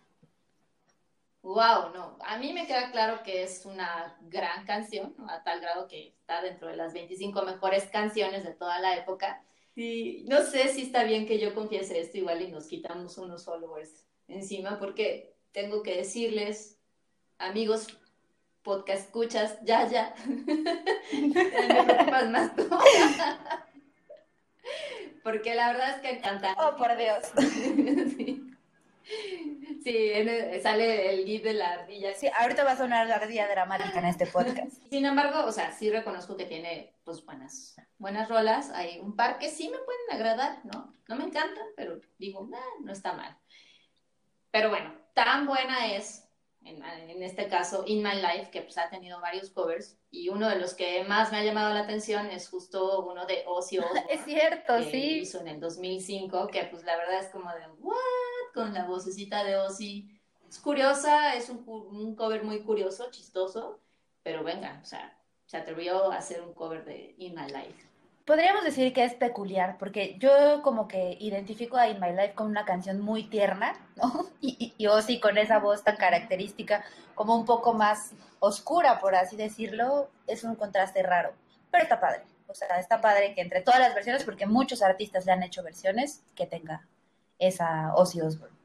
Wow, 1.47 1.93
no, 1.93 2.17
a 2.25 2.37
mí 2.37 2.51
me 2.51 2.67
queda 2.67 2.91
claro 2.91 3.23
que 3.23 3.41
es 3.41 3.65
una 3.65 4.17
gran 4.23 4.65
canción, 4.65 5.15
a 5.29 5.43
tal 5.43 5.61
grado 5.61 5.87
que 5.87 6.09
está 6.09 6.41
dentro 6.41 6.67
de 6.67 6.75
las 6.75 6.93
25 6.93 7.41
mejores 7.43 7.85
canciones 7.85 8.43
de 8.43 8.53
toda 8.53 8.79
la 8.79 8.97
época. 8.97 9.41
Y 9.73 10.25
no 10.27 10.41
sé 10.41 10.67
si 10.67 10.81
está 10.81 11.05
bien 11.05 11.25
que 11.25 11.39
yo 11.39 11.55
confiese 11.55 12.01
esto, 12.01 12.17
igual 12.17 12.41
y 12.41 12.51
nos 12.51 12.67
quitamos 12.67 13.17
unos 13.17 13.45
followers 13.45 14.05
encima, 14.27 14.77
porque 14.77 15.37
tengo 15.53 15.83
que 15.83 15.95
decirles, 15.95 16.77
amigos 17.37 17.97
podcast 18.61 19.05
escuchas, 19.05 19.57
ya, 19.63 19.87
ya, 19.87 20.13
me 20.27 21.83
preocupas 21.85 22.29
más 22.29 22.55
tú. 22.57 22.67
porque 25.23 25.55
la 25.55 25.71
verdad 25.71 25.95
es 25.95 26.01
que 26.01 26.19
cantan. 26.19 26.57
Oh, 26.59 26.75
por 26.75 26.97
Dios. 26.97 27.23
sí. 28.17 28.43
Sí, 29.87 30.59
sale 30.61 31.13
el 31.13 31.25
gif 31.25 31.43
de 31.43 31.53
la 31.53 31.71
ardilla. 31.71 32.13
Sí, 32.13 32.27
ahorita 32.27 32.65
va 32.65 32.71
a 32.71 32.77
sonar 32.77 33.07
la 33.07 33.15
ardilla 33.15 33.47
dramática 33.47 33.99
en 33.99 34.05
este 34.07 34.27
podcast. 34.27 34.83
Sin 34.89 35.05
embargo, 35.05 35.45
o 35.45 35.51
sea, 35.53 35.71
sí 35.71 35.89
reconozco 35.89 36.35
que 36.35 36.43
tiene 36.43 36.93
pues 37.05 37.23
buenas, 37.23 37.77
buenas 37.97 38.27
rolas. 38.27 38.69
Hay 38.71 38.99
un 38.99 39.15
par 39.15 39.39
que 39.39 39.47
sí 39.47 39.69
me 39.69 39.77
pueden 39.77 40.11
agradar, 40.11 40.59
¿no? 40.65 40.93
No 41.07 41.15
me 41.15 41.23
encantan, 41.23 41.67
pero 41.77 42.01
digo, 42.17 42.49
no 42.83 42.91
está 42.91 43.13
mal. 43.13 43.37
Pero 44.51 44.69
bueno, 44.69 44.93
tan 45.13 45.47
buena 45.47 45.95
es, 45.95 46.27
en, 46.65 46.83
en, 46.83 47.23
este 47.23 47.47
caso, 47.47 47.85
In 47.87 48.03
My 48.03 48.15
Life, 48.15 48.49
que 48.51 48.63
pues 48.63 48.77
ha 48.77 48.89
tenido 48.89 49.21
varios 49.21 49.51
covers, 49.51 49.97
y 50.11 50.27
uno 50.27 50.49
de 50.49 50.57
los 50.57 50.73
que 50.73 51.05
más 51.05 51.31
me 51.31 51.37
ha 51.37 51.43
llamado 51.45 51.73
la 51.73 51.81
atención 51.81 52.27
es 52.27 52.49
justo 52.49 53.05
uno 53.05 53.25
de 53.25 53.45
Ozzy 53.47 53.79
Osbourne. 53.79 54.03
Es 54.09 54.25
cierto, 54.25 54.75
que 54.79 54.91
sí. 54.91 55.19
hizo 55.19 55.39
en 55.39 55.47
el 55.47 55.61
2005, 55.61 56.47
que 56.47 56.65
pues 56.65 56.83
la 56.83 56.97
verdad 56.97 57.21
es 57.21 57.29
como 57.29 57.49
de, 57.53 57.67
¿what? 57.79 58.26
Con 58.57 58.73
la 58.73 58.85
vocecita 58.85 59.43
de 59.43 59.55
Ozzy. 59.55 60.09
Es 60.49 60.57
curiosa, 60.57 61.35
es 61.35 61.47
un, 61.49 62.15
cover 62.15 62.43
muy 62.43 62.63
curioso, 62.63 63.11
chistoso, 63.11 63.79
pero 64.23 64.43
venga, 64.43 64.79
o 64.81 64.85
sea, 64.85 65.15
se 65.45 65.57
atrevió 65.57 66.11
a 66.11 66.17
hacer 66.17 66.41
un 66.41 66.55
cover 66.55 66.83
de 66.83 67.13
In 67.19 67.35
My 67.35 67.45
Life. 67.45 67.85
Podríamos 68.25 68.63
decir 68.63 68.93
que 68.93 69.03
es 69.03 69.13
peculiar, 69.13 69.77
porque 69.77 70.17
yo 70.17 70.63
como 70.63 70.87
que 70.87 71.17
identifico 71.19 71.77
a 71.77 71.87
In 71.87 71.99
My 71.99 72.13
Life 72.13 72.33
con 72.33 72.47
una 72.47 72.65
canción 72.65 72.99
muy 72.99 73.25
tierna, 73.25 73.73
¿no? 73.95 74.25
Y, 74.41 74.73
y, 74.75 74.87
Ozzy 74.87 75.19
con 75.19 75.37
esa 75.37 75.59
voz 75.59 75.83
tan 75.83 75.97
característica, 75.97 76.83
como 77.13 77.35
un 77.35 77.45
poco 77.45 77.73
más 77.73 78.13
oscura, 78.39 78.99
por 78.99 79.13
así 79.13 79.35
decirlo, 79.35 80.09
es 80.25 80.43
un 80.43 80.55
contraste 80.55 81.03
raro, 81.03 81.33
pero 81.69 81.83
está 81.83 81.99
padre. 81.99 82.23
O 82.47 82.55
sea, 82.55 82.79
está 82.79 83.01
padre 83.01 83.35
que 83.35 83.41
entre 83.41 83.61
todas 83.61 83.79
las 83.79 83.93
versiones, 83.93 84.23
porque 84.23 84.47
muchos 84.47 84.81
artistas 84.81 85.27
le 85.27 85.33
han 85.33 85.43
hecho 85.43 85.61
versiones, 85.61 86.23
que 86.33 86.47
tenga 86.47 86.87
esa 87.39 87.93
Ozzy 87.95 88.21
Osbourne. 88.21 88.57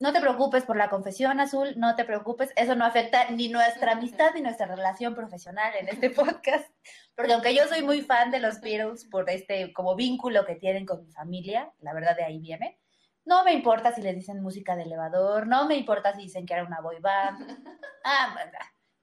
No 0.00 0.12
te 0.12 0.20
preocupes 0.20 0.64
por 0.64 0.76
la 0.76 0.90
confesión 0.90 1.38
azul, 1.40 1.74
no 1.76 1.94
te 1.94 2.04
preocupes, 2.04 2.50
eso 2.56 2.74
no 2.74 2.84
afecta 2.84 3.30
ni 3.30 3.48
nuestra 3.48 3.92
amistad 3.92 4.32
ni 4.34 4.42
nuestra 4.42 4.66
relación 4.66 5.14
profesional 5.14 5.72
en 5.78 5.88
este 5.88 6.10
podcast, 6.10 6.68
porque 7.14 7.32
aunque 7.32 7.54
yo 7.54 7.66
soy 7.68 7.82
muy 7.82 8.02
fan 8.02 8.30
de 8.30 8.40
los 8.40 8.60
Beatles 8.60 9.04
por 9.04 9.30
este 9.30 9.72
como 9.72 9.94
vínculo 9.94 10.44
que 10.44 10.56
tienen 10.56 10.84
con 10.84 11.04
mi 11.04 11.12
familia, 11.12 11.72
la 11.78 11.94
verdad 11.94 12.16
de 12.16 12.24
ahí 12.24 12.40
viene, 12.40 12.80
no 13.24 13.44
me 13.44 13.52
importa 13.52 13.94
si 13.94 14.02
les 14.02 14.16
dicen 14.16 14.42
música 14.42 14.74
de 14.76 14.82
elevador, 14.82 15.46
no 15.46 15.66
me 15.66 15.76
importa 15.76 16.12
si 16.12 16.22
dicen 16.22 16.44
que 16.44 16.54
era 16.54 16.64
una 16.64 16.80
boy 16.80 16.98
band, 17.00 17.38
ah, 18.04 18.36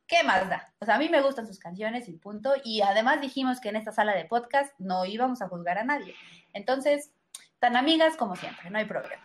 ¿qué 0.06 0.24
más 0.24 0.48
da? 0.50 0.74
O 0.80 0.86
sea, 0.86 0.96
a 0.96 1.00
mí 1.00 1.08
me 1.08 1.22
gustan 1.22 1.48
sus 1.48 1.58
canciones 1.58 2.10
y 2.10 2.14
punto, 2.18 2.54
y 2.64 2.82
además 2.82 3.22
dijimos 3.22 3.62
que 3.62 3.70
en 3.70 3.78
esta 3.78 3.94
sala 3.94 4.14
de 4.14 4.26
podcast 4.26 4.78
no 4.78 5.06
íbamos 5.06 5.42
a 5.42 5.48
juzgar 5.48 5.78
a 5.78 5.86
nadie, 5.86 6.14
entonces 6.54 7.14
tan 7.62 7.78
amigas 7.78 8.18
como 8.18 8.36
siempre, 8.36 8.72
no 8.72 8.80
hay 8.80 8.86
problema. 8.86 9.22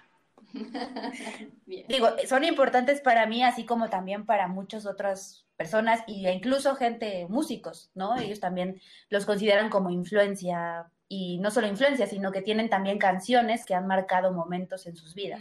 Digo, 1.66 2.08
son 2.28 2.44
importantes 2.44 3.00
para 3.00 3.26
mí, 3.26 3.42
así 3.42 3.64
como 3.64 3.88
también 3.88 4.26
para 4.26 4.46
muchas 4.46 4.84
otras 4.84 5.46
personas 5.56 6.00
e 6.06 6.30
incluso 6.32 6.76
gente, 6.76 7.26
músicos, 7.30 7.90
¿no? 7.94 8.14
Ellos 8.18 8.38
también 8.38 8.78
los 9.08 9.24
consideran 9.24 9.70
como 9.70 9.88
influencia 9.88 10.86
y 11.08 11.38
no 11.38 11.50
solo 11.50 11.66
influencia, 11.66 12.06
sino 12.06 12.30
que 12.30 12.42
tienen 12.42 12.68
también 12.68 12.98
canciones 12.98 13.64
que 13.64 13.74
han 13.74 13.86
marcado 13.86 14.32
momentos 14.32 14.86
en 14.86 14.96
sus 14.96 15.14
vidas. 15.14 15.40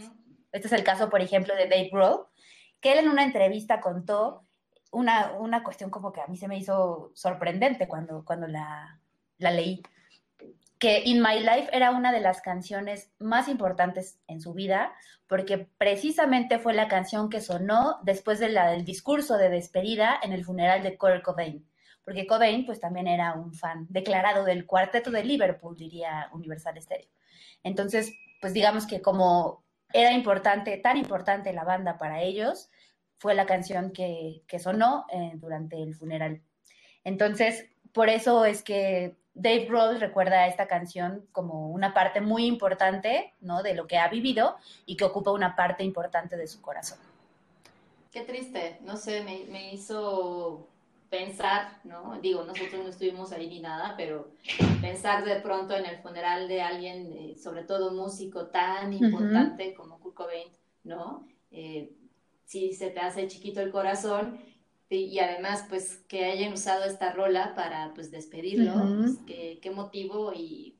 Este 0.50 0.68
es 0.68 0.72
el 0.72 0.82
caso, 0.82 1.10
por 1.10 1.20
ejemplo, 1.20 1.54
de 1.54 1.68
Dave 1.68 1.90
Grohl, 1.92 2.26
que 2.80 2.92
él 2.92 3.00
en 3.00 3.10
una 3.10 3.24
entrevista 3.24 3.82
contó 3.82 4.46
una, 4.90 5.32
una 5.32 5.62
cuestión 5.62 5.90
como 5.90 6.12
que 6.12 6.22
a 6.22 6.28
mí 6.28 6.38
se 6.38 6.48
me 6.48 6.56
hizo 6.56 7.10
sorprendente 7.14 7.88
cuando, 7.88 8.24
cuando 8.24 8.46
la, 8.46 8.98
la 9.36 9.50
leí 9.50 9.82
que 10.86 11.02
In 11.04 11.20
My 11.20 11.40
Life 11.40 11.68
era 11.72 11.90
una 11.90 12.12
de 12.12 12.20
las 12.20 12.40
canciones 12.40 13.10
más 13.18 13.48
importantes 13.48 14.20
en 14.28 14.40
su 14.40 14.54
vida, 14.54 14.94
porque 15.26 15.66
precisamente 15.78 16.60
fue 16.60 16.74
la 16.74 16.86
canción 16.86 17.28
que 17.28 17.40
sonó 17.40 17.98
después 18.04 18.38
del 18.38 18.84
discurso 18.84 19.36
de 19.36 19.48
despedida 19.48 20.16
en 20.22 20.32
el 20.32 20.44
funeral 20.44 20.84
de 20.84 20.96
Kurt 20.96 21.24
Cobain, 21.24 21.68
porque 22.04 22.28
Cobain 22.28 22.64
pues 22.64 22.78
también 22.78 23.08
era 23.08 23.34
un 23.34 23.52
fan 23.52 23.88
declarado 23.88 24.44
del 24.44 24.64
cuarteto 24.64 25.10
de 25.10 25.24
Liverpool, 25.24 25.76
diría 25.76 26.28
Universal 26.32 26.80
Stereo. 26.80 27.08
Entonces, 27.64 28.12
pues 28.40 28.52
digamos 28.52 28.86
que 28.86 29.02
como 29.02 29.64
era 29.92 30.12
importante, 30.12 30.76
tan 30.76 30.98
importante 30.98 31.52
la 31.52 31.64
banda 31.64 31.98
para 31.98 32.22
ellos, 32.22 32.70
fue 33.18 33.34
la 33.34 33.46
canción 33.46 33.90
que, 33.90 34.44
sonó 34.60 35.04
eh, 35.12 35.32
durante 35.34 35.82
el 35.82 35.96
funeral. 35.96 36.42
Entonces, 37.02 37.66
por 37.92 38.08
eso 38.08 38.44
es 38.44 38.62
que 38.62 39.16
Dave 39.36 39.66
Grohl 39.66 40.00
recuerda 40.00 40.46
esta 40.46 40.66
canción 40.66 41.26
como 41.30 41.68
una 41.68 41.92
parte 41.92 42.22
muy 42.22 42.46
importante, 42.46 43.34
¿no? 43.42 43.62
De 43.62 43.74
lo 43.74 43.86
que 43.86 43.98
ha 43.98 44.08
vivido 44.08 44.56
y 44.86 44.96
que 44.96 45.04
ocupa 45.04 45.30
una 45.30 45.54
parte 45.54 45.84
importante 45.84 46.38
de 46.38 46.46
su 46.46 46.62
corazón. 46.62 46.98
Qué 48.10 48.22
triste, 48.22 48.78
no 48.80 48.96
sé, 48.96 49.22
me, 49.22 49.74
hizo 49.74 50.66
pensar, 51.10 51.80
¿no? 51.84 52.18
Digo, 52.22 52.44
nosotros 52.44 52.82
no 52.82 52.88
estuvimos 52.88 53.30
ahí 53.32 53.46
ni 53.46 53.60
nada, 53.60 53.92
pero 53.98 54.30
pensar 54.80 55.22
de 55.22 55.36
pronto 55.36 55.76
en 55.76 55.84
el 55.84 55.98
funeral 55.98 56.48
de 56.48 56.62
alguien, 56.62 57.36
sobre 57.38 57.62
todo 57.64 57.92
músico 57.92 58.46
tan 58.46 58.94
importante 58.94 59.74
como 59.74 60.00
Kurt 60.00 60.14
Cobain, 60.14 60.48
¿no? 60.82 61.28
Eh, 61.50 61.92
si 62.46 62.72
se 62.72 62.88
te 62.88 63.00
hace 63.00 63.28
chiquito 63.28 63.60
el 63.60 63.70
corazón 63.70 64.38
y 64.88 65.18
además, 65.18 65.64
pues, 65.68 65.98
que 66.08 66.26
hayan 66.26 66.52
usado 66.52 66.84
esta 66.84 67.12
rola 67.12 67.54
para, 67.54 67.92
pues, 67.94 68.10
despedirlo, 68.10 68.72
pues, 68.98 69.18
qué, 69.26 69.70
motivo 69.74 70.32
y 70.32 70.76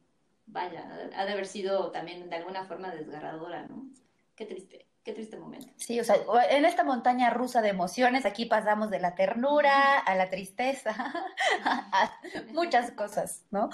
vaya, 0.47 1.11
ha 1.17 1.25
de 1.25 1.33
haber 1.33 1.47
sido 1.47 1.91
también 1.91 2.31
de 2.31 2.37
alguna 2.37 2.65
forma 2.67 2.95
desgarradora, 2.95 3.67
¿no? 3.67 3.89
Qué 4.37 4.47
triste, 4.47 4.87
qué 5.03 5.13
triste 5.13 5.37
momento. 5.37 5.73
Sí, 5.77 5.99
o 5.99 6.05
sea, 6.05 6.17
en 6.51 6.65
esta 6.65 6.85
montaña 6.85 7.31
rusa 7.31 7.63
de 7.63 7.71
emociones, 7.71 8.27
aquí 8.27 8.45
pasamos 8.47 8.91
de 8.91 9.01
la 9.01 9.17
ternura 9.17 9.99
a 9.99 10.15
la 10.15 10.31
tristeza, 10.31 10.95
a 11.65 12.13
muchas 12.53 12.93
cosas, 12.93 13.45
¿no? 13.51 13.71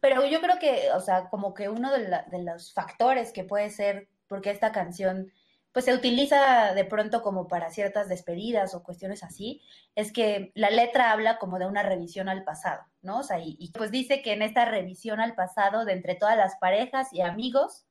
Pero 0.00 0.26
yo 0.26 0.40
creo 0.40 0.58
que, 0.58 0.90
o 0.94 1.00
sea, 1.00 1.28
como 1.28 1.54
que 1.54 1.68
uno 1.68 1.92
de, 1.92 2.22
de 2.26 2.42
los 2.42 2.72
factores 2.72 3.32
que 3.32 3.44
puede 3.44 3.70
ser 3.70 4.08
porque 4.26 4.50
esta 4.50 4.72
canción 4.72 5.32
pues 5.76 5.84
se 5.84 5.92
utiliza 5.92 6.72
de 6.72 6.86
pronto 6.86 7.20
como 7.20 7.48
para 7.48 7.68
ciertas 7.68 8.08
despedidas 8.08 8.74
o 8.74 8.82
cuestiones 8.82 9.22
así, 9.22 9.60
es 9.94 10.10
que 10.10 10.50
la 10.54 10.70
letra 10.70 11.12
habla 11.12 11.36
como 11.36 11.58
de 11.58 11.66
una 11.66 11.82
revisión 11.82 12.30
al 12.30 12.44
pasado, 12.44 12.80
¿no? 13.02 13.18
O 13.18 13.22
sea, 13.22 13.40
y, 13.40 13.70
pues 13.76 13.90
dice 13.90 14.22
que 14.22 14.32
en 14.32 14.40
esta 14.40 14.64
revisión 14.64 15.20
al 15.20 15.34
pasado 15.34 15.84
de 15.84 15.92
entre 15.92 16.14
todas 16.14 16.34
las 16.34 16.56
parejas 16.56 17.12
y 17.12 17.20
amigos, 17.20 17.84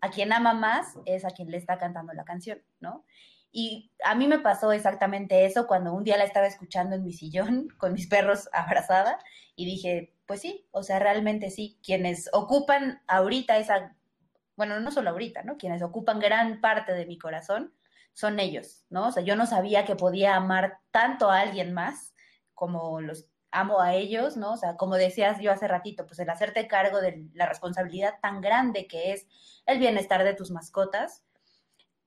a 0.00 0.08
quien 0.08 0.32
ama 0.32 0.54
más 0.54 0.94
es 1.04 1.26
a 1.26 1.30
quien 1.30 1.50
le 1.50 1.58
está 1.58 1.76
cantando 1.76 2.14
la 2.14 2.24
canción, 2.24 2.62
¿no? 2.80 3.04
Y 3.52 3.92
a 4.06 4.14
mí 4.14 4.26
me 4.26 4.38
pasó 4.38 4.72
exactamente 4.72 5.44
eso 5.44 5.66
cuando 5.66 5.92
un 5.92 6.04
día 6.04 6.16
la 6.16 6.24
estaba 6.24 6.46
escuchando 6.46 6.96
en 6.96 7.04
mi 7.04 7.12
sillón 7.12 7.68
con 7.76 7.92
mis 7.92 8.06
perros 8.06 8.48
abrazada 8.54 9.18
y 9.54 9.66
dije, 9.66 10.14
pues 10.24 10.40
sí, 10.40 10.66
o 10.70 10.82
sea, 10.82 10.98
realmente 10.98 11.50
sí, 11.50 11.78
quienes 11.84 12.30
ocupan 12.32 13.02
ahorita 13.06 13.58
esa, 13.58 13.94
bueno, 14.58 14.80
no 14.80 14.90
solo 14.90 15.10
ahorita, 15.10 15.44
¿no? 15.44 15.56
Quienes 15.56 15.82
ocupan 15.82 16.18
gran 16.18 16.60
parte 16.60 16.92
de 16.92 17.06
mi 17.06 17.16
corazón 17.16 17.72
son 18.12 18.40
ellos, 18.40 18.84
¿no? 18.90 19.06
O 19.06 19.12
sea, 19.12 19.22
yo 19.22 19.36
no 19.36 19.46
sabía 19.46 19.84
que 19.84 19.94
podía 19.94 20.34
amar 20.34 20.80
tanto 20.90 21.30
a 21.30 21.38
alguien 21.38 21.72
más 21.72 22.12
como 22.54 23.00
los 23.00 23.28
amo 23.52 23.80
a 23.80 23.94
ellos, 23.94 24.36
¿no? 24.36 24.54
O 24.54 24.56
sea, 24.56 24.76
como 24.76 24.96
decías 24.96 25.40
yo 25.40 25.52
hace 25.52 25.68
ratito, 25.68 26.06
pues 26.06 26.18
el 26.18 26.28
hacerte 26.28 26.66
cargo 26.66 27.00
de 27.00 27.28
la 27.34 27.46
responsabilidad 27.46 28.14
tan 28.20 28.40
grande 28.40 28.88
que 28.88 29.12
es 29.12 29.28
el 29.64 29.78
bienestar 29.78 30.24
de 30.24 30.34
tus 30.34 30.50
mascotas. 30.50 31.22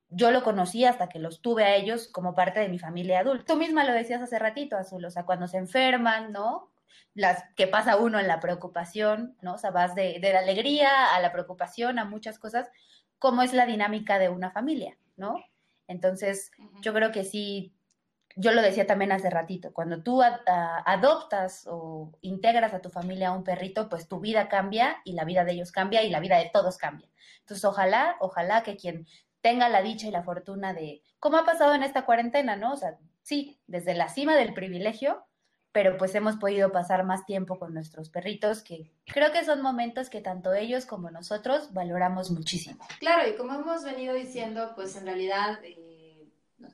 Yo 0.10 0.32
lo 0.32 0.44
conocí 0.44 0.84
hasta 0.84 1.08
que 1.08 1.20
los 1.20 1.42
tuve 1.42 1.64
a 1.64 1.76
ellos 1.78 2.10
como 2.10 2.36
parte 2.36 2.60
de 2.60 2.68
mi 2.68 2.80
familia 2.80 3.22
adulta. 3.22 3.46
Tú 3.46 3.56
misma 3.56 3.86
lo 3.86 3.94
decías 3.94 4.22
hace 4.22 4.38
ratito, 4.40 4.76
Azul, 4.76 5.06
o 5.06 5.10
sea, 5.10 5.26
cuando 5.26 5.48
se 5.48 5.58
enferman, 5.58 6.34
¿no? 6.34 6.71
Las 7.14 7.44
que 7.56 7.68
pasa 7.68 7.98
uno 7.98 8.20
en 8.20 8.28
la 8.28 8.40
preocupación, 8.40 9.38
¿no? 9.42 9.56
O 9.56 9.58
sea, 9.58 9.72
vas 9.72 9.96
de, 9.96 10.20
de 10.20 10.34
la 10.34 10.40
alegría 10.40 11.16
a 11.16 11.20
la 11.20 11.32
preocupación, 11.32 12.00
a 12.00 12.06
muchas 12.06 12.40
cosas, 12.40 12.70
cómo 13.20 13.42
es 13.44 13.54
la 13.54 13.66
dinámica 13.66 14.20
de 14.20 14.30
una 14.30 14.52
familia, 14.52 14.98
¿no? 15.18 15.36
Entonces, 15.88 16.52
yo 16.82 16.94
creo 16.94 17.12
que 17.12 17.24
sí 17.24 17.74
yo 18.36 18.52
lo 18.52 18.62
decía 18.62 18.88
también 18.88 19.12
hace 19.12 19.30
ratito, 19.30 19.74
cuando 19.74 20.04
tú 20.04 20.22
adoptas 20.22 21.68
o 21.70 22.12
integras 22.22 22.74
a 22.74 22.82
tu 22.82 22.90
familia 22.90 23.30
a 23.30 23.34
un 23.34 23.44
perrito, 23.44 23.90
pues 23.90 24.08
tu 24.08 24.20
vida 24.20 24.48
cambia 24.48 24.98
y 25.04 25.14
la 25.14 25.26
vida 25.26 25.44
de 25.44 25.54
ellos 25.54 25.72
cambia 25.72 26.04
y 26.04 26.10
la 26.10 26.20
vida 26.20 26.38
de 26.38 26.50
todos 26.52 26.78
cambia. 26.78 27.10
Entonces, 27.40 27.66
ojalá, 27.66 28.16
ojalá 28.20 28.64
que 28.64 28.78
quien 28.78 29.08
tenga 29.42 29.70
la 29.70 29.82
dicha 29.82 30.08
y 30.08 30.12
la 30.12 30.24
fortuna 30.24 30.74
de, 30.74 31.02
como 31.20 31.38
ha 31.38 31.46
pasado 31.46 31.74
en 31.74 31.84
esta 31.84 32.06
cuarentena, 32.06 32.56
¿no? 32.56 32.74
O 32.74 32.78
sea, 32.78 32.98
sí, 33.22 33.60
desde 33.68 33.96
la 33.96 34.08
cima 34.08 34.36
del 34.36 34.54
privilegio, 34.54 35.26
pero 35.72 35.98
pues 35.98 36.14
hemos 36.16 36.36
podido 36.38 36.72
pasar 36.72 37.04
más 37.06 37.26
tiempo 37.26 37.60
con 37.60 37.74
nuestros 37.74 38.10
perritos, 38.10 38.62
que 38.62 38.92
creo 39.06 39.32
que 39.32 39.46
son 39.46 39.62
momentos 39.62 40.10
que 40.10 40.22
tanto 40.22 40.54
ellos 40.54 40.86
como 40.86 41.12
nosotros 41.12 41.74
valoramos 41.74 42.32
muchísimo. 42.32 42.86
Claro, 43.00 43.30
y 43.30 43.36
como 43.36 43.54
hemos 43.54 43.84
venido 43.84 44.14
diciendo, 44.14 44.74
pues 44.76 44.96
en 44.96 45.06
realidad... 45.06 45.60
Eh, 45.64 45.78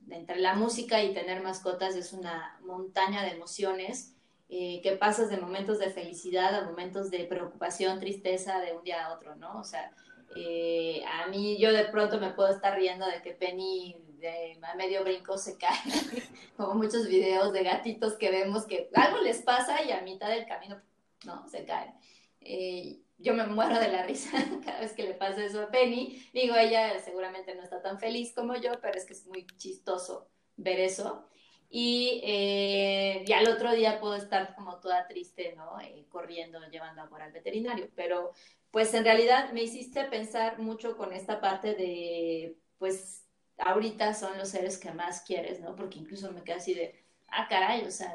entre 0.09 0.39
la 0.39 0.53
música 0.53 1.03
y 1.03 1.13
tener 1.13 1.41
mascotas 1.41 1.95
es 1.95 2.13
una 2.13 2.57
montaña 2.61 3.23
de 3.23 3.31
emociones 3.31 4.13
eh, 4.49 4.79
que 4.81 4.93
pasas 4.93 5.29
de 5.29 5.37
momentos 5.37 5.79
de 5.79 5.89
felicidad 5.89 6.55
a 6.55 6.65
momentos 6.65 7.09
de 7.11 7.25
preocupación, 7.25 7.99
tristeza 7.99 8.59
de 8.59 8.73
un 8.73 8.83
día 8.83 9.05
a 9.05 9.13
otro, 9.13 9.35
¿no? 9.35 9.59
O 9.59 9.63
sea, 9.63 9.91
eh, 10.35 11.01
a 11.05 11.27
mí 11.27 11.57
yo 11.59 11.73
de 11.73 11.85
pronto 11.85 12.19
me 12.19 12.31
puedo 12.31 12.49
estar 12.49 12.75
riendo 12.75 13.05
de 13.05 13.21
que 13.21 13.31
Penny 13.31 13.97
de, 14.17 14.59
a 14.61 14.75
medio 14.75 15.03
brinco 15.03 15.37
se 15.37 15.57
cae, 15.57 15.77
como 16.57 16.75
muchos 16.75 17.07
videos 17.07 17.53
de 17.53 17.63
gatitos 17.63 18.13
que 18.13 18.31
vemos 18.31 18.65
que 18.65 18.89
algo 18.93 19.19
les 19.19 19.41
pasa 19.41 19.83
y 19.83 19.91
a 19.91 20.01
mitad 20.01 20.29
del 20.29 20.45
camino, 20.45 20.81
no, 21.25 21.47
se 21.47 21.65
caen. 21.65 21.93
Eh, 22.41 22.99
yo 23.19 23.33
me 23.33 23.45
muero 23.47 23.79
de 23.79 23.89
la 23.89 24.03
risa 24.03 24.31
cada 24.65 24.79
vez 24.79 24.93
que 24.93 25.03
le 25.03 25.13
pasa 25.13 25.43
eso 25.43 25.61
a 25.61 25.71
Penny. 25.71 26.23
Digo, 26.33 26.55
ella 26.55 26.99
seguramente 26.99 27.55
no 27.55 27.63
está 27.63 27.81
tan 27.81 27.99
feliz 27.99 28.33
como 28.33 28.55
yo, 28.55 28.79
pero 28.81 28.97
es 28.97 29.05
que 29.05 29.13
es 29.13 29.25
muy 29.25 29.45
chistoso 29.57 30.29
ver 30.55 30.79
eso. 30.79 31.27
Y, 31.69 32.21
eh, 32.23 33.25
al 33.35 33.49
otro 33.49 33.73
día 33.73 33.99
puedo 33.99 34.15
estar 34.15 34.55
como 34.55 34.79
toda 34.79 35.07
triste, 35.07 35.53
¿no? 35.55 35.79
Eh, 35.81 36.05
corriendo, 36.09 36.59
llevando 36.69 37.01
a 37.01 37.23
al 37.23 37.31
veterinario. 37.31 37.89
Pero 37.95 38.31
pues 38.71 38.93
en 38.93 39.03
realidad 39.03 39.51
me 39.53 39.63
hiciste 39.63 40.05
pensar 40.05 40.59
mucho 40.59 40.97
con 40.97 41.13
esta 41.13 41.41
parte 41.41 41.73
de, 41.73 42.57
pues 42.77 43.26
ahorita 43.57 44.13
son 44.13 44.37
los 44.37 44.49
seres 44.49 44.77
que 44.77 44.91
más 44.91 45.21
quieres, 45.21 45.59
¿no? 45.59 45.75
Porque 45.75 45.99
incluso 45.99 46.31
me 46.31 46.43
quedé 46.43 46.55
así 46.55 46.73
de, 46.73 47.05
ah, 47.27 47.47
caray, 47.49 47.85
o 47.85 47.91
sea, 47.91 48.13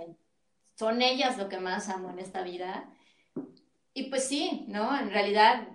son 0.79 1.03
ellas 1.03 1.39
lo 1.39 1.49
que 1.49 1.59
más 1.59 1.89
amo 1.89 2.11
en 2.11 2.19
esta 2.19 2.43
vida 2.43 2.93
y 3.95 4.05
pues 4.05 4.25
sí, 4.25 4.65
¿no? 4.69 4.99
En 4.99 5.11
realidad, 5.11 5.69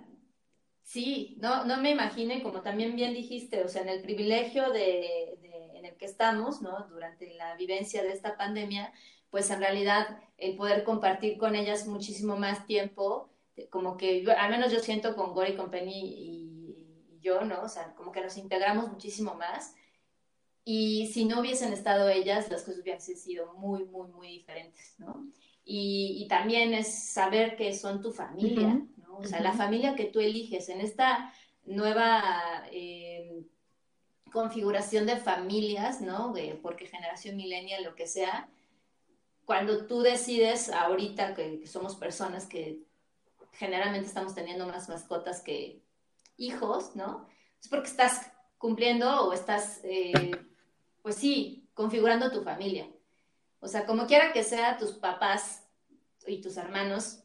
sí, 0.82 1.36
no, 1.40 1.64
no 1.64 1.76
me 1.78 1.90
imagine, 1.90 2.42
como 2.42 2.62
también 2.62 2.96
bien 2.96 3.14
dijiste, 3.14 3.62
o 3.62 3.68
sea, 3.68 3.82
en 3.82 3.88
el 3.90 4.02
privilegio 4.02 4.70
de, 4.70 5.38
en 5.74 5.84
el 5.84 5.96
que 5.96 6.06
estamos, 6.06 6.60
¿no? 6.60 6.88
Durante 6.88 7.32
la 7.34 7.56
vivencia 7.56 8.02
de 8.02 8.12
esta 8.12 8.36
pandemia, 8.36 8.92
pues 9.30 9.50
en 9.50 9.60
realidad 9.60 10.20
el 10.36 10.56
poder 10.56 10.84
compartir 10.84 11.38
con 11.38 11.54
ellas 11.54 11.86
muchísimo 11.86 12.36
más 12.36 12.66
tiempo, 12.66 13.30
como 13.70 13.96
que 13.96 14.24
al 14.36 14.50
menos 14.50 14.72
yo 14.72 14.80
siento 14.80 15.14
con 15.16 15.32
Gory 15.34 15.54
Company 15.54 16.14
y 16.16 16.47
yo, 17.20 17.42
¿no? 17.42 17.62
O 17.62 17.68
sea, 17.68 17.94
como 17.94 18.12
que 18.12 18.20
nos 18.20 18.36
integramos 18.36 18.90
muchísimo 18.90 19.34
más. 19.34 19.74
Y 20.64 21.10
si 21.12 21.24
no 21.24 21.40
hubiesen 21.40 21.72
estado 21.72 22.08
ellas, 22.08 22.50
las 22.50 22.62
cosas 22.62 22.80
hubiesen 22.82 23.16
sido 23.16 23.54
muy, 23.54 23.84
muy, 23.84 24.08
muy 24.08 24.28
diferentes, 24.28 24.94
¿no? 24.98 25.26
y, 25.70 26.26
también 26.28 26.72
es 26.72 27.12
saber 27.12 27.54
que 27.54 27.74
son 27.74 28.00
tu 28.00 28.10
familia, 28.10 28.80
¿no? 28.96 29.18
O 29.18 29.24
sea, 29.24 29.40
la 29.40 29.52
familia 29.52 29.94
que 29.94 30.06
tú 30.06 30.18
eliges 30.18 30.70
en 30.70 30.80
esta 30.80 31.30
nueva 31.66 32.64
eh, 32.72 33.44
configuración 34.32 35.04
de 35.04 35.18
familias, 35.18 36.00
¿no? 36.00 36.32
porque 36.62 36.86
generación 36.86 37.36
millennial, 37.36 37.84
lo 37.84 37.94
que 37.94 38.06
sea, 38.06 38.48
cuando 39.44 39.86
tú 39.86 40.00
decides 40.00 40.70
ahorita 40.70 41.34
que, 41.34 41.66
somos 41.66 41.96
personas 41.96 42.46
que 42.46 42.80
generalmente 43.52 44.08
estamos 44.08 44.34
teniendo 44.34 44.66
más 44.66 44.88
mascotas 44.88 45.42
que 45.42 45.82
hijos, 46.38 46.96
¿no? 46.96 47.28
Es 47.60 47.68
porque 47.68 47.88
estás 47.88 48.32
cumpliendo 48.56 49.26
o 49.26 49.32
estás, 49.34 49.80
eh, 49.84 50.30
pues 51.02 51.16
sí, 51.16 51.68
configurando 51.74 52.32
tu 52.32 52.42
familia. 52.42 52.88
O 53.60 53.68
sea, 53.68 53.84
como 53.84 54.06
quiera 54.06 54.32
que 54.32 54.44
sea, 54.44 54.78
tus 54.78 54.92
papás 54.92 55.68
y 56.26 56.40
tus 56.40 56.56
hermanos, 56.56 57.22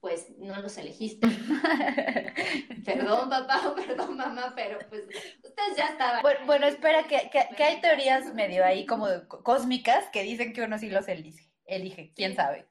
pues 0.00 0.30
no 0.38 0.60
los 0.60 0.76
elegiste. 0.76 1.26
perdón 2.84 3.28
papá 3.28 3.68
o 3.68 3.74
perdón 3.74 4.16
mamá, 4.16 4.52
pero 4.54 4.78
pues 4.88 5.04
ustedes 5.42 5.76
ya 5.76 5.86
estaban. 5.86 6.22
Bueno, 6.46 6.66
espera, 6.66 7.04
que, 7.04 7.30
que, 7.30 7.62
hay 7.62 7.80
teorías 7.80 8.32
medio 8.34 8.64
ahí 8.64 8.86
como 8.86 9.06
cósmicas 9.28 10.04
que 10.12 10.22
dicen 10.22 10.52
que 10.52 10.62
uno 10.62 10.78
sí 10.78 10.90
los 10.90 11.08
elige, 11.08 11.50
elige, 11.66 12.12
quién 12.14 12.34
sabe. 12.36 12.66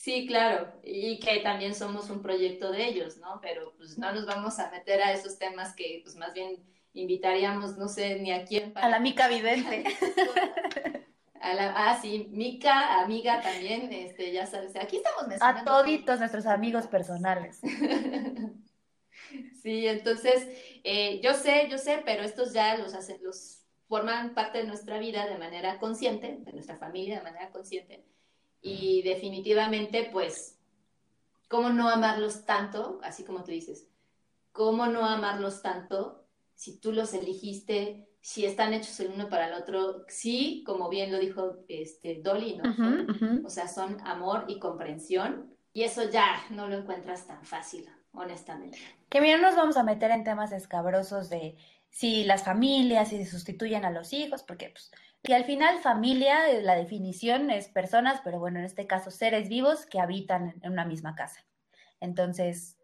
Sí, 0.00 0.26
claro, 0.26 0.72
y 0.82 1.18
que 1.18 1.40
también 1.40 1.74
somos 1.74 2.08
un 2.08 2.22
proyecto 2.22 2.72
de 2.72 2.88
ellos, 2.88 3.18
¿no? 3.18 3.38
Pero 3.42 3.74
pues 3.76 3.98
no 3.98 4.10
nos 4.14 4.24
vamos 4.24 4.58
a 4.58 4.70
meter 4.70 5.02
a 5.02 5.12
esos 5.12 5.38
temas 5.38 5.74
que 5.74 6.00
pues 6.02 6.16
más 6.16 6.32
bien 6.32 6.56
invitaríamos, 6.94 7.76
no 7.76 7.86
sé, 7.86 8.18
ni 8.18 8.32
a 8.32 8.46
quién. 8.46 8.72
A 8.76 8.88
la 8.88 8.98
mica 8.98 9.28
vidente. 9.28 9.84
A 11.42 11.54
la, 11.54 11.74
ah, 11.76 11.98
sí, 12.00 12.28
Mica, 12.30 13.02
amiga 13.02 13.40
también, 13.40 13.90
este, 13.92 14.30
ya 14.30 14.46
sabes, 14.46 14.76
aquí 14.76 14.98
estamos 14.98 15.26
mencionando. 15.26 15.70
A 15.70 15.82
toditos 15.82 16.18
nuestros 16.18 16.44
amigos 16.44 16.86
personales. 16.86 17.60
sí, 19.62 19.86
entonces, 19.86 20.46
eh, 20.84 21.18
yo 21.22 21.32
sé, 21.32 21.66
yo 21.70 21.78
sé, 21.78 22.02
pero 22.04 22.24
estos 22.24 22.52
ya 22.52 22.76
los, 22.76 22.92
hacen, 22.92 23.22
los 23.22 23.62
forman 23.88 24.34
parte 24.34 24.58
de 24.58 24.64
nuestra 24.64 24.98
vida 24.98 25.26
de 25.26 25.38
manera 25.38 25.78
consciente, 25.78 26.36
de 26.40 26.52
nuestra 26.52 26.76
familia 26.76 27.18
de 27.18 27.22
manera 27.22 27.50
consciente, 27.50 28.04
y 28.62 29.02
definitivamente, 29.02 30.08
pues, 30.12 30.58
¿cómo 31.48 31.70
no 31.70 31.88
amarlos 31.88 32.44
tanto? 32.44 33.00
Así 33.02 33.24
como 33.24 33.42
tú 33.44 33.50
dices, 33.50 33.88
¿cómo 34.52 34.86
no 34.86 35.04
amarlos 35.06 35.62
tanto 35.62 36.24
si 36.54 36.78
tú 36.78 36.92
los 36.92 37.14
elegiste? 37.14 38.10
si 38.20 38.44
están 38.44 38.74
hechos 38.74 39.00
el 39.00 39.12
uno 39.12 39.28
para 39.28 39.48
el 39.48 39.54
otro, 39.54 40.04
sí, 40.08 40.62
como 40.66 40.88
bien 40.88 41.10
lo 41.10 41.18
dijo 41.18 41.64
este 41.68 42.20
Dolly, 42.22 42.56
¿no? 42.58 43.46
O 43.46 43.50
sea, 43.50 43.66
son 43.66 43.98
amor 44.06 44.44
y 44.48 44.58
comprensión, 44.58 45.54
y 45.72 45.82
eso 45.82 46.08
ya 46.10 46.42
no 46.50 46.68
lo 46.68 46.76
encuentras 46.76 47.26
tan 47.26 47.44
fácil, 47.44 47.88
honestamente. 48.12 48.78
Que 49.08 49.20
mira, 49.20 49.38
nos 49.38 49.56
vamos 49.56 49.76
a 49.76 49.84
meter 49.84 50.10
en 50.10 50.24
temas 50.24 50.52
escabrosos 50.52 51.30
de 51.30 51.56
si 51.90 52.24
las 52.24 52.44
familias, 52.44 53.08
si 53.08 53.24
se 53.24 53.30
sustituyen 53.30 53.84
a 53.84 53.90
los 53.90 54.12
hijos, 54.12 54.42
porque 54.42 54.70
pues, 54.70 54.90
y 55.22 55.32
al 55.32 55.44
final 55.44 55.80
familia, 55.80 56.48
la 56.62 56.74
definición 56.74 57.50
es 57.50 57.68
personas, 57.68 58.20
pero 58.24 58.38
bueno, 58.38 58.58
en 58.58 58.64
este 58.64 58.86
caso 58.86 59.10
seres 59.10 59.48
vivos 59.48 59.84
que 59.84 60.00
habitan 60.00 60.54
en 60.62 60.72
una 60.72 60.86
misma 60.86 61.14
casa. 61.14 61.44
Entonces, 62.00 62.78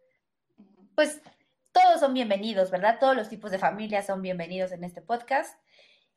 pues 0.94 1.22
todos 1.72 2.00
son 2.00 2.12
bienvenidos, 2.12 2.70
¿verdad? 2.70 2.98
Todos 3.00 3.16
los 3.16 3.30
tipos 3.30 3.50
de 3.50 3.58
familias 3.58 4.06
son 4.06 4.20
bienvenidos 4.20 4.72
en 4.72 4.84
este 4.84 5.00
podcast. 5.00 5.58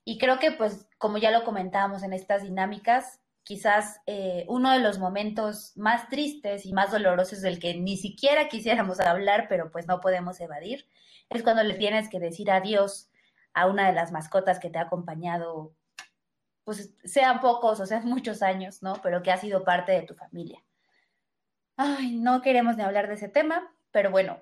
Y 0.04 0.18
creo 0.18 0.40
que, 0.40 0.52
pues, 0.52 0.88
como 0.98 1.18
ya 1.18 1.32
lo 1.32 1.44
comentábamos 1.46 2.04
en 2.04 2.14
estas 2.14 2.44
dinámicas, 2.44 3.22
quizás 3.44 4.02
eh, 4.06 4.46
uno 4.48 4.72
de 4.72 4.80
los 4.80 5.00
momentos 5.00 5.74
más 5.76 6.10
tristes 6.10 6.66
y 6.66 6.74
más 6.74 6.92
dolorosos 6.92 7.42
del 7.42 7.60
que 7.60 7.76
ni 7.76 7.98
siquiera 7.98 8.48
quisiéramos 8.48 9.00
hablar, 9.00 9.48
pero 9.50 9.72
pues 9.72 9.88
no 9.88 10.02
podemos 10.02 10.40
evadir, 10.40 10.86
es 11.30 11.44
cuando 11.44 11.64
le 11.64 11.76
tienes 11.76 12.10
que 12.10 12.20
decir 12.20 12.52
adiós 12.52 13.10
a 13.54 13.68
una 13.68 13.88
de 13.88 13.94
las 13.94 14.12
mascotas 14.12 14.60
que 14.60 14.70
te 14.70 14.78
ha 14.78 14.84
acompañado, 14.84 15.74
pues 16.64 16.94
sean 17.04 17.40
pocos 17.40 17.80
o 17.80 17.86
sean 17.86 18.06
muchos 18.10 18.42
años, 18.42 18.82
¿no? 18.84 18.94
Pero 19.02 19.22
que 19.24 19.32
ha 19.32 19.38
sido 19.38 19.64
parte 19.64 19.92
de 19.92 20.04
tu 20.04 20.16
familia. 20.16 20.64
Ay, 21.78 22.18
no 22.18 22.42
queremos 22.42 22.76
ni 22.76 22.84
hablar 22.84 23.08
de 23.08 23.14
ese 23.14 23.30
tema, 23.30 23.74
pero 23.92 24.12
bueno, 24.12 24.42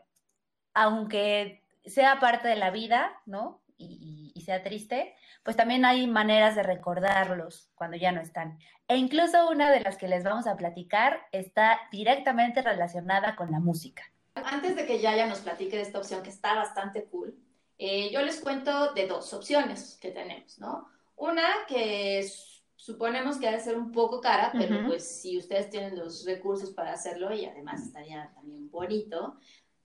aunque 0.73 1.63
sea 1.85 2.19
parte 2.19 2.47
de 2.47 2.55
la 2.55 2.71
vida, 2.71 3.21
¿no? 3.25 3.61
Y, 3.77 4.33
sea 4.43 4.63
triste, 4.63 5.13
pues 5.43 5.57
también 5.57 5.83
hay 5.83 6.07
maneras 6.07 6.55
de 6.55 6.63
recordarlos 6.63 7.69
cuando 7.75 7.97
ya 7.97 8.13
no 8.13 8.21
están. 8.21 8.57
E 8.87 8.95
incluso 8.95 9.49
una 9.49 9.71
de 9.71 9.81
las 9.81 9.97
que 9.97 10.07
les 10.07 10.23
vamos 10.23 10.47
a 10.47 10.55
platicar 10.55 11.19
está 11.33 11.77
directamente 11.91 12.61
relacionada 12.61 13.35
con 13.35 13.51
la 13.51 13.59
música. 13.59 14.03
Antes 14.45 14.75
de 14.75 14.85
que 14.85 14.99
Yaya 14.99 15.27
nos 15.27 15.39
platique 15.39 15.77
de 15.77 15.83
esta 15.83 15.99
opción 15.99 16.23
que 16.23 16.29
está 16.29 16.55
bastante 16.55 17.05
cool, 17.05 17.37
eh, 17.77 18.09
yo 18.11 18.21
les 18.21 18.39
cuento 18.39 18.93
de 18.93 19.07
dos 19.07 19.33
opciones 19.33 19.97
que 20.01 20.11
tenemos, 20.11 20.57
¿no? 20.59 20.87
Una 21.15 21.47
que 21.67 22.27
suponemos 22.75 23.37
que 23.37 23.47
ha 23.47 23.51
de 23.51 23.59
ser 23.59 23.77
un 23.77 23.91
poco 23.91 24.21
cara, 24.21 24.51
pero 24.53 24.85
pues 24.87 25.03
si 25.03 25.37
ustedes 25.37 25.69
tienen 25.69 25.97
los 25.97 26.25
recursos 26.25 26.71
para 26.71 26.93
hacerlo 26.93 27.33
y 27.33 27.45
además 27.45 27.81
estaría 27.81 28.31
también 28.35 28.69
bonito, 28.69 29.37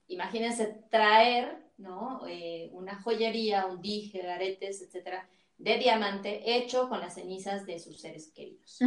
imagínense 0.09 0.84
traer, 0.90 1.59
¿no? 1.78 2.22
Eh, 2.28 2.70
una 2.72 3.00
joyería, 3.03 3.66
un 3.66 3.80
dije, 3.80 4.30
aretes, 4.30 4.82
etcétera, 4.82 5.28
de 5.59 5.78
diamante 5.78 6.57
hecho 6.57 6.88
con 6.88 7.00
las 7.00 7.14
cenizas 7.14 7.66
de 7.66 7.78
sus 7.78 8.00
seres 8.00 8.28
queridos. 8.28 8.78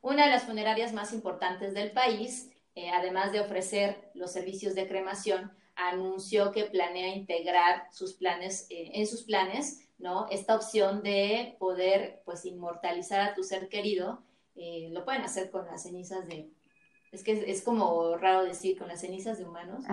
Una 0.00 0.24
de 0.24 0.30
las 0.30 0.44
funerarias 0.44 0.92
más 0.92 1.12
importantes 1.12 1.74
del 1.74 1.92
país, 1.92 2.50
eh, 2.74 2.90
además 2.90 3.32
de 3.32 3.40
ofrecer 3.40 4.10
los 4.14 4.32
servicios 4.32 4.74
de 4.74 4.88
cremación, 4.88 5.52
anunció 5.74 6.52
que 6.52 6.64
planea 6.64 7.14
integrar 7.14 7.88
sus 7.90 8.14
planes, 8.14 8.66
eh, 8.70 8.90
en 8.94 9.06
sus 9.06 9.22
planes 9.22 9.82
¿no? 10.02 10.26
Esta 10.30 10.56
opción 10.56 11.02
de 11.02 11.56
poder, 11.58 12.22
pues, 12.24 12.44
inmortalizar 12.44 13.20
a 13.20 13.34
tu 13.34 13.44
ser 13.44 13.68
querido, 13.68 14.20
eh, 14.56 14.88
lo 14.90 15.04
pueden 15.04 15.22
hacer 15.22 15.50
con 15.50 15.64
las 15.64 15.84
cenizas 15.84 16.26
de, 16.26 16.50
es 17.12 17.22
que 17.22 17.44
es, 17.50 17.62
como 17.62 18.16
raro 18.16 18.42
decir 18.44 18.76
con 18.76 18.88
las 18.88 19.00
cenizas 19.00 19.38
de 19.38 19.44
humanos, 19.44 19.84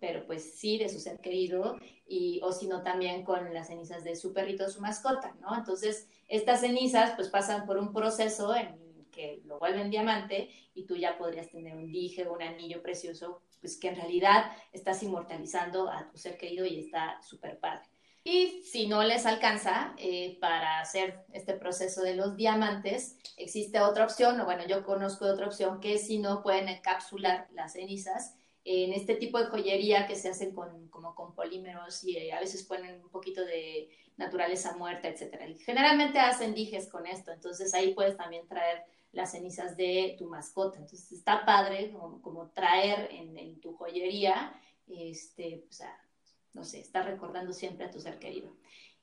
pero 0.00 0.26
pues 0.26 0.54
sí, 0.54 0.78
de 0.78 0.88
su 0.88 0.98
ser 0.98 1.20
querido, 1.20 1.76
y, 2.06 2.40
o 2.42 2.52
si 2.52 2.66
no 2.66 2.82
también 2.82 3.24
con 3.24 3.52
las 3.52 3.68
cenizas 3.68 4.04
de 4.04 4.16
su 4.16 4.32
perrito, 4.32 4.68
su 4.70 4.80
mascota, 4.80 5.34
¿no? 5.40 5.54
Entonces, 5.54 6.08
estas 6.28 6.60
cenizas, 6.60 7.12
pues, 7.14 7.28
pasan 7.28 7.66
por 7.66 7.76
un 7.76 7.92
proceso 7.92 8.54
en 8.54 8.74
que 9.12 9.40
lo 9.44 9.60
vuelven 9.60 9.90
diamante 9.90 10.50
y 10.74 10.84
tú 10.86 10.96
ya 10.96 11.16
podrías 11.16 11.50
tener 11.50 11.76
un 11.76 11.92
dije 11.92 12.28
un 12.28 12.42
anillo 12.42 12.82
precioso, 12.82 13.42
pues 13.60 13.78
que 13.78 13.88
en 13.88 13.96
realidad 13.96 14.50
estás 14.72 15.02
inmortalizando 15.04 15.88
a 15.88 16.10
tu 16.10 16.18
ser 16.18 16.36
querido 16.36 16.66
y 16.66 16.80
está 16.80 17.22
súper 17.22 17.60
padre. 17.60 17.84
Y 18.24 18.62
si 18.62 18.86
no 18.86 19.02
les 19.02 19.26
alcanza 19.26 19.94
eh, 19.98 20.38
para 20.40 20.80
hacer 20.80 21.24
este 21.32 21.54
proceso 21.54 22.02
de 22.02 22.14
los 22.14 22.36
diamantes, 22.36 23.16
existe 23.36 23.80
otra 23.80 24.04
opción, 24.04 24.40
o 24.40 24.44
bueno, 24.44 24.64
yo 24.66 24.84
conozco 24.84 25.26
otra 25.26 25.46
opción, 25.46 25.80
que 25.80 25.98
si 25.98 26.18
no 26.18 26.42
pueden 26.42 26.68
encapsular 26.68 27.48
las 27.52 27.72
cenizas 27.72 28.36
en 28.64 28.92
este 28.92 29.16
tipo 29.16 29.38
de 29.38 29.46
joyería 29.46 30.06
que 30.06 30.14
se 30.14 30.28
hacen 30.28 30.54
con, 30.54 30.88
como 30.88 31.16
con 31.16 31.34
polímeros 31.34 32.04
y 32.04 32.16
eh, 32.16 32.32
a 32.32 32.38
veces 32.38 32.62
ponen 32.62 33.02
un 33.02 33.10
poquito 33.10 33.44
de 33.44 33.90
naturaleza 34.16 34.76
muerta, 34.76 35.08
etc. 35.08 35.40
Y 35.48 35.54
generalmente 35.58 36.20
hacen 36.20 36.54
dijes 36.54 36.88
con 36.88 37.06
esto, 37.06 37.32
entonces 37.32 37.74
ahí 37.74 37.92
puedes 37.92 38.16
también 38.16 38.46
traer 38.46 38.84
las 39.12 39.32
cenizas 39.32 39.76
de 39.76 40.16
tu 40.18 40.26
mascota. 40.26 40.78
Entonces 40.78 41.12
está 41.12 41.44
padre 41.44 41.92
como, 41.92 42.50
traer 42.50 43.08
en, 43.12 43.60
tu 43.60 43.74
joyería, 43.74 44.58
este, 44.88 45.64
pues, 45.66 45.82
no 46.54 46.64
sé, 46.64 46.80
estar 46.80 47.04
recordando 47.04 47.52
siempre 47.52 47.86
a 47.86 47.90
tu 47.90 48.00
ser 48.00 48.18
querido. 48.18 48.56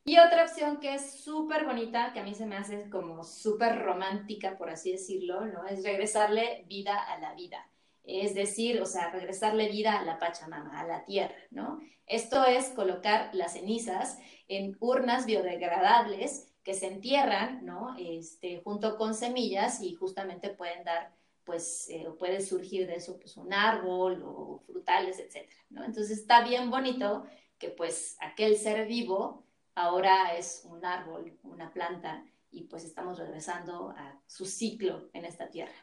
Y 0.06 0.18
otra 0.18 0.44
opción 0.44 0.80
que 0.80 0.96
es 0.96 1.24
súper 1.24 1.66
bonita, 1.66 2.12
que 2.14 2.20
a 2.20 2.24
mí 2.24 2.34
se 2.34 2.46
me 2.46 2.58
hace 2.58 2.90
como 2.90 3.24
súper 3.24 3.80
romántica, 3.80 4.58
por 4.58 4.70
así 4.70 4.92
decirlo, 4.92 5.46
¿no? 5.46 5.68
Es 5.68 5.84
regresarle 5.84 6.66
vida 6.68 6.98
a 6.98 7.20
la 7.20 7.34
vida. 7.36 7.70
Es 8.04 8.34
decir, 8.34 8.82
o 8.82 8.86
sea, 8.86 9.12
regresarle 9.12 9.70
vida 9.70 10.00
a 10.00 10.04
la 10.04 10.18
Pachamama, 10.18 10.80
a 10.80 10.88
la 10.88 11.06
tierra, 11.06 11.36
¿no? 11.52 11.80
Esto 12.08 12.44
es 12.46 12.70
colocar 12.70 13.30
las 13.34 13.54
cenizas 13.54 14.18
en 14.48 14.76
urnas 14.80 15.28
biodegradables 15.28 16.49
que 16.64 16.74
se 16.74 16.88
entierran, 16.88 17.66
¿no? 17.66 17.96
Este, 17.98 18.62
junto 18.64 18.98
con 18.98 19.14
semillas 19.14 19.82
y 19.82 19.94
justamente 19.96 20.50
pueden 20.50 20.84
dar, 20.84 21.14
pues, 21.44 21.90
eh, 21.90 22.08
puede 22.18 22.42
surgir 22.42 22.88
de 22.88 22.96
eso, 22.96 23.18
pues, 23.20 23.38
un 23.38 23.54
árbol 23.54 24.22
o 24.26 24.62
frutales, 24.66 25.20
etcétera, 25.20 25.62
¿no? 25.70 25.84
Entonces 25.84 26.20
está 26.20 26.44
bien 26.44 26.70
bonito 26.70 27.26
que 27.58 27.70
pues 27.70 28.18
aquel 28.22 28.58
ser 28.58 28.88
vivo 28.88 29.44
ahora 29.76 30.38
es 30.38 30.64
un 30.66 30.84
árbol, 30.86 31.38
una 31.44 31.72
planta, 31.72 32.24
y 32.52 32.64
pues 32.64 32.84
estamos 32.84 33.20
regresando 33.20 33.90
a 33.92 34.20
su 34.26 34.46
ciclo 34.46 35.10
en 35.14 35.26
esta 35.26 35.50
tierra. 35.50 35.74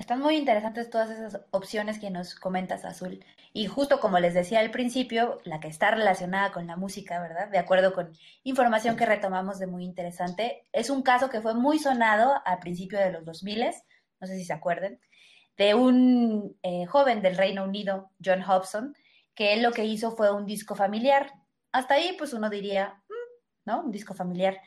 Están 0.00 0.20
muy 0.20 0.36
interesantes 0.36 0.88
todas 0.88 1.10
esas 1.10 1.42
opciones 1.50 1.98
que 1.98 2.08
nos 2.08 2.34
comentas, 2.34 2.86
Azul. 2.86 3.22
Y 3.52 3.66
justo 3.66 4.00
como 4.00 4.18
les 4.18 4.32
decía 4.32 4.60
al 4.60 4.70
principio, 4.70 5.42
la 5.44 5.60
que 5.60 5.68
está 5.68 5.90
relacionada 5.90 6.52
con 6.52 6.66
la 6.66 6.76
música, 6.76 7.20
¿verdad? 7.20 7.50
De 7.50 7.58
acuerdo 7.58 7.92
con 7.92 8.10
información 8.42 8.96
que 8.96 9.04
retomamos 9.04 9.58
de 9.58 9.66
muy 9.66 9.84
interesante, 9.84 10.66
es 10.72 10.88
un 10.88 11.02
caso 11.02 11.28
que 11.28 11.42
fue 11.42 11.52
muy 11.52 11.78
sonado 11.78 12.32
al 12.46 12.60
principio 12.60 12.98
de 12.98 13.12
los 13.12 13.26
2000, 13.26 13.66
no 14.22 14.26
sé 14.26 14.38
si 14.38 14.46
se 14.46 14.54
acuerden, 14.54 14.98
de 15.58 15.74
un 15.74 16.56
eh, 16.62 16.86
joven 16.86 17.20
del 17.20 17.36
Reino 17.36 17.62
Unido, 17.64 18.10
John 18.24 18.42
Hobson, 18.42 18.96
que 19.34 19.52
él 19.52 19.62
lo 19.62 19.70
que 19.70 19.84
hizo 19.84 20.12
fue 20.12 20.32
un 20.32 20.46
disco 20.46 20.74
familiar. 20.74 21.30
Hasta 21.72 21.96
ahí, 21.96 22.14
pues 22.16 22.32
uno 22.32 22.48
diría, 22.48 23.02
mm", 23.06 23.66
¿no? 23.66 23.82
Un 23.82 23.90
disco 23.90 24.14
familiar. 24.14 24.62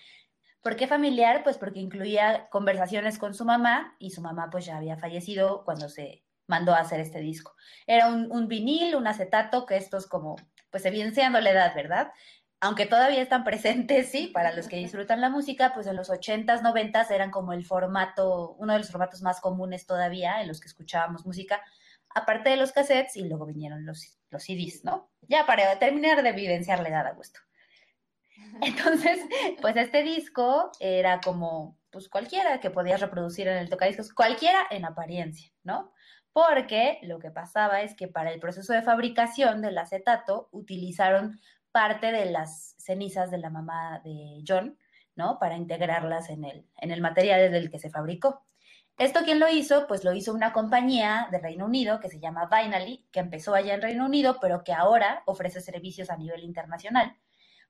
¿Por 0.63 0.77
qué 0.77 0.87
familiar? 0.87 1.43
Pues 1.43 1.57
porque 1.57 1.81
incluía 1.81 2.47
conversaciones 2.49 3.19
con 3.19 3.33
su 3.33 3.43
mamá 3.43 3.97
y 3.99 4.11
su 4.11 4.21
mamá 4.21 4.49
pues 4.49 4.65
ya 4.65 4.77
había 4.77 4.95
fallecido 4.95 5.65
cuando 5.65 5.89
se 5.89 6.23
mandó 6.47 6.73
a 6.73 6.79
hacer 6.79 7.01
este 7.01 7.19
disco. 7.19 7.53
Era 7.85 8.07
un, 8.07 8.47
vinil, 8.47 8.95
un 8.95 9.05
acetato, 9.05 9.65
que 9.65 9.75
estos 9.75 10.07
como, 10.07 10.37
pues 10.71 10.85
evidenciando 10.85 11.41
la 11.41 11.51
edad, 11.51 11.75
¿verdad? 11.75 12.13
Aunque 12.61 12.85
todavía 12.85 13.21
están 13.21 13.43
presentes, 13.43 14.09
sí, 14.09 14.27
para 14.27 14.53
los 14.53 14.69
que 14.69 14.77
disfrutan 14.77 15.19
la 15.19 15.29
música, 15.29 15.73
pues 15.73 15.85
en 15.85 15.97
los 15.97 16.09
80s, 16.09 16.61
90s 16.61 17.11
eran 17.11 17.29
como 17.29 17.51
el 17.51 17.65
formato, 17.65 18.55
uno 18.57 18.71
de 18.71 18.79
los 18.79 18.89
formatos 18.89 19.21
más 19.21 19.41
comunes 19.41 19.85
todavía 19.85 20.41
en 20.41 20.47
los 20.47 20.61
que 20.61 20.69
escuchábamos 20.69 21.25
música, 21.25 21.61
aparte 22.15 22.51
de 22.51 22.55
los 22.55 22.71
cassettes 22.71 23.17
y 23.17 23.27
luego 23.27 23.45
vinieron 23.45 23.85
los, 23.85 24.17
los 24.29 24.43
CDs, 24.43 24.85
¿no? 24.85 25.11
Ya 25.23 25.45
para 25.45 25.77
terminar 25.77 26.23
de 26.23 26.29
evidenciar 26.29 26.79
la 26.79 26.87
edad 26.87 27.07
a 27.07 27.11
gusto. 27.11 27.41
Entonces, 28.61 29.19
pues 29.61 29.75
este 29.75 30.03
disco 30.03 30.71
era 30.79 31.21
como, 31.21 31.77
pues 31.91 32.09
cualquiera 32.09 32.59
que 32.59 32.69
podías 32.69 33.01
reproducir 33.01 33.47
en 33.47 33.57
el 33.57 33.69
tocadiscos, 33.69 34.13
cualquiera 34.13 34.59
en 34.69 34.85
apariencia, 34.85 35.51
¿no? 35.63 35.91
Porque 36.33 36.99
lo 37.03 37.19
que 37.19 37.31
pasaba 37.31 37.81
es 37.81 37.95
que 37.95 38.07
para 38.07 38.31
el 38.31 38.39
proceso 38.39 38.73
de 38.73 38.81
fabricación 38.81 39.61
del 39.61 39.77
acetato 39.77 40.49
utilizaron 40.51 41.39
parte 41.71 42.11
de 42.11 42.25
las 42.25 42.75
cenizas 42.77 43.31
de 43.31 43.37
la 43.37 43.49
mamá 43.49 44.01
de 44.03 44.43
John, 44.47 44.77
¿no? 45.15 45.39
Para 45.39 45.55
integrarlas 45.55 46.29
en 46.29 46.43
el, 46.43 46.67
en 46.77 46.91
el 46.91 47.01
material 47.01 47.51
del 47.51 47.71
que 47.71 47.79
se 47.79 47.89
fabricó. 47.89 48.45
¿Esto 48.97 49.21
quién 49.23 49.39
lo 49.39 49.49
hizo? 49.49 49.87
Pues 49.87 50.03
lo 50.03 50.13
hizo 50.13 50.33
una 50.33 50.53
compañía 50.53 51.27
de 51.31 51.39
Reino 51.39 51.65
Unido 51.65 51.99
que 51.99 52.09
se 52.09 52.19
llama 52.19 52.47
Vinally, 52.51 53.07
que 53.11 53.19
empezó 53.19 53.55
allá 53.55 53.73
en 53.73 53.81
Reino 53.81 54.05
Unido, 54.05 54.37
pero 54.39 54.63
que 54.63 54.73
ahora 54.73 55.23
ofrece 55.25 55.61
servicios 55.61 56.11
a 56.11 56.17
nivel 56.17 56.43
internacional 56.43 57.17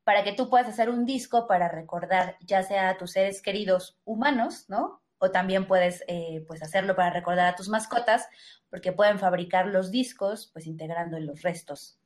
para 0.04 0.24
que 0.24 0.34
tú 0.34 0.50
puedas 0.50 0.68
hacer 0.68 0.90
un 0.90 1.06
disco 1.06 1.48
para 1.48 1.70
recordar 1.70 2.38
ya 2.42 2.64
sea 2.64 2.90
a 2.90 2.98
tus 2.98 3.12
seres 3.12 3.42
queridos 3.42 3.98
humanos, 4.06 4.66
¿no? 4.70 5.02
O 5.18 5.32
también 5.32 5.68
puedes 5.68 6.04
eh, 6.08 6.44
pues 6.48 6.62
hacerlo 6.62 6.96
para 6.96 7.10
recordar 7.10 7.48
a 7.48 7.56
tus 7.56 7.70
mascotas, 7.70 8.28
porque 8.70 8.92
pueden 8.92 9.20
fabricar 9.20 9.68
los 9.68 9.92
discos 9.92 10.50
pues 10.54 10.68
integrando 10.68 11.20
los 11.20 11.42
restos 11.42 12.00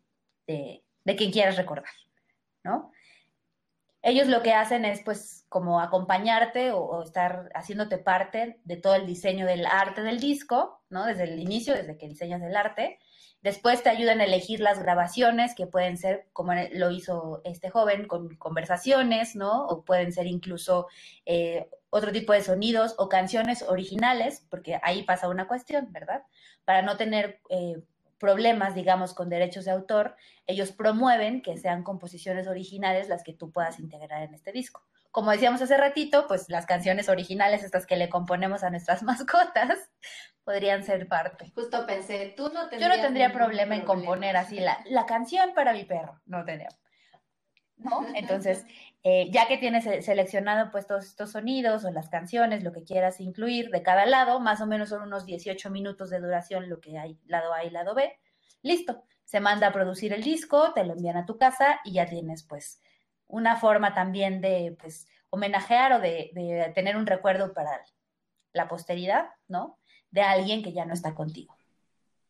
de, 0.45 0.83
de 1.03 1.15
quien 1.15 1.31
quieras 1.31 1.57
recordar, 1.57 1.93
¿no? 2.63 2.91
ellos 4.07 4.27
lo 4.27 4.41
que 4.41 4.53
hacen 4.53 4.85
es 4.85 5.01
pues 5.03 5.45
como 5.49 5.81
acompañarte 5.81 6.71
o, 6.71 7.03
estar 7.03 7.49
haciéndote 7.53 7.97
parte 7.97 8.59
de 8.63 8.77
todo 8.77 8.95
el 8.95 9.05
diseño 9.05 9.45
del 9.45 9.65
arte 9.65 10.01
del 10.01 10.21
disco, 10.21 10.81
¿no? 10.89 11.05
Desde 11.05 11.25
el 11.25 11.39
inicio, 11.39 11.73
desde 11.73 11.97
que 11.97 12.07
diseñas 12.07 12.41
el 12.41 12.55
arte. 12.55 12.99
Después 13.47 13.81
te 13.81 13.89
ayudan 13.89 14.19
a 14.19 14.25
elegir 14.25 14.59
las 14.59 14.77
grabaciones 14.77 15.55
que 15.55 15.67
pueden 15.67 15.97
ser, 15.97 16.27
como 16.33 16.51
lo 16.73 16.91
hizo 16.91 17.39
este 17.45 17.69
joven, 17.69 18.05
con 18.05 18.35
conversaciones, 18.35 19.37
¿no? 19.37 19.67
O 19.67 19.85
pueden 19.85 20.11
ser 20.11 20.27
incluso 20.27 20.87
eh, 21.25 21.69
otro 21.89 22.11
tipo 22.11 22.33
de 22.33 22.41
sonidos 22.41 22.95
o 22.97 23.07
canciones 23.07 23.61
originales, 23.61 24.45
porque 24.49 24.81
ahí 24.83 25.03
pasa 25.03 25.29
una 25.29 25.47
cuestión, 25.47 25.93
¿verdad? 25.93 26.23
Para 26.65 26.81
no 26.81 26.97
tener... 26.97 27.39
Eh, 27.49 27.81
problemas, 28.19 28.73
digamos, 28.73 29.13
con 29.13 29.29
derechos 29.29 29.65
de 29.65 29.69
autor, 29.69 30.15
ellos 30.47 30.71
promueven 30.71 31.43
que 31.43 31.55
sean 31.55 31.83
composiciones 31.83 32.47
originales 32.47 33.09
las 33.09 33.23
que 33.23 33.31
tú 33.31 33.51
puedas 33.51 33.77
integrar 33.77 34.23
en 34.23 34.33
este 34.33 34.51
disco. 34.51 34.81
Como 35.11 35.29
decíamos 35.29 35.61
hace 35.61 35.77
ratito, 35.77 36.25
pues 36.27 36.49
las 36.49 36.65
canciones 36.65 37.09
originales, 37.09 37.63
estas 37.63 37.85
que 37.85 37.95
le 37.95 38.09
componemos 38.09 38.63
a 38.63 38.71
nuestras 38.71 39.03
mascotas, 39.03 39.77
podrían 40.47 40.81
ser 40.81 41.09
parte. 41.09 41.51
Justo 41.53 41.85
pensé, 41.85 42.33
tú 42.37 42.43
no 42.43 42.69
tendrías 42.69 42.89
Yo 42.89 42.95
no 42.95 43.03
tendría 43.03 43.33
problema, 43.33 43.75
en 43.75 43.81
componer 43.81 44.37
así 44.37 44.61
la, 44.61 44.79
la 44.85 45.05
canción 45.05 45.53
para 45.53 45.73
mi 45.73 45.83
perro, 45.83 46.21
no 46.25 46.45
tendría. 46.45 46.69
¿No? 47.75 48.07
Entonces, 48.15 48.65
eh, 49.03 49.29
ya 49.29 49.49
que 49.49 49.57
tienes 49.57 49.83
seleccionado 50.05 50.71
pues 50.71 50.87
todos 50.87 51.03
estos 51.03 51.33
sonidos 51.33 51.83
o 51.83 51.91
las 51.91 52.07
canciones, 52.07 52.63
lo 52.63 52.71
que 52.71 52.85
quieras 52.85 53.19
incluir 53.19 53.71
de 53.71 53.83
cada 53.83 54.05
lado, 54.05 54.39
más 54.39 54.61
o 54.61 54.67
menos 54.67 54.87
son 54.87 55.01
unos 55.01 55.25
18 55.25 55.69
minutos 55.69 56.09
de 56.09 56.21
duración 56.21 56.69
lo 56.69 56.79
que 56.79 56.97
hay 56.97 57.19
lado 57.25 57.53
A 57.53 57.65
y 57.65 57.69
lado 57.69 57.93
B, 57.93 58.17
listo, 58.61 59.03
se 59.25 59.41
manda 59.41 59.67
a 59.67 59.73
producir 59.73 60.13
el 60.13 60.23
disco, 60.23 60.71
te 60.71 60.85
lo 60.85 60.93
envían 60.93 61.17
a 61.17 61.25
tu 61.25 61.37
casa 61.37 61.81
y 61.83 61.91
ya 61.91 62.05
tienes 62.05 62.43
pues 62.43 62.79
una 63.27 63.57
forma 63.57 63.93
también 63.93 64.39
de 64.39 64.77
pues, 64.79 65.07
homenajear 65.29 65.91
o 65.91 65.99
de, 65.99 66.31
de 66.33 66.71
tener 66.73 66.95
un 66.95 67.05
recuerdo 67.05 67.51
para 67.53 67.83
la 68.53 68.69
posteridad, 68.69 69.31
¿no? 69.49 69.77
De 70.11 70.21
alguien 70.21 70.63
que 70.63 70.73
ya 70.73 70.85
no 70.85 70.93
está 70.93 71.13
contigo. 71.13 71.55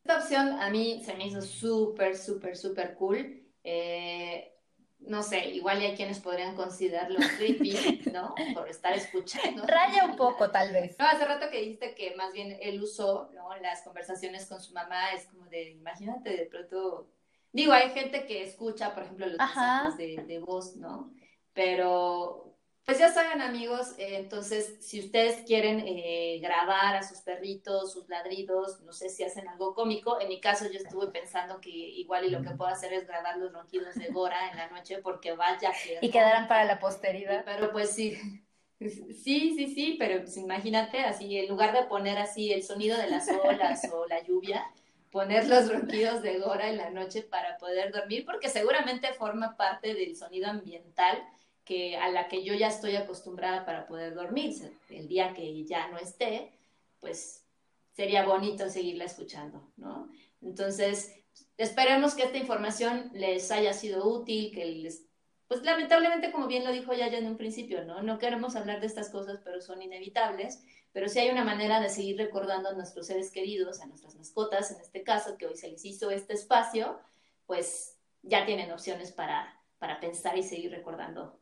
Esta 0.01 0.19
opción 0.19 0.61
a 0.61 0.69
mí 0.69 1.01
se 1.03 1.13
me 1.15 1.28
hizo 1.28 1.41
súper, 1.41 2.17
súper, 2.17 2.55
súper 2.55 2.95
cool. 2.95 3.43
Eh, 3.63 4.53
no 4.99 5.21
sé, 5.21 5.49
igual 5.49 5.80
hay 5.80 5.95
quienes 5.95 6.19
podrían 6.19 6.55
considerarlo 6.55 7.19
creepy, 7.38 8.03
¿no? 8.11 8.34
Por 8.53 8.69
estar 8.69 8.93
escuchando. 8.93 9.63
Raya 9.65 10.05
un 10.05 10.15
poco, 10.15 10.49
tal 10.49 10.73
vez. 10.73 10.97
No, 10.97 11.05
hace 11.05 11.25
rato 11.25 11.49
que 11.49 11.59
dijiste 11.59 11.93
que 11.93 12.15
más 12.15 12.34
bien 12.34 12.57
él 12.61 12.82
usó, 12.82 13.30
¿no? 13.34 13.55
Las 13.57 13.82
conversaciones 13.82 14.47
con 14.47 14.61
su 14.61 14.73
mamá, 14.73 15.11
es 15.11 15.25
como 15.25 15.45
de, 15.47 15.71
imagínate 15.71 16.36
de 16.36 16.45
pronto. 16.45 17.09
Digo, 17.51 17.73
hay 17.73 17.89
gente 17.91 18.25
que 18.25 18.43
escucha, 18.43 18.93
por 18.93 19.03
ejemplo, 19.03 19.28
los 19.28 19.38
mensajes 19.38 19.97
de, 19.97 20.23
de 20.23 20.39
voz, 20.39 20.75
¿no? 20.75 21.13
Pero 21.53 22.57
pues 22.88 23.00
ya 23.00 23.12
saben 23.12 23.42
amigos, 23.42 23.96
eh, 23.98 24.16
entonces 24.16 24.78
si 24.80 25.02
ustedes 25.02 25.46
quieren 25.46 25.84
eh, 25.86 26.40
grabar 26.42 26.96
a 26.96 27.04
sus 27.04 27.18
perritos, 27.18 27.92
sus 27.92 28.08
ladridos, 28.08 28.80
no 28.84 28.94
sé 28.94 29.10
si 29.10 29.26
hacen 29.26 29.46
algo 29.50 29.74
cómico, 29.74 30.22
en 30.22 30.30
mi 30.30 30.40
caso 30.40 30.72
yo 30.72 30.80
estuve 30.80 31.08
pensando 31.08 31.60
que 31.60 31.70
igual 31.70 32.24
y 32.24 32.30
lo 32.30 32.42
que 32.42 32.52
puedo 32.52 32.72
hacer 32.72 32.94
es 32.94 33.06
grabar 33.06 33.40
los 33.40 33.52
ronquidos 33.52 33.94
de 33.96 34.08
Gora 34.08 34.50
en 34.52 34.56
la 34.56 34.70
noche 34.70 35.00
porque 35.00 35.34
vaya 35.34 35.74
que... 35.84 36.00
Y 36.02 36.10
quedarán 36.10 36.48
para 36.48 36.64
la 36.64 36.80
posteridad. 36.80 37.44
Pero 37.44 37.74
pues 37.74 37.92
sí, 37.92 38.18
sí, 38.80 39.54
sí, 39.58 39.74
sí, 39.76 39.98
pero 40.00 40.22
pues 40.22 40.38
imagínate 40.38 41.02
así, 41.02 41.38
en 41.38 41.50
lugar 41.50 41.74
de 41.74 41.84
poner 41.90 42.18
así 42.18 42.54
el 42.54 42.64
sonido 42.64 42.98
de 42.98 43.10
las 43.10 43.28
olas 43.44 43.82
o 43.92 44.08
la 44.08 44.24
lluvia, 44.24 44.66
poner 45.12 45.46
los 45.50 45.70
ronquidos 45.70 46.22
de 46.22 46.40
Gora 46.40 46.70
en 46.70 46.78
la 46.78 46.90
noche 46.90 47.22
para 47.22 47.58
poder 47.58 47.92
dormir 47.92 48.24
porque 48.24 48.48
seguramente 48.48 49.12
forma 49.12 49.58
parte 49.58 49.94
del 49.94 50.16
sonido 50.16 50.50
ambiental 50.50 51.22
que 51.68 51.97
a 51.97 52.09
la 52.09 52.30
que 52.30 52.43
yo 52.43 52.53
ya 52.53 52.70
estoy 52.70 52.95
acostumbrada 52.95 53.65
para 53.65 53.88
poder 53.88 54.15
dormir. 54.15 54.55
El 54.89 55.09
día 55.09 55.34
que 55.34 55.65
ya 55.65 55.89
no 55.89 55.97
esté, 55.97 56.53
pues 57.01 57.43
sería 57.91 58.26
bonito 58.26 58.70
seguirla 58.70 59.03
escuchando, 59.03 59.61
¿no? 59.76 60.09
Entonces, 60.41 61.13
esperemos 61.57 62.15
que 62.15 62.24
esta 62.24 62.38
información 62.38 63.11
les 63.13 63.51
haya 63.51 63.74
sido 63.74 64.07
útil, 64.07 64.53
que 64.53 64.63
les... 64.63 65.03
Pues 65.49 65.61
lamentablemente, 65.63 66.32
como 66.32 66.47
bien 66.47 66.63
lo 66.63 66.72
dijo 66.72 66.93
ya 66.93 67.07
en 67.07 67.28
un 67.28 67.38
principio, 67.38 67.84
¿no? 67.84 68.01
No 68.01 68.18
queremos 68.18 68.55
hablar 68.55 68.80
de 68.80 68.88
estas 68.88 69.09
cosas, 69.09 69.41
pero 69.43 69.59
son 69.59 69.82
inevitables, 69.82 70.63
pero 70.93 71.09
sí 71.09 71.20
hay 71.20 71.30
una 71.30 71.43
manera 71.43 71.82
de 71.82 71.89
seguir 71.89 72.18
recordando 72.18 72.70
a 72.70 72.74
nuestros 72.74 73.07
seres 73.07 73.30
queridos, 73.30 73.82
a 73.82 73.88
nuestras 73.88 74.15
mascotas, 74.15 74.72
en 74.72 74.80
este 74.80 75.03
caso, 75.03 75.38
que 75.38 75.47
hoy 75.47 75.57
se 75.57 75.70
les 75.70 75.84
hizo 75.84 76.11
este 76.11 76.34
espacio, 76.34 76.97
pues 77.45 77.97
ya 78.24 78.45
tienen 78.45 78.72
opciones 78.72 79.11
para, 79.11 79.61
para 79.80 79.99
pensar 79.99 80.38
y 80.38 80.43
seguir 80.43 80.72
recordando 80.72 81.38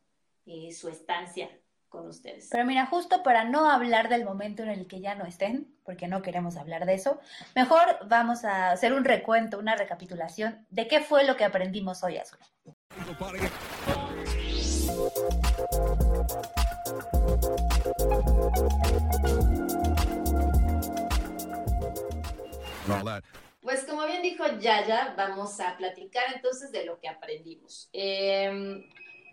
eh, 0.46 0.72
su 0.72 0.88
estancia 0.88 1.50
con 1.88 2.08
ustedes. 2.08 2.48
Pero 2.50 2.64
mira, 2.64 2.86
justo 2.86 3.22
para 3.22 3.44
no 3.44 3.70
hablar 3.70 4.08
del 4.08 4.24
momento 4.24 4.62
en 4.62 4.68
el 4.68 4.86
que 4.86 5.00
ya 5.00 5.14
no 5.14 5.24
estén, 5.24 5.74
porque 5.84 6.08
no 6.08 6.22
queremos 6.22 6.56
hablar 6.56 6.86
de 6.86 6.94
eso, 6.94 7.20
mejor 7.54 7.98
vamos 8.06 8.44
a 8.44 8.70
hacer 8.70 8.92
un 8.92 9.04
recuento, 9.04 9.58
una 9.58 9.76
recapitulación 9.76 10.66
de 10.70 10.88
qué 10.88 11.00
fue 11.00 11.24
lo 11.24 11.36
que 11.36 11.44
aprendimos 11.44 12.02
hoy, 12.04 12.18
Azul. 12.18 12.38
Pues 23.60 23.84
como 23.84 24.06
bien 24.06 24.22
dijo 24.22 24.44
Yaya, 24.60 25.14
vamos 25.16 25.58
a 25.58 25.76
platicar 25.76 26.24
entonces 26.34 26.70
de 26.70 26.84
lo 26.84 27.00
que 27.00 27.08
aprendimos. 27.08 27.88
Eh, 27.92 28.88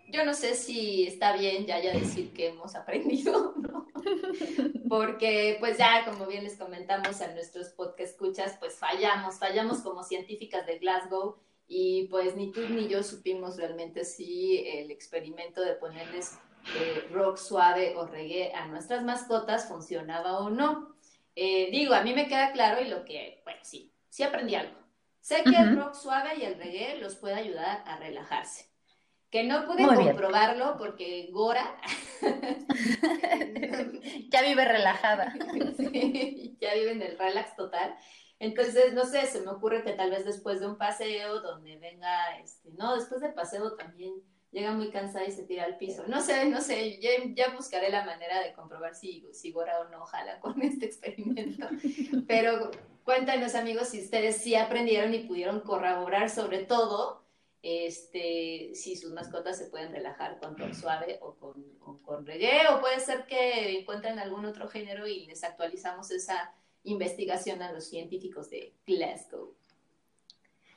yo 0.08 0.24
no 0.24 0.34
sé 0.34 0.54
si 0.54 1.06
está 1.06 1.36
bien 1.36 1.66
ya 1.66 1.80
ya 1.80 1.92
decir 1.92 2.32
que 2.32 2.48
hemos 2.48 2.74
aprendido, 2.74 3.54
¿no? 3.56 3.86
Porque 4.88 5.56
pues 5.60 5.78
ya, 5.78 6.04
como 6.04 6.26
bien 6.26 6.44
les 6.44 6.56
comentamos 6.56 7.20
en 7.20 7.34
nuestros 7.34 7.68
podcast 7.70 8.12
escuchas, 8.12 8.56
pues 8.58 8.76
fallamos, 8.76 9.38
fallamos 9.38 9.78
como 9.78 10.02
científicas 10.02 10.66
de 10.66 10.78
Glasgow 10.78 11.36
y 11.66 12.06
pues 12.08 12.36
ni 12.36 12.52
tú 12.52 12.60
ni 12.68 12.88
yo 12.88 13.02
supimos 13.02 13.56
realmente 13.56 14.04
si 14.04 14.66
el 14.66 14.90
experimento 14.90 15.62
de 15.62 15.74
ponerles 15.74 16.38
eh, 16.76 17.08
rock 17.10 17.36
suave 17.36 17.96
o 17.96 18.06
reggae 18.06 18.52
a 18.52 18.66
nuestras 18.66 19.02
mascotas 19.02 19.68
funcionaba 19.68 20.38
o 20.38 20.50
no. 20.50 20.94
Eh, 21.34 21.70
digo, 21.70 21.94
a 21.94 22.02
mí 22.02 22.14
me 22.14 22.28
queda 22.28 22.52
claro 22.52 22.80
y 22.80 22.88
lo 22.88 23.04
que, 23.04 23.40
bueno, 23.44 23.60
sí, 23.62 23.92
sí 24.08 24.22
aprendí 24.22 24.54
algo. 24.54 24.78
Sé 25.20 25.42
que 25.42 25.56
el 25.56 25.76
rock 25.78 25.94
suave 25.94 26.36
y 26.36 26.42
el 26.42 26.56
reggae 26.56 26.98
los 26.98 27.16
puede 27.16 27.34
ayudar 27.34 27.82
a 27.86 27.96
relajarse 27.96 28.73
que 29.34 29.42
no 29.42 29.66
pude 29.66 29.84
comprobarlo 29.84 30.76
porque 30.78 31.28
Gora 31.32 31.76
ya 34.30 34.42
vive 34.42 34.64
relajada. 34.64 35.34
ya 36.60 36.74
vive 36.74 36.92
en 36.92 37.02
el 37.02 37.18
relax 37.18 37.56
total. 37.56 37.96
Entonces, 38.38 38.92
no 38.92 39.04
sé, 39.04 39.26
se 39.26 39.40
me 39.40 39.50
ocurre 39.50 39.82
que 39.82 39.94
tal 39.94 40.12
vez 40.12 40.24
después 40.24 40.60
de 40.60 40.68
un 40.68 40.78
paseo 40.78 41.40
donde 41.40 41.76
venga, 41.78 42.38
este, 42.44 42.70
no, 42.78 42.94
después 42.94 43.22
del 43.22 43.34
paseo 43.34 43.74
también 43.74 44.14
llega 44.52 44.70
muy 44.70 44.92
cansada 44.92 45.26
y 45.26 45.32
se 45.32 45.42
tira 45.42 45.64
al 45.64 45.78
piso. 45.78 46.04
No 46.06 46.20
sé, 46.20 46.44
no 46.44 46.60
sé, 46.60 47.00
ya, 47.00 47.48
buscaré 47.56 47.90
la 47.90 48.04
manera 48.04 48.40
de 48.40 48.52
comprobar 48.52 48.94
si, 48.94 49.26
si 49.32 49.50
Gora 49.50 49.80
o 49.80 49.88
no 49.88 50.06
jala 50.06 50.38
con 50.38 50.62
este 50.62 50.86
experimento. 50.86 51.66
Pero 52.28 52.70
cuéntanos 53.02 53.56
amigos 53.56 53.88
si 53.88 54.00
ustedes 54.00 54.36
sí 54.36 54.54
aprendieron 54.54 55.12
y 55.12 55.26
pudieron 55.26 55.58
corroborar 55.58 56.30
sobre 56.30 56.60
todo 56.60 57.23
este, 57.66 58.74
si 58.74 58.94
sus 58.94 59.10
mascotas 59.12 59.56
se 59.56 59.64
pueden 59.64 59.90
relajar 59.90 60.38
con 60.38 60.56
rock 60.58 60.74
suave 60.74 61.18
o 61.22 61.34
con, 61.34 61.64
o 61.80 61.98
con 62.02 62.26
reggae, 62.26 62.68
o 62.68 62.80
puede 62.80 63.00
ser 63.00 63.24
que 63.24 63.78
encuentren 63.78 64.18
algún 64.18 64.44
otro 64.44 64.68
género 64.68 65.06
y 65.06 65.24
les 65.24 65.42
actualizamos 65.44 66.10
esa 66.10 66.52
investigación 66.82 67.62
a 67.62 67.72
los 67.72 67.88
científicos 67.88 68.50
de 68.50 68.74
Glasgow. 68.86 69.54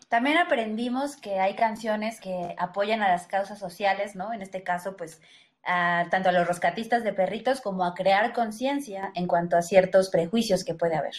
También 0.08 0.38
aprendimos 0.38 1.18
que 1.18 1.40
hay 1.40 1.58
canciones 1.58 2.22
que 2.22 2.56
apoyan 2.58 3.02
a 3.02 3.10
las 3.10 3.28
causas 3.28 3.60
sociales, 3.60 4.16
¿no? 4.16 4.32
En 4.32 4.42
este 4.42 4.64
caso, 4.64 4.96
pues, 4.96 5.22
tanto 5.64 6.30
a 6.30 6.32
los 6.32 6.48
rescatistas 6.48 7.04
de 7.04 7.12
perritos 7.12 7.60
como 7.60 7.84
a 7.84 7.96
crear 7.96 8.32
conciencia 8.32 9.12
en 9.14 9.28
cuanto 9.28 9.58
a 9.58 9.62
ciertos 9.62 10.10
prejuicios 10.10 10.64
que 10.64 10.74
puede 10.74 10.96
haber. 10.96 11.16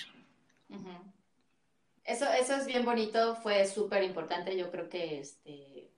Eso, 2.08 2.24
eso 2.32 2.56
es 2.56 2.64
bien 2.64 2.86
bonito, 2.86 3.34
fue 3.34 3.66
súper 3.66 4.02
importante. 4.02 4.56
Yo 4.56 4.70
creo 4.70 4.88
que 4.88 5.20
este, 5.20 5.90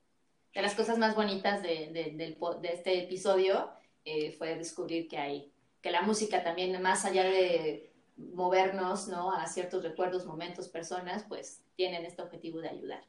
de 0.53 0.63
las 0.63 0.75
cosas 0.75 0.99
más 0.99 1.15
bonitas 1.15 1.63
de, 1.63 1.89
de, 1.93 2.37
este 2.65 3.05
episodio 3.05 3.71
eh, 4.05 4.33
fue 4.33 4.57
descubrir 4.57 5.07
que 5.07 5.19
hay, 5.19 5.53
que 5.81 5.93
la 5.93 6.03
música 6.03 6.43
también, 6.43 6.83
más 6.83 7.05
allá 7.05 7.23
de 7.23 7.93
movernos 8.17 9.07
¿no? 9.07 9.33
a 9.33 9.47
ciertos 9.47 9.85
recuerdos, 9.85 10.27
momentos, 10.27 10.67
personas, 10.67 11.25
pues 11.29 11.63
tienen 11.77 12.05
este 12.05 12.23
objetivo 12.23 12.59
de 12.59 12.71
ayudar. 12.71 13.05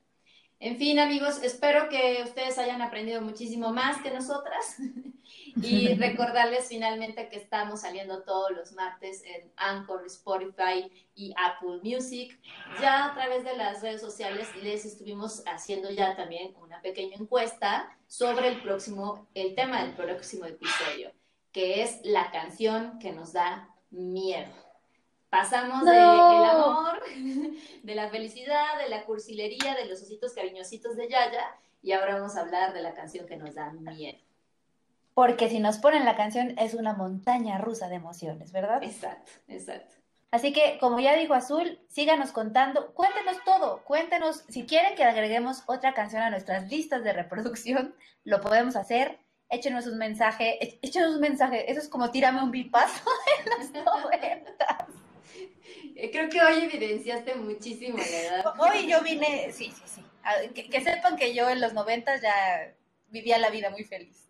En 0.64 0.78
fin, 0.78 1.00
amigos, 1.00 1.42
espero 1.42 1.90
que 1.90 2.22
ustedes 2.24 2.60
hayan 2.60 2.84
aprendido 2.84 3.20
muchísimo 3.20 3.74
más 3.74 4.00
que 4.04 4.12
nosotras 4.12 4.78
y 5.56 5.96
recordarles 5.96 6.68
finalmente 6.68 7.30
que 7.30 7.38
estamos 7.38 7.82
saliendo 7.82 8.22
todos 8.22 8.52
los 8.52 8.72
martes 8.74 9.24
en 9.26 9.52
Anchor, 9.56 10.06
Spotify 10.06 10.92
y 11.16 11.34
Apple 11.36 11.80
Music. 11.82 12.40
Ya 12.80 13.06
a 13.08 13.14
través 13.16 13.44
de 13.44 13.58
las 13.58 13.82
redes 13.82 14.02
sociales 14.02 14.50
les 14.62 14.86
estuvimos 14.86 15.42
haciendo 15.48 15.90
ya 15.90 16.16
también 16.16 16.54
una 16.62 16.80
pequeña 16.84 17.18
encuesta 17.18 17.98
sobre 18.06 18.50
el 18.50 18.62
próximo, 18.62 19.28
el 19.34 19.56
tema 19.56 19.82
del 19.84 19.96
próximo 19.96 20.46
episodio, 20.46 21.12
que 21.52 21.82
es 21.82 22.02
la 22.04 22.30
canción 22.30 23.00
que 23.00 23.12
nos 23.12 23.34
da 23.34 23.68
miedo. 23.90 24.71
Pasamos 25.32 25.86
del 25.86 25.98
amor, 25.98 27.02
de 27.84 27.96
la 27.96 28.10
felicidad, 28.10 28.78
de 28.84 28.90
la 28.90 29.06
cursilería, 29.06 29.76
de 29.76 29.86
los 29.86 30.02
ositos 30.02 30.34
cariñositos 30.34 30.98
de 30.98 31.08
Yaya, 31.08 31.56
y 31.82 31.94
ahora 31.94 32.16
vamos 32.16 32.36
a 32.36 32.42
hablar 32.42 32.74
de 32.74 32.82
la 32.82 32.94
canción 32.94 33.26
que 33.26 33.38
nos 33.38 33.56
da 33.56 33.72
miedo. 33.72 34.20
Porque 35.14 35.48
si 35.48 35.60
nos 35.60 35.78
ponen 35.78 36.04
la 36.04 36.18
canción 36.18 36.54
es 36.60 36.74
una 36.74 36.94
montaña 36.94 37.60
rusa 37.60 37.88
de 37.88 37.96
emociones, 37.96 38.52
¿verdad? 38.52 38.84
Exacto, 38.84 39.32
exacto. 39.48 39.96
Así 40.32 40.52
que, 40.52 40.78
como 40.82 41.00
ya 41.00 41.16
dijo 41.16 41.34
Azul, 41.34 41.80
síganos 41.88 42.34
contando, 42.34 42.94
cuéntenos 42.94 43.38
todo, 43.46 43.86
cuéntenos, 43.86 44.44
si 44.50 44.66
quieren 44.66 44.96
que 44.96 45.06
agreguemos 45.06 45.64
otra 45.66 45.94
canción 45.94 46.24
a 46.24 46.30
nuestras 46.30 46.70
listas 46.70 47.06
de 47.06 47.14
reproducción, 47.14 47.96
lo 48.26 48.42
podemos 48.42 48.76
hacer, 48.76 49.20
échenos 49.50 49.88
un 49.88 49.98
mensaje, 49.98 50.60
échenos 50.86 51.16
un 51.16 51.22
mensaje, 51.22 51.72
eso 51.72 51.80
es 51.80 51.88
como 51.88 52.12
tírame 52.12 52.44
un 52.44 52.52
bipazo 52.52 53.10
en 53.46 53.74
las 53.74 53.86
noventas. 53.86 55.01
Eh, 55.96 56.10
creo 56.12 56.30
que 56.30 56.42
hoy 56.42 56.64
evidenciaste 56.64 57.36
muchísimo 57.36 57.98
la 57.98 58.06
edad. 58.06 58.54
Hoy 58.58 58.88
yo 58.90 59.02
vine, 59.02 59.52
sí, 59.52 59.72
sí, 59.72 59.84
sí. 59.86 60.02
Que, 60.54 60.82
sepan 60.82 61.16
que 61.16 61.34
yo 61.34 61.50
en 61.50 61.62
los 61.62 61.74
noventas 61.74 62.22
ya 62.22 62.74
vivía 63.10 63.38
la 63.38 63.50
vida 63.50 63.70
muy 63.70 63.84
feliz. 63.84 64.30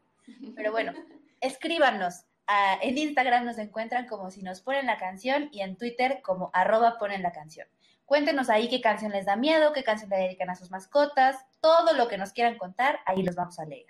Pero 0.55 0.71
bueno, 0.71 0.93
escríbanos. 1.39 2.23
Ah, 2.47 2.77
en 2.81 2.97
Instagram 2.97 3.45
nos 3.45 3.57
encuentran 3.57 4.07
como 4.07 4.31
si 4.31 4.41
nos 4.41 4.61
ponen 4.61 4.85
la 4.85 4.97
canción 4.97 5.49
y 5.51 5.61
en 5.61 5.77
Twitter 5.77 6.21
como 6.21 6.49
arroba 6.53 6.97
ponen 6.97 7.21
la 7.21 7.31
canción. 7.31 7.67
Cuéntenos 8.05 8.49
ahí 8.49 8.67
qué 8.67 8.81
canción 8.81 9.11
les 9.11 9.25
da 9.25 9.37
miedo, 9.37 9.71
qué 9.71 9.83
canción 9.83 10.09
le 10.09 10.17
dedican 10.17 10.49
a 10.49 10.55
sus 10.55 10.69
mascotas, 10.69 11.37
todo 11.61 11.93
lo 11.93 12.09
que 12.09 12.17
nos 12.17 12.33
quieran 12.33 12.57
contar, 12.57 12.99
ahí 13.05 13.23
los 13.23 13.35
vamos 13.35 13.57
a 13.59 13.65
leer. 13.65 13.85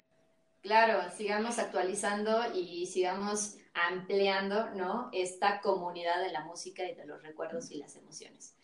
Claro, 0.62 1.10
sigamos 1.10 1.58
actualizando 1.58 2.54
y 2.54 2.86
sigamos 2.86 3.56
ampliando, 3.74 4.70
¿no? 4.72 5.10
Esta 5.14 5.62
comunidad 5.62 6.22
de 6.22 6.32
la 6.32 6.42
música 6.42 6.84
y 6.86 6.96
de 6.96 7.06
los 7.06 7.22
recuerdos 7.22 7.72
y 7.72 7.78
las 7.78 7.96
emociones. 7.96 8.56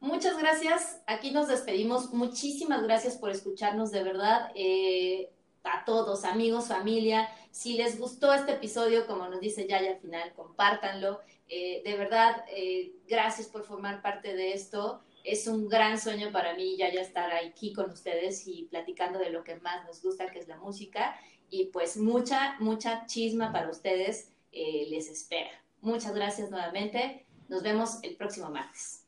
Muchas 0.00 0.38
gracias. 0.38 1.00
Aquí 1.06 1.30
nos 1.30 1.48
despedimos. 1.48 2.12
Muchísimas 2.12 2.82
gracias 2.82 3.16
por 3.16 3.30
escucharnos 3.30 3.90
de 3.90 4.02
verdad. 4.02 4.50
Eh, 4.54 5.30
a 5.64 5.84
todos, 5.84 6.24
amigos, 6.24 6.68
familia. 6.68 7.28
Si 7.50 7.74
les 7.74 7.98
gustó 7.98 8.32
este 8.32 8.52
episodio, 8.52 9.06
como 9.06 9.28
nos 9.28 9.40
dice 9.40 9.66
Yaya 9.68 9.92
al 9.92 10.00
final, 10.00 10.32
compártanlo. 10.34 11.20
Eh, 11.48 11.82
de 11.84 11.96
verdad, 11.96 12.44
eh, 12.48 12.92
gracias 13.06 13.46
por 13.46 13.64
formar 13.64 14.02
parte 14.02 14.34
de 14.34 14.54
esto. 14.54 15.02
Es 15.22 15.46
un 15.46 15.68
gran 15.68 16.00
sueño 16.00 16.32
para 16.32 16.54
mí, 16.54 16.76
Yaya, 16.76 17.00
estar 17.00 17.32
aquí 17.32 17.72
con 17.72 17.90
ustedes 17.90 18.48
y 18.48 18.64
platicando 18.64 19.20
de 19.20 19.30
lo 19.30 19.44
que 19.44 19.54
más 19.56 19.84
nos 19.86 20.02
gusta, 20.02 20.30
que 20.30 20.40
es 20.40 20.48
la 20.48 20.56
música 20.56 21.16
y 21.52 21.66
pues 21.66 21.98
mucha, 21.98 22.56
mucha 22.60 23.04
chisma 23.06 23.52
para 23.52 23.68
ustedes 23.68 24.31
eh, 24.52 24.86
les 24.90 25.08
espera. 25.08 25.50
Muchas 25.80 26.14
gracias 26.14 26.50
nuevamente. 26.50 27.26
Nos 27.48 27.62
vemos 27.62 27.98
el 28.02 28.16
próximo 28.16 28.50
martes. 28.50 29.04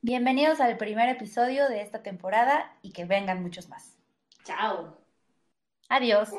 Bienvenidos 0.00 0.60
al 0.60 0.76
primer 0.76 1.08
episodio 1.08 1.68
de 1.68 1.82
esta 1.82 2.02
temporada 2.02 2.76
y 2.82 2.92
que 2.92 3.04
vengan 3.04 3.42
muchos 3.42 3.68
más. 3.68 3.96
Chao. 4.44 4.96
Adiós. 5.88 6.30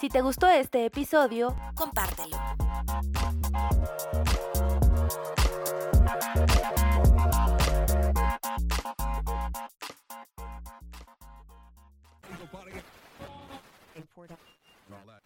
Si 0.00 0.08
te 0.08 0.20
gustó 0.20 0.48
este 0.48 0.84
episodio, 0.84 1.56
compártelo. 1.74 2.36
report. 14.16 14.38